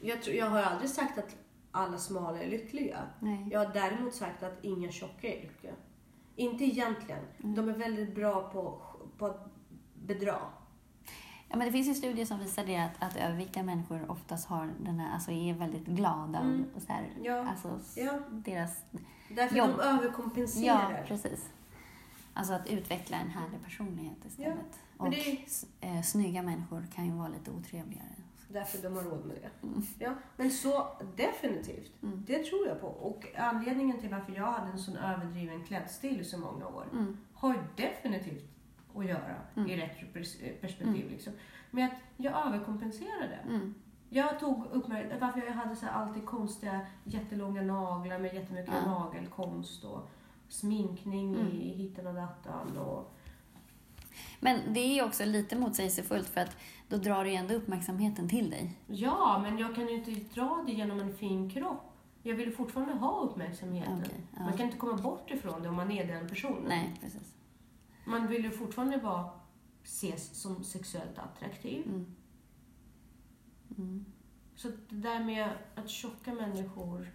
Jag, 0.00 0.22
tror, 0.22 0.36
jag 0.36 0.46
har 0.46 0.62
aldrig 0.62 0.90
sagt 0.90 1.18
att 1.18 1.36
alla 1.70 1.98
smala 1.98 2.42
är 2.42 2.50
lyckliga. 2.50 2.98
Nej. 3.20 3.48
Jag 3.50 3.64
har 3.66 3.74
däremot 3.74 4.14
sagt 4.14 4.42
att 4.42 4.64
inga 4.64 4.90
tjocka 4.90 5.28
är 5.28 5.42
lyckliga. 5.42 5.72
Inte 6.36 6.64
egentligen. 6.64 7.24
Mm. 7.42 7.54
De 7.54 7.68
är 7.68 7.72
väldigt 7.78 8.14
bra 8.14 8.50
på, 8.50 8.82
på 9.18 9.26
att 9.26 9.48
bedra. 9.94 10.36
Ja, 11.50 11.56
men 11.56 11.66
det 11.66 11.72
finns 11.72 11.88
ju 11.88 11.94
studier 11.94 12.26
som 12.26 12.38
visar 12.38 12.64
det 12.66 12.76
att, 12.76 12.92
att 13.02 13.16
överviktiga 13.16 13.62
människor 13.62 14.10
oftast 14.10 14.46
har 14.48 14.70
den 14.80 14.98
här, 15.00 15.14
alltså 15.14 15.30
är 15.30 15.54
väldigt 15.54 15.86
glada 15.86 16.38
Mm. 16.38 16.64
och 16.76 16.82
så 16.82 16.92
här, 16.92 17.08
Ja, 17.22 17.46
alltså 17.50 17.80
ja. 17.96 18.18
deras, 18.30 18.84
Därför 19.36 19.56
Jobb. 19.56 19.70
de 19.70 19.80
överkompenserar. 19.80 20.92
ja 20.92 20.98
precis. 21.06 21.48
Alltså 22.34 22.54
att 22.54 22.66
utveckla 22.66 23.16
en 23.16 23.30
härlig 23.30 23.62
personlighet 23.64 24.24
istället. 24.26 24.56
men 24.98 25.06
och 25.06 25.10
det 25.10 25.38
eh, 25.80 26.02
snygga 26.02 26.42
människor 26.42 26.86
kan 26.94 27.06
ju 27.06 27.12
vara 27.12 27.28
lite 27.28 27.50
otrevligare. 27.50 28.06
Därför 28.48 28.78
de 28.82 28.96
har 28.96 29.02
råd 29.02 29.24
med 29.26 29.36
det. 29.42 29.70
Ja, 30.04 30.14
men 30.36 30.50
så 30.50 30.86
definitivt. 31.16 32.02
Mm. 32.02 32.24
Det 32.26 32.42
tror 32.44 32.66
jag 32.68 32.80
på. 32.80 32.86
Och 32.86 33.24
anledningen 33.38 34.00
till 34.00 34.08
varför 34.10 34.32
jag 34.32 34.52
hade 34.52 34.70
en 34.72 34.78
sån 34.78 34.96
överdriven 34.96 35.64
klädstil 35.64 36.20
i 36.20 36.24
så 36.24 36.38
många 36.38 36.66
år 36.66 36.84
Mm. 36.92 37.16
har 37.34 37.54
ju 37.54 37.60
definitivt 37.76 38.49
att 38.96 39.04
göra 39.06 39.34
Mm. 39.56 39.70
i 39.70 39.76
rätt 39.76 39.96
pers- 40.14 40.60
perspektiv. 40.60 41.10
Liksom. 41.10 41.32
med 41.70 41.84
att 41.86 41.92
jag 42.16 42.46
överkompenserade. 42.46 43.38
Mm. 43.48 43.74
Jag 44.08 44.40
tog 44.40 44.66
upp 44.66 44.88
mig, 44.88 45.16
varför 45.20 45.40
jag 45.40 45.52
hade 45.52 45.76
så 45.76 45.86
alltid 45.86 46.26
konstiga 46.26 46.80
jättelånga 47.04 47.62
naglar 47.62 48.18
med 48.18 48.34
jättemycket 48.34 48.74
Ja. 48.84 48.90
nagelkonst 48.90 49.84
och 49.84 50.08
sminkning 50.48 51.34
Mm. 51.34 51.46
i 51.52 51.68
hitten 51.74 52.06
och 52.06 52.14
dattan. 52.14 52.76
Och, 52.76 53.14
Men 54.40 54.72
det 54.72 54.80
är 54.80 54.94
ju 54.94 55.02
också 55.04 55.24
lite 55.24 55.56
motsägelsefullt 55.56 56.26
för 56.28 56.40
att 56.40 56.56
då 56.88 56.96
drar 56.96 57.24
du 57.24 57.30
ju 57.30 57.36
ändå 57.36 57.54
uppmärksamheten 57.54 58.28
till 58.28 58.50
dig. 58.50 58.78
ja, 58.86 59.38
men 59.42 59.58
jag 59.58 59.74
kan 59.74 59.88
ju 59.88 59.94
inte 59.94 60.10
dra 60.40 60.64
det 60.66 60.72
genom 60.72 61.00
en 61.00 61.14
fin 61.14 61.50
kropp. 61.50 61.82
Jag 62.22 62.34
vill 62.34 62.52
fortfarande 62.52 62.94
ha 62.94 63.20
uppmärksamheten. 63.20 63.98
Okej, 64.06 64.20
ja. 64.36 64.42
Man 64.42 64.52
kan 64.52 64.66
inte 64.66 64.78
komma 64.78 64.96
bort 64.96 65.30
ifrån 65.30 65.62
det 65.62 65.68
om 65.68 65.74
man 65.74 65.90
är 65.90 66.04
den 66.06 66.28
personen. 66.28 66.64
Nej, 66.68 66.96
precis. 67.00 67.34
Man 68.04 68.26
vill 68.28 68.44
ju 68.44 68.50
fortfarande 68.50 68.96
vara, 68.96 69.30
ses 69.84 70.42
som 70.42 70.64
sexuellt 70.64 71.18
attraktiv. 71.18 71.86
Mm. 71.86 72.16
Mm. 73.78 74.04
Så 74.56 74.68
det 74.68 74.96
där 74.96 75.24
med 75.24 75.48
att 75.74 75.90
tjocka 75.90 76.32
människor, 76.34 77.12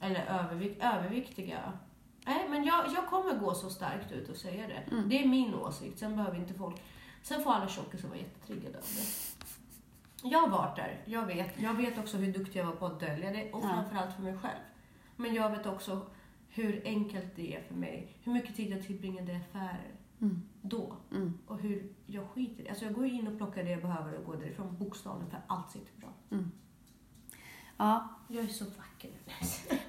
eller 0.00 0.24
övervik 0.26 0.78
överviktiga. 0.82 1.72
Nej, 2.26 2.48
men 2.48 2.64
jag, 2.64 2.84
jag 2.94 3.06
kommer 3.08 3.38
gå 3.38 3.54
så 3.54 3.70
starkt 3.70 4.12
ut 4.12 4.28
och 4.28 4.36
säga 4.36 4.66
det. 4.68 4.94
Mm. 4.96 5.08
Det 5.08 5.22
är 5.24 5.28
min 5.28 5.54
åsikt. 5.54 5.98
Sen 5.98 6.16
behöver 6.16 6.38
inte 6.38 6.54
folk... 6.54 6.82
Sen 7.22 7.42
får 7.44 7.52
alla 7.52 7.68
tjockisar 7.68 8.08
vara 8.08 8.18
jättetriggade 8.18 8.78
av 8.78 8.84
det. 8.84 9.06
Jag 10.28 10.38
har 10.38 10.48
varit 10.48 10.76
där. 10.76 11.02
Jag 11.04 11.26
vet. 11.26 11.60
Jag 11.60 11.74
vet 11.74 11.98
också 11.98 12.16
hur 12.16 12.32
duktig 12.32 12.60
jag 12.60 12.66
var 12.66 12.72
på 12.72 12.86
att 12.86 13.00
dölja 13.00 13.30
det. 13.32 13.52
Och 13.52 13.64
Ja. 13.64 13.68
framförallt 13.68 14.14
för 14.14 14.22
mig 14.22 14.38
själv. 14.38 14.60
Men 15.16 15.34
jag 15.34 15.50
vet 15.50 15.66
också 15.66 16.06
hur 16.50 16.82
enkelt 16.84 17.36
det 17.36 17.56
är 17.56 17.62
för 17.62 17.74
mig. 17.74 18.16
Hur 18.22 18.32
mycket 18.32 18.56
tid 18.56 18.70
jag 18.70 18.82
tillbringade 18.82 19.32
i 19.32 19.36
affärer. 19.36 19.94
Mm. 20.20 20.42
Då. 20.62 20.96
Mm. 21.12 21.38
Och 21.46 21.58
hur 21.58 21.92
jag 22.06 22.28
skiter 22.28 22.64
i. 22.64 22.68
Alltså 22.68 22.84
jag 22.84 22.94
går 22.94 23.06
in 23.06 23.28
och 23.28 23.36
plockar 23.36 23.64
det 23.64 23.70
jag 23.70 23.82
behöver 23.82 24.18
och 24.18 24.24
går 24.24 24.36
därifrån 24.36 24.76
bokstavligen 24.78 25.30
för 25.30 25.40
allt 25.46 25.70
sitter 25.70 26.00
bra. 26.00 26.12
Ja, 27.76 28.08
Jag 28.28 28.44
är 28.44 28.48
så 28.48 28.64
vacker. 28.64 28.89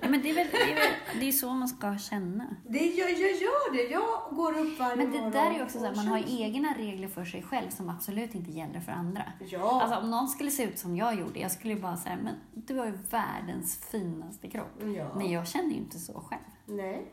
Ja, 0.01 0.09
men 0.09 0.21
det 0.21 0.29
är 0.29 0.35
väl 0.35 0.47
det 0.51 0.57
är, 0.71 0.75
väl, 0.75 1.19
det 1.19 1.27
är 1.27 1.31
så 1.31 1.49
man 1.49 1.67
ska 1.67 1.97
känna. 1.97 2.55
Det, 2.67 2.85
jag, 2.85 3.11
jag 3.11 3.31
gör 3.31 3.73
det. 3.73 3.83
Jag 3.83 4.35
går 4.35 4.59
upp 4.59 4.79
varje 4.79 4.95
Men 4.95 5.11
det 5.11 5.17
morgon 5.17 5.31
där 5.31 5.51
är 5.51 5.55
ju 5.55 5.63
också 5.63 5.77
så 5.79 5.83
här, 5.85 5.91
och 5.91 5.97
man 5.97 6.07
har 6.07 6.19
ju 6.19 6.43
egna 6.43 6.73
regler 6.77 7.07
för 7.07 7.25
sig 7.25 7.43
själv 7.43 7.69
som 7.69 7.89
absolut 7.89 8.35
inte 8.35 8.51
gäller 8.51 8.79
för 8.79 8.91
andra. 8.91 9.23
Ja. 9.49 9.81
Alltså 9.81 9.99
om 9.99 10.09
någon 10.11 10.27
skulle 10.27 10.51
se 10.51 10.63
ut 10.63 10.79
som 10.79 10.95
jag 10.95 11.19
gjorde, 11.19 11.39
jag 11.39 11.51
skulle 11.51 11.73
ju 11.73 11.79
bara 11.79 11.97
säga, 11.97 12.17
men 12.23 12.35
du 12.53 12.77
har 12.77 12.85
ju 12.85 12.97
världens 13.09 13.85
finaste 13.91 14.49
kropp. 14.49 14.83
ja. 14.97 15.11
Nej, 15.15 15.33
jag 15.33 15.47
känner 15.47 15.69
ju 15.69 15.77
inte 15.77 15.99
så 15.99 16.13
själv. 16.13 16.41
Nej. 16.65 17.11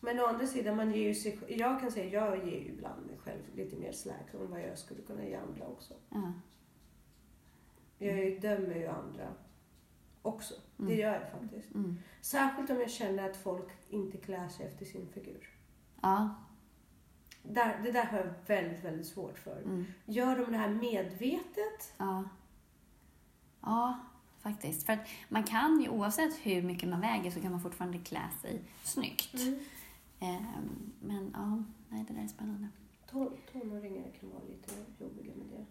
Men 0.00 0.20
å 0.20 0.26
andra 0.26 0.46
sidan, 0.46 0.76
man 0.76 0.90
ger 0.92 1.08
ju 1.08 1.14
sig, 1.14 1.38
jag 1.48 1.80
kan 1.80 1.90
säga 1.90 2.10
jag 2.12 2.36
ger 2.48 2.60
ju 2.60 2.68
ibland 2.68 3.06
mig 3.06 3.18
själv 3.24 3.40
lite 3.54 3.76
mer 3.76 3.92
slack 3.92 4.34
än 4.34 4.50
vad 4.50 4.60
jag 4.60 4.78
skulle 4.78 5.02
kunna 5.02 5.24
ge 5.24 5.34
andra 5.34 5.66
också. 5.66 5.94
Ja. 6.08 6.32
Jag 7.98 8.40
dömer 8.40 8.74
ju 8.74 8.86
andra 8.86 9.28
också. 10.22 10.54
Det 10.76 10.82
Mm. 10.84 10.98
gör 10.98 11.12
jag 11.14 11.30
faktiskt. 11.40 11.74
Mm. 11.74 11.98
Särskilt 12.20 12.70
om 12.70 12.80
jag 12.80 12.90
känner 12.90 13.30
att 13.30 13.36
folk 13.36 13.68
inte 13.88 14.18
klär 14.18 14.48
sig 14.48 14.66
efter 14.66 14.84
sin 14.84 15.08
figur. 15.14 15.48
Ja. 16.00 16.34
Där, 17.42 17.80
det 17.84 17.92
där 17.92 18.04
har 18.04 18.18
jag 18.18 18.34
väldigt, 18.46 18.84
väldigt 18.84 19.06
svårt 19.06 19.38
för. 19.38 19.62
Mm. 19.62 19.84
Gör 20.04 20.36
de 20.38 20.52
det 20.52 20.58
här 20.58 20.68
medvetet? 20.68 21.94
Ja. 21.98 22.24
Ja, 23.60 23.98
faktiskt. 24.40 24.86
För 24.86 24.92
att 24.92 25.08
man 25.28 25.42
kan 25.44 25.80
ju, 25.80 25.88
oavsett 25.88 26.34
hur 26.42 26.62
mycket 26.62 26.88
man 26.88 27.00
väger, 27.00 27.30
så 27.30 27.40
kan 27.40 27.50
man 27.50 27.60
fortfarande 27.60 27.98
klä 27.98 28.28
sig 28.42 28.62
snyggt. 28.82 29.34
Ehm, 30.20 30.92
men 31.02 31.30
ja, 31.34 31.62
nej, 31.88 32.04
det 32.08 32.14
där 32.14 32.22
är 32.22 32.26
spännande. 32.28 32.68
Ton- 33.10 33.36
Tonåringar 33.52 34.10
kan 34.20 34.30
vara 34.30 34.42
lite 34.48 34.70
jobbiga 34.98 35.32
med 35.34 35.46
det. 35.46 35.64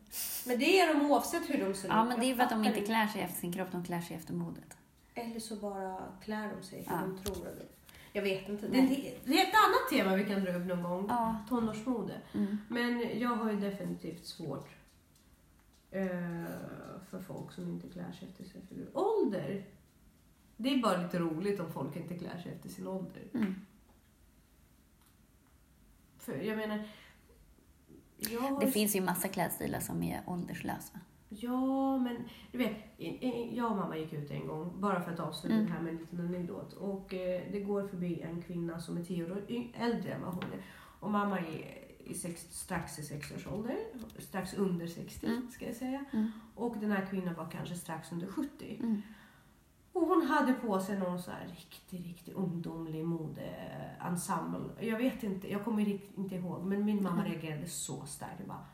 Men 0.49 0.59
det 0.59 0.79
är 0.79 0.93
de 0.93 1.11
oavsett 1.11 1.49
hur 1.49 1.65
de 1.65 1.73
ser 1.73 1.87
ut. 1.87 1.93
Ja, 1.93 2.05
men 2.05 2.19
det 2.19 2.25
är 2.31 2.35
för 2.35 2.43
att 2.43 2.49
de 2.49 2.63
inte 2.65 2.81
klär 2.81 3.07
sig 3.07 3.21
efter 3.21 3.39
sin 3.39 3.53
kropp, 3.53 3.71
de 3.71 3.83
klär 3.83 4.01
sig 4.01 4.15
efter 4.15 4.33
modet. 4.33 4.77
Eller 5.13 5.39
så 5.39 5.55
bara 5.55 6.01
klär 6.23 6.53
de 6.57 6.63
sig 6.63 6.83
för 6.83 6.91
Ja. 6.93 7.01
de 7.01 7.23
tror 7.23 7.47
att 7.47 7.55
det. 7.57 7.65
Jag 8.13 8.21
vet 8.21 8.49
inte. 8.49 8.67
Det 8.67 8.81
det 9.25 9.33
är 9.41 9.47
ett 9.47 9.53
annat 9.53 9.89
tema 9.91 10.15
vi 10.15 10.25
kan 10.25 10.43
dra 10.43 10.53
upp 10.53 10.65
någon 10.65 10.83
gång. 10.83 11.05
Ja. 11.09 11.35
Tonårsmode. 11.49 12.21
Mm. 12.33 12.57
Men 12.67 13.19
jag 13.19 13.29
har 13.29 13.51
ju 13.51 13.59
definitivt 13.59 14.25
svårt 14.25 14.69
eh, 15.91 16.07
för 17.09 17.19
folk 17.27 17.51
som 17.51 17.67
inte 17.69 17.87
klär 17.87 18.11
sig 18.11 18.27
efter 18.27 18.43
sin 18.43 18.61
figur. 18.69 18.89
Ålder! 18.93 19.63
Det 20.57 20.69
är 20.73 20.77
bara 20.77 20.97
lite 21.01 21.19
roligt 21.19 21.59
om 21.59 21.71
folk 21.71 21.95
inte 21.95 22.17
klär 22.17 22.37
sig 22.43 22.51
efter 22.51 22.69
sin 22.69 22.87
ålder. 22.87 23.23
Mm. 23.33 23.55
För 26.17 26.35
jag 26.37 26.57
menar... 26.57 26.83
Har 28.41 28.59
Det 28.59 28.67
finns 28.71 28.95
ju 28.95 29.01
massa 29.01 29.27
klädstilar 29.27 29.79
som 29.79 30.03
är 30.03 30.21
ålderslösa. 30.27 30.99
Ja, 31.29 31.97
men 31.97 32.17
du 32.51 32.57
vet, 32.57 32.75
jag 33.53 33.71
och 33.71 33.77
mamma 33.77 33.97
gick 33.97 34.13
ut 34.13 34.31
en 34.31 34.47
gång, 34.47 34.81
bara 34.81 35.01
för 35.01 35.11
att 35.11 35.19
avsluta 35.19 35.55
Mm. 35.55 35.65
det 35.67 35.71
här 35.73 35.81
med 35.81 35.91
en 35.93 35.97
liten 35.97 36.19
anekdot. 36.19 36.73
Och 36.73 37.13
eh, 37.13 37.41
det 37.51 37.59
går 37.59 37.87
förbi 37.87 38.21
en 38.21 38.41
kvinna 38.41 38.79
som 38.79 38.97
är 38.97 39.03
tio 39.03 39.31
år 39.31 39.43
äldre 39.73 40.11
än 40.13 40.21
vad 40.21 40.33
hon 40.33 40.43
är. 40.43 40.65
Och 40.99 41.11
mamma 41.11 41.39
är 41.39 41.77
i 42.05 42.13
sex, 42.13 42.47
strax 42.51 42.99
i 42.99 43.03
60 43.03 43.35
års 43.35 43.47
ålder, 43.47 43.77
strax 44.17 44.53
under 44.53 44.87
60 44.87 45.25
Mm. 45.27 45.47
ska 45.51 45.65
jag 45.65 45.75
säga. 45.75 46.05
Mm. 46.13 46.31
Och 46.55 46.77
den 46.77 46.91
här 46.91 47.05
kvinnan 47.05 47.35
var 47.35 47.49
kanske 47.51 47.75
strax 47.75 48.11
under 48.11 48.27
70. 48.27 48.77
Mm. 48.79 49.01
Och 50.01 50.07
hon 50.07 50.27
hade 50.27 50.53
på 50.53 50.79
sig 50.79 50.99
någon 50.99 51.21
så 51.21 51.31
här 51.31 51.47
riktig, 51.47 52.05
riktig 52.05 52.33
ungdomlig 52.35 53.05
modeensemble. 53.05 54.59
Jag 54.87 54.97
vet 54.97 55.23
inte, 55.23 55.51
jag 55.51 55.63
kommer 55.65 55.99
inte 56.19 56.35
ihåg, 56.35 56.65
men 56.65 56.85
min 56.85 57.03
mamma 57.03 57.19
Mm. 57.21 57.31
reagerade 57.31 57.67
så 57.67 58.05
starkt. 58.05 58.45
Bara, 58.47 58.65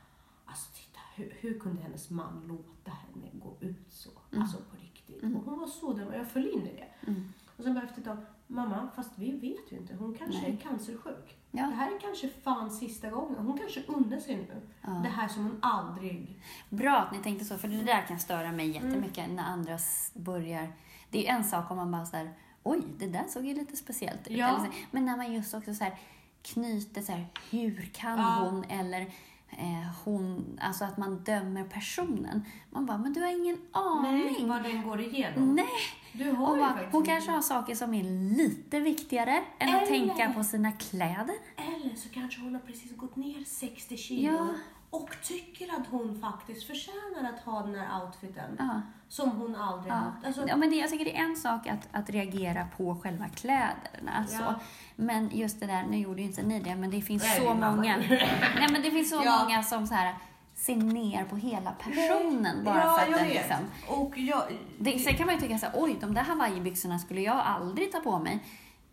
Alltså 0.48 0.70
titta, 0.74 1.00
hur, 1.16 1.38
hur 1.40 1.60
kunde 1.60 1.82
hennes 1.82 2.10
man 2.10 2.44
låta 2.48 2.92
henne 2.92 3.28
gå 3.34 3.58
ut 3.60 3.86
så? 3.94 4.10
Mm. 4.32 4.42
Alltså 4.44 4.58
på 4.58 4.78
riktigt. 4.84 5.24
Och 5.24 5.44
hon 5.46 5.60
var 5.60 5.68
så 5.68 5.94
dum 5.94 6.08
och 6.08 6.16
jag 6.16 6.28
föll 6.28 6.48
in 6.48 6.68
i 6.68 6.74
det. 6.74 7.08
Mm. 7.12 7.34
Och 7.58 7.64
sen 7.64 7.74
bara 7.74 7.84
efter 7.86 8.00
ett 8.00 8.06
tag, 8.08 8.18
mamma, 8.48 8.88
fast 8.96 9.12
vi 9.16 9.32
vet 9.32 9.72
ju 9.72 9.78
inte. 9.78 9.96
Hon 9.96 10.14
kanske 10.18 10.42
Nej. 10.42 10.52
är 10.52 10.58
cancersjuk. 10.58 11.38
Ja. 11.52 11.66
Det 11.68 11.76
här 11.76 11.96
är 11.96 12.00
kanske 12.00 12.30
fan 12.30 12.72
sista 12.72 13.10
gången. 13.10 13.36
Hon 13.46 13.58
kanske 13.58 13.84
unnar 13.88 14.20
sig 14.20 14.36
nu. 14.36 14.62
Ja. 14.82 14.90
Det 14.90 15.10
här 15.10 15.28
som 15.28 15.44
hon 15.44 15.58
aldrig... 15.62 16.40
Bra 16.70 16.98
att 16.98 17.12
ni 17.12 17.18
tänkte 17.24 17.46
så, 17.46 17.58
för 17.58 17.68
det 17.68 17.84
där 17.84 18.02
kan 18.08 18.20
störa 18.20 18.52
mig 18.52 18.78
Mm. 18.78 18.88
jättemycket 18.90 19.30
när 19.30 19.44
andra 19.44 19.78
börjar... 20.14 20.68
Det 21.12 21.28
är 21.28 21.34
en 21.36 21.44
sak 21.44 21.72
om 21.72 21.78
man 21.78 21.92
bara 21.92 22.06
så 22.06 22.18
här, 22.18 22.34
oj, 22.64 22.82
det 22.98 23.08
där 23.08 23.24
såg 23.28 23.46
ju 23.46 23.54
lite 23.54 23.78
speciellt 23.78 24.28
ut. 24.28 24.38
Ja. 24.38 24.66
Men 24.92 25.06
när 25.06 25.18
man 25.18 25.34
just 25.34 25.54
också 25.54 25.74
så 25.74 25.84
här 25.84 25.96
knyter 26.42 27.02
så 27.02 27.12
här, 27.12 27.26
hur 27.52 27.90
kan 27.94 28.18
Ja. 28.20 28.38
hon 28.50 28.64
eller 28.64 29.02
eh, 29.50 29.88
hon, 30.06 30.60
alltså 30.62 30.86
att 30.86 30.98
man 30.98 31.18
dömer 31.24 31.64
personen. 31.64 32.46
Man 32.70 32.86
bara, 32.86 32.98
men 32.98 33.14
du 33.14 33.22
har 33.22 33.28
ingen 33.32 33.58
Nej, 34.02 34.28
aning. 34.30 34.48
vad 34.50 34.64
den 34.64 34.84
går 34.84 35.02
igenom. 35.02 35.56
Nej. 35.56 35.66
Du 36.14 36.32
har 36.32 36.58
bara, 36.58 36.80
hon 36.92 37.06
kanske 37.06 37.32
har 37.32 37.42
saker 37.42 37.76
som 37.76 37.94
är 37.94 38.04
lite 38.38 38.80
viktigare 38.80 39.44
än 39.60 39.76
att 39.76 39.76
Eller- 39.76 39.88
tänka 39.88 40.34
på 40.34 40.44
sina 40.44 40.72
kläder. 40.72 41.36
Eller 41.58 41.96
så 41.96 42.10
kanske 42.10 42.42
hon 42.42 42.54
har 42.54 42.62
precis 42.62 42.96
gått 42.98 43.16
ner 43.16 43.44
60 43.44 43.98
kilo 43.98 44.34
Ja. 44.34 44.48
Och 44.96 45.10
tycker 45.24 45.66
att 45.74 45.88
hon 45.92 46.22
faktiskt 46.22 46.68
förtjänar 46.68 47.30
att 47.34 47.40
ha 47.46 47.62
den 47.62 47.76
här 47.76 48.02
outfiten 48.06 48.56
Ja. 48.60 48.82
som 49.10 49.30
hon 49.32 49.56
aldrig 49.56 49.92
Ja. 49.94 49.96
haft. 49.96 50.26
Alltså, 50.26 50.48
ja, 50.48 50.56
men 50.56 50.70
det, 50.70 50.76
jag 50.76 50.90
tycker 50.90 51.06
det 51.06 51.18
är 51.18 51.24
en 51.24 51.36
sak 51.36 51.68
att, 51.68 51.88
att 51.92 52.10
reagera 52.10 52.68
på 52.78 52.96
själva 53.04 53.26
kläderna. 53.30 54.26
Så. 54.28 54.42
Ja. 54.42 54.56
Men 54.96 55.30
just 55.34 55.60
det 55.60 55.66
där, 55.66 55.84
nu 55.90 55.98
gjorde 55.98 56.22
ju 56.22 56.28
inte 56.28 56.44
ni 56.44 56.60
det, 56.60 56.76
men 56.76 56.90
det 56.92 57.02
finns 57.02 57.24
Nej, 57.24 57.40
så 57.40 57.54
många 57.54 57.98
Nej, 58.58 58.68
men 58.72 58.82
det 58.82 58.92
finns 58.92 59.10
så 59.10 59.22
Ja. 59.26 59.44
många 59.44 59.64
som 59.64 59.88
så 59.88 59.94
här, 59.94 60.16
ser 60.56 60.76
ner 60.76 61.24
på 61.26 61.36
hela 61.36 61.72
personen 61.72 62.64
bara 62.66 62.78
ja, 62.84 62.94
för 62.94 63.02
att 63.02 63.10
jag 63.12 63.20
den 63.20 63.28
vet. 63.28 63.36
liksom... 63.38 63.58
Och 63.88 64.18
jag... 64.18 64.44
Det, 64.80 65.00
sen 65.00 65.16
kan 65.18 65.26
man 65.26 65.36
ju 65.36 65.42
tycka 65.42 65.58
så 65.58 65.66
här, 65.66 65.76
oj, 65.78 65.98
de 66.02 66.14
där 66.14 66.22
hawaiibyxorna 66.22 67.00
skulle 67.00 67.22
jag 67.22 67.36
aldrig 67.38 67.92
ta 67.92 68.00
på 68.00 68.20
mig. 68.20 68.40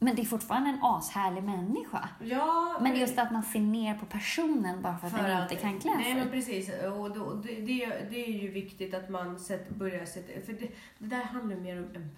Men 0.03 0.17
det 0.17 0.23
är 0.23 0.27
fortfarande 0.27 0.71
en 0.71 0.79
ashärlig 0.83 1.43
människa. 1.43 2.09
Ja, 2.25 2.79
Men 2.81 2.97
just 2.97 3.19
att 3.19 3.31
man 3.33 3.43
ser 3.43 3.61
ner 3.61 3.95
på 3.95 4.07
personen 4.07 4.83
bara 4.83 4.99
för 4.99 5.07
att 5.07 5.13
för 5.13 5.29
den 5.29 5.37
att- 5.43 5.53
inte 5.53 5.63
kan 5.63 5.81
klä 5.81 5.95
Nej, 5.95 6.15
men 6.15 6.23
sig. 6.23 6.33
precis. 6.33 6.71
Och 6.99 7.11
då, 7.19 7.33
det, 7.35 7.55
det, 7.61 7.87
det 8.11 8.25
är 8.29 8.43
ju 8.43 8.51
viktigt 8.51 8.95
att 8.95 9.09
man 9.11 9.39
sätter, 9.41 9.75
börjar 9.75 10.05
sätta... 10.05 10.47
För 10.47 10.53
det, 10.53 10.69
det 10.99 11.07
där 11.07 11.23
handlar 11.25 11.57
mer 11.57 11.77
om 11.79 11.85
empati. 11.85 12.09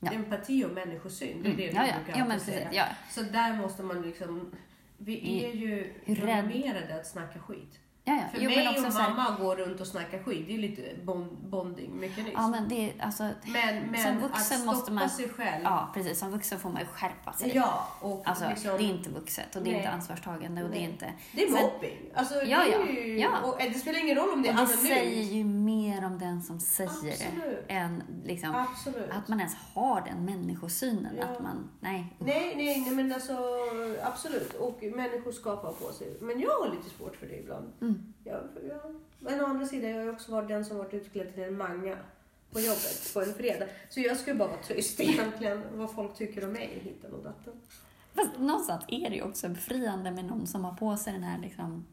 Ja. 0.00 0.12
Empati 0.12 0.64
och 0.64 0.70
människosyn. 0.70 1.42
Det 1.42 1.48
är 1.52 1.56
det 1.56 1.68
Mm. 1.68 1.86
Ja, 1.86 1.92
ja. 2.06 2.14
ja, 2.18 2.24
men 2.24 2.38
precis. 2.38 2.54
säga. 2.54 2.68
Ja. 2.72 2.84
Så 3.10 3.22
där 3.22 3.56
måste 3.56 3.82
man 3.82 4.02
liksom... 4.02 4.50
Vi 4.98 5.44
är 5.44 5.52
ju 5.54 5.92
programmerade 6.06 7.00
att 7.00 7.06
snacka 7.06 7.38
skit. 7.38 7.78
Ja, 8.08 8.14
ja. 8.14 8.22
För 8.32 8.38
Jo, 8.44 8.50
mig 8.50 8.64
men 8.74 8.86
och 8.86 8.92
så 8.92 8.98
här, 8.98 9.10
mamma 9.14 9.36
går 9.38 9.56
runt 9.56 9.80
och 9.80 9.86
snackar 9.86 10.18
skit. 10.22 10.44
Det 10.48 10.54
är 10.54 10.58
lite 10.58 10.82
bond, 11.04 11.26
bonding-mekanism. 11.50 12.34
Ja, 12.34 12.48
men 12.48 12.68
det 12.68 12.74
är 12.90 13.04
alltså... 13.04 13.22
men 13.22 13.82
men 13.90 14.02
som 14.02 14.16
att 14.16 14.22
vuxen 14.22 14.58
stoppa 14.58 14.72
måste 14.76 14.92
man- 14.92 15.10
sig 15.10 15.28
själv. 15.28 15.64
Ja, 15.64 15.90
precis. 15.94 16.18
Som 16.18 16.30
vuxen 16.30 16.58
får 16.60 16.70
man 16.70 16.80
ju 16.80 16.86
skärpa 16.86 17.32
sig. 17.32 17.52
Ja, 17.54 17.88
och 18.00 18.22
Alltså, 18.28 18.48
liksom, 18.48 18.70
det 18.70 18.84
är 18.84 18.88
inte 18.88 19.10
vuxet 19.10 19.56
och 19.56 19.62
det 19.62 19.68
är 19.70 19.72
Nej. 19.72 19.80
inte 19.80 19.90
ansvarstagande 19.90 20.64
och 20.64 20.70
det 20.70 20.76
är 20.78 20.84
inte... 20.84 21.12
det 21.32 21.42
är 21.42 21.50
mobbing. 21.50 21.98
Alltså, 22.14 22.34
Ja, 22.34 22.42
det, 22.42 22.70
ja, 22.70 22.78
är 22.88 22.92
ju, 23.06 23.18
ja. 23.18 23.30
Och, 23.44 23.62
eh, 23.62 23.72
det 23.72 23.78
spelar 23.78 24.00
ingen 24.00 24.16
roll 24.16 24.28
om 24.32 24.42
det 24.42 24.48
är 24.48 24.52
det 24.52 24.58
anonymt. 24.58 24.80
säger 24.88 25.22
ju 25.24 25.44
mer 25.44 26.04
om 26.04 26.18
den 26.18 26.42
som 26.42 26.60
säger 26.60 26.90
Absolut. 26.90 27.68
det 27.68 27.72
än 27.74 28.02
liksom, 28.24 28.54
Absolut. 28.54 29.10
att 29.10 29.28
man 29.28 29.38
ens 29.40 29.56
har 29.74 30.00
den 30.00 30.24
människosynen. 30.24 31.16
Ja. 31.18 31.24
Att 31.24 31.42
man, 31.42 31.70
nej. 31.80 32.16
Nej, 32.18 32.52
nej, 32.56 32.80
nej, 32.80 32.90
men 32.90 33.12
alltså 33.12 33.32
absolut. 34.02 34.54
Och 34.54 34.82
människor 34.82 35.32
skapar 35.32 35.72
på 35.72 35.92
sig. 35.92 36.16
Men 36.20 36.40
jag 36.40 36.50
har 36.50 36.68
lite 36.70 36.90
svårt 36.98 37.16
för 37.16 37.26
det 37.26 37.38
ibland. 37.38 37.72
Mm. 37.80 37.97
Jag, 38.24 38.40
jag, 38.68 38.94
men 39.20 39.40
å 39.40 39.46
andra 39.46 39.66
sidan, 39.66 39.90
jag 39.90 39.96
har 39.96 40.04
ju 40.04 40.10
också 40.10 40.32
varit 40.32 40.48
den 40.48 40.64
som 40.64 40.78
varit 40.78 40.94
utklädd 40.94 41.34
till 41.34 41.42
en 41.42 41.56
manga 41.58 41.96
på 42.52 42.60
jobbet 42.60 43.10
på 43.14 43.20
en 43.22 43.34
fredag. 43.34 43.66
Så 43.88 44.00
jag 44.00 44.16
skulle 44.16 44.36
bara 44.36 44.48
vara 44.48 44.62
tyst 44.62 45.00
egentligen 45.00 45.62
vad 45.74 45.92
folk 45.94 46.14
tycker 46.14 46.44
om 46.44 46.52
mig 46.52 46.80
hitten 46.84 47.12
och 47.12 47.22
datten. 47.24 47.52
Fast 48.14 48.38
någonstans 48.38 48.84
är 48.88 49.10
det 49.10 49.16
ju 49.16 49.22
också 49.22 49.48
befriande 49.48 50.10
med 50.10 50.24
någon 50.24 50.46
som 50.46 50.64
har 50.64 50.72
på 50.72 50.96
sig 50.96 51.12
den 51.12 51.22
här 51.22 51.38
liksom, 51.38 51.86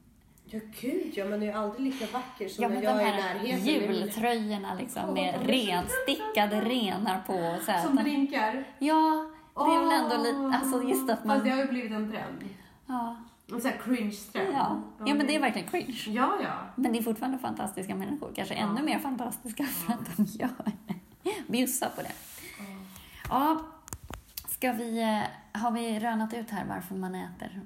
Ja, 0.46 0.60
gud 0.82 1.12
ja, 1.14 1.26
men 1.26 1.40
det 1.40 1.46
är 1.46 1.52
ju 1.52 1.58
aldrig 1.58 1.82
lika 1.94 2.06
vacker 2.14 2.48
som 2.50 2.64
ja, 2.64 2.70
när 2.70 2.82
jag 2.84 2.98
de 2.98 3.04
är 3.04 3.08
i 3.08 3.12
här 3.12 3.34
närheten. 3.36 3.66
jultröjorna 3.66 4.74
liksom, 4.76 5.14
med 5.14 5.36
Åh, 5.42 5.48
ren, 5.48 5.84
stickade 6.04 6.62
renar 6.62 7.22
på. 7.28 7.64
Så 7.66 7.72
här, 7.72 7.82
Som 7.82 7.92
att 7.92 7.98
de- 7.98 8.04
blinkar. 8.04 8.64
ja, 8.80 9.32
det 9.56 9.62
är 9.62 9.80
väl 9.80 10.04
ändå 10.04 10.24
lite, 10.24 10.58
alltså 10.58 10.84
just 10.90 11.10
att 11.10 11.20
Fast 11.20 11.22
det 11.22 11.28
man... 11.28 11.50
har 11.50 11.58
ju 11.58 11.68
blivit 11.68 11.92
en 11.92 12.12
trend. 12.12 12.50
Ja, 12.86 13.16
En 13.52 13.62
sån 13.62 13.72
här 13.72 13.78
cringe-trend. 13.78 14.50
ja. 14.54 14.82
ja, 15.06 15.14
men 15.16 15.28
det 15.28 15.36
är 15.36 15.40
verkligen 15.40 15.68
cringe. 15.68 16.04
Ja, 16.08 16.34
ja. 16.44 16.54
Men 16.76 16.92
det 16.92 16.98
är 17.00 17.04
fortfarande 17.04 17.38
fantastiska 17.40 17.96
människor. 17.96 18.32
Kanske 18.36 18.54
Ja. 18.54 18.60
ännu 18.62 18.84
mer 18.84 19.00
fantastiska 19.00 19.64
för 19.64 19.94
att 19.94 20.18
de 20.18 20.24
gör 20.26 20.50
det. 20.86 20.96
Bjussa 21.48 21.90
på 21.90 22.02
det. 22.02 22.12
Ja, 23.30 23.66
ska 24.48 24.72
vi... 24.72 25.02
eh, 25.02 25.62
Har 25.62 25.72
vi 25.72 26.00
rönat 26.00 26.34
ut 26.34 26.50
här 26.50 26.66
varför 26.66 26.96
man 26.96 27.16
äter? 27.16 27.62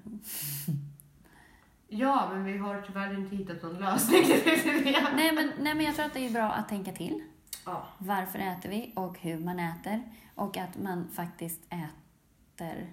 Ja, 1.87 2.29
men 2.33 2.43
vi 2.45 2.57
har 2.57 2.81
tyvärr 2.81 3.13
inte 3.19 3.35
hittat 3.35 3.63
någon 3.63 3.79
lösning. 3.79 4.23
Nej 5.15 5.31
men, 5.35 5.51
nej, 5.59 5.75
men 5.75 5.81
jag 5.85 5.95
tror 5.95 6.05
att 6.05 6.13
det 6.13 6.25
är 6.27 6.31
bra 6.31 6.51
att 6.51 6.69
tänka 6.69 6.91
till. 6.91 7.23
Ja. 7.65 7.87
Varför 7.97 8.39
äter 8.39 8.69
vi 8.69 8.93
och 8.95 9.19
hur 9.19 9.39
man 9.39 9.59
äter. 9.59 10.01
Och 10.35 10.57
att 10.57 10.77
man 10.81 11.07
faktiskt 11.13 11.59
äter... 11.69 12.89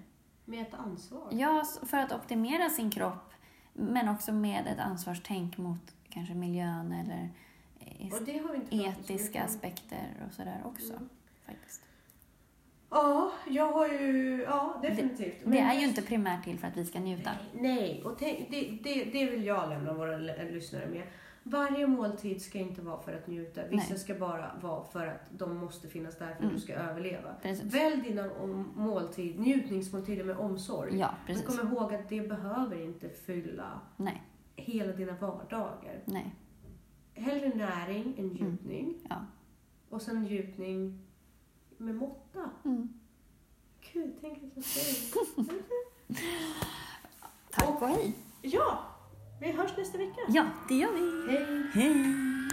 Med 0.49 0.61
ett 0.61 0.73
ansvar. 0.73 1.27
Ja, 1.31 1.63
för 1.85 1.97
att 1.97 2.11
optimera 2.11 2.69
sin 2.69 2.91
kropp. 2.91 3.33
Men 3.73 4.09
också 4.09 4.33
med 4.33 4.67
ett 4.67 4.79
ansvarstänk 4.79 5.57
mot 5.57 5.95
kanske 6.09 6.33
miljön 6.33 6.91
eller 6.91 7.29
eh, 7.79 8.13
det 8.25 8.41
etiska 8.69 9.43
aspekter 9.43 10.25
och 10.27 10.33
sådär 10.33 10.61
också. 10.65 10.93
Mm. 10.93 11.09
Faktiskt. 11.45 11.81
Ja, 12.89 13.31
jag 13.47 13.71
har 13.71 13.87
ju... 13.87 14.41
Ja, 14.41 14.79
definitivt. 14.81 15.35
Det 15.45 15.59
är 15.59 15.73
ju 15.73 15.87
inte 15.87 16.01
primärt 16.01 16.43
till 16.43 16.59
för 16.59 16.67
att 16.67 16.77
vi 16.77 16.85
ska 16.85 16.99
njuta. 16.99 17.31
Nej, 17.53 18.03
och 18.05 18.17
tänk, 18.19 18.51
det, 18.51 18.79
det, 18.83 19.03
det 19.03 19.25
vill 19.25 19.45
jag 19.45 19.69
lämna 19.69 19.93
våra 19.93 20.17
lyssnare 20.17 20.87
med. 20.87 21.03
Varje 21.49 21.87
måltid 21.87 22.41
ska 22.41 22.59
inte 22.59 22.81
vara 22.81 23.01
för 23.01 23.13
att 23.13 23.27
njuta. 23.27 23.67
Vissa 23.67 23.89
Nej. 23.89 23.99
ska 23.99 24.15
bara 24.15 24.51
vara 24.61 24.83
för 24.83 25.07
att 25.07 25.21
de 25.37 25.57
måste 25.57 25.87
finnas 25.87 26.17
där 26.17 26.25
för 26.25 26.33
att 26.33 26.39
Mm. 26.41 26.53
du 26.53 26.59
ska 26.61 26.73
överleva. 26.73 27.33
Precis. 27.41 27.73
Välj 27.73 28.01
dina 28.01 28.29
måltid, 28.75 29.39
njutningsmåltider 29.39 30.23
med 30.23 30.37
omsorg. 30.37 30.97
Ja, 30.99 31.11
Men 31.27 31.41
kom 31.43 31.67
ihåg 31.67 31.93
att 31.93 32.09
det 32.09 32.21
behöver 32.21 32.81
inte 32.83 33.09
fylla 33.09 33.81
Nej, 33.97 34.23
hela 34.55 34.93
dina 34.93 35.13
vardagar. 35.13 36.01
nej. 36.05 36.35
Hellre 37.13 37.49
näring 37.55 38.13
än 38.17 38.27
njutning. 38.27 38.95
Ja. 39.09 39.15
Och 39.89 40.01
sen 40.01 40.21
njutning 40.23 40.99
med 41.77 41.95
måtta. 41.95 42.49
Mm. 42.65 42.93
Gud, 43.93 44.13
tänk 44.21 44.37
att 44.37 44.49
jag 44.55 44.63
säger 44.63 45.27
Tack 47.51 47.81
och 47.81 47.87
hej. 47.87 48.13
Ja, 48.41 48.79
vi 49.39 49.51
hörs 49.51 49.77
nästa 49.77 49.97
vecka. 49.97 50.21
Ja, 50.27 50.45
det 50.69 50.75
gör 50.75 50.91
vi. 50.91 51.31
Hej! 51.31 51.63
Hej! 51.73 52.46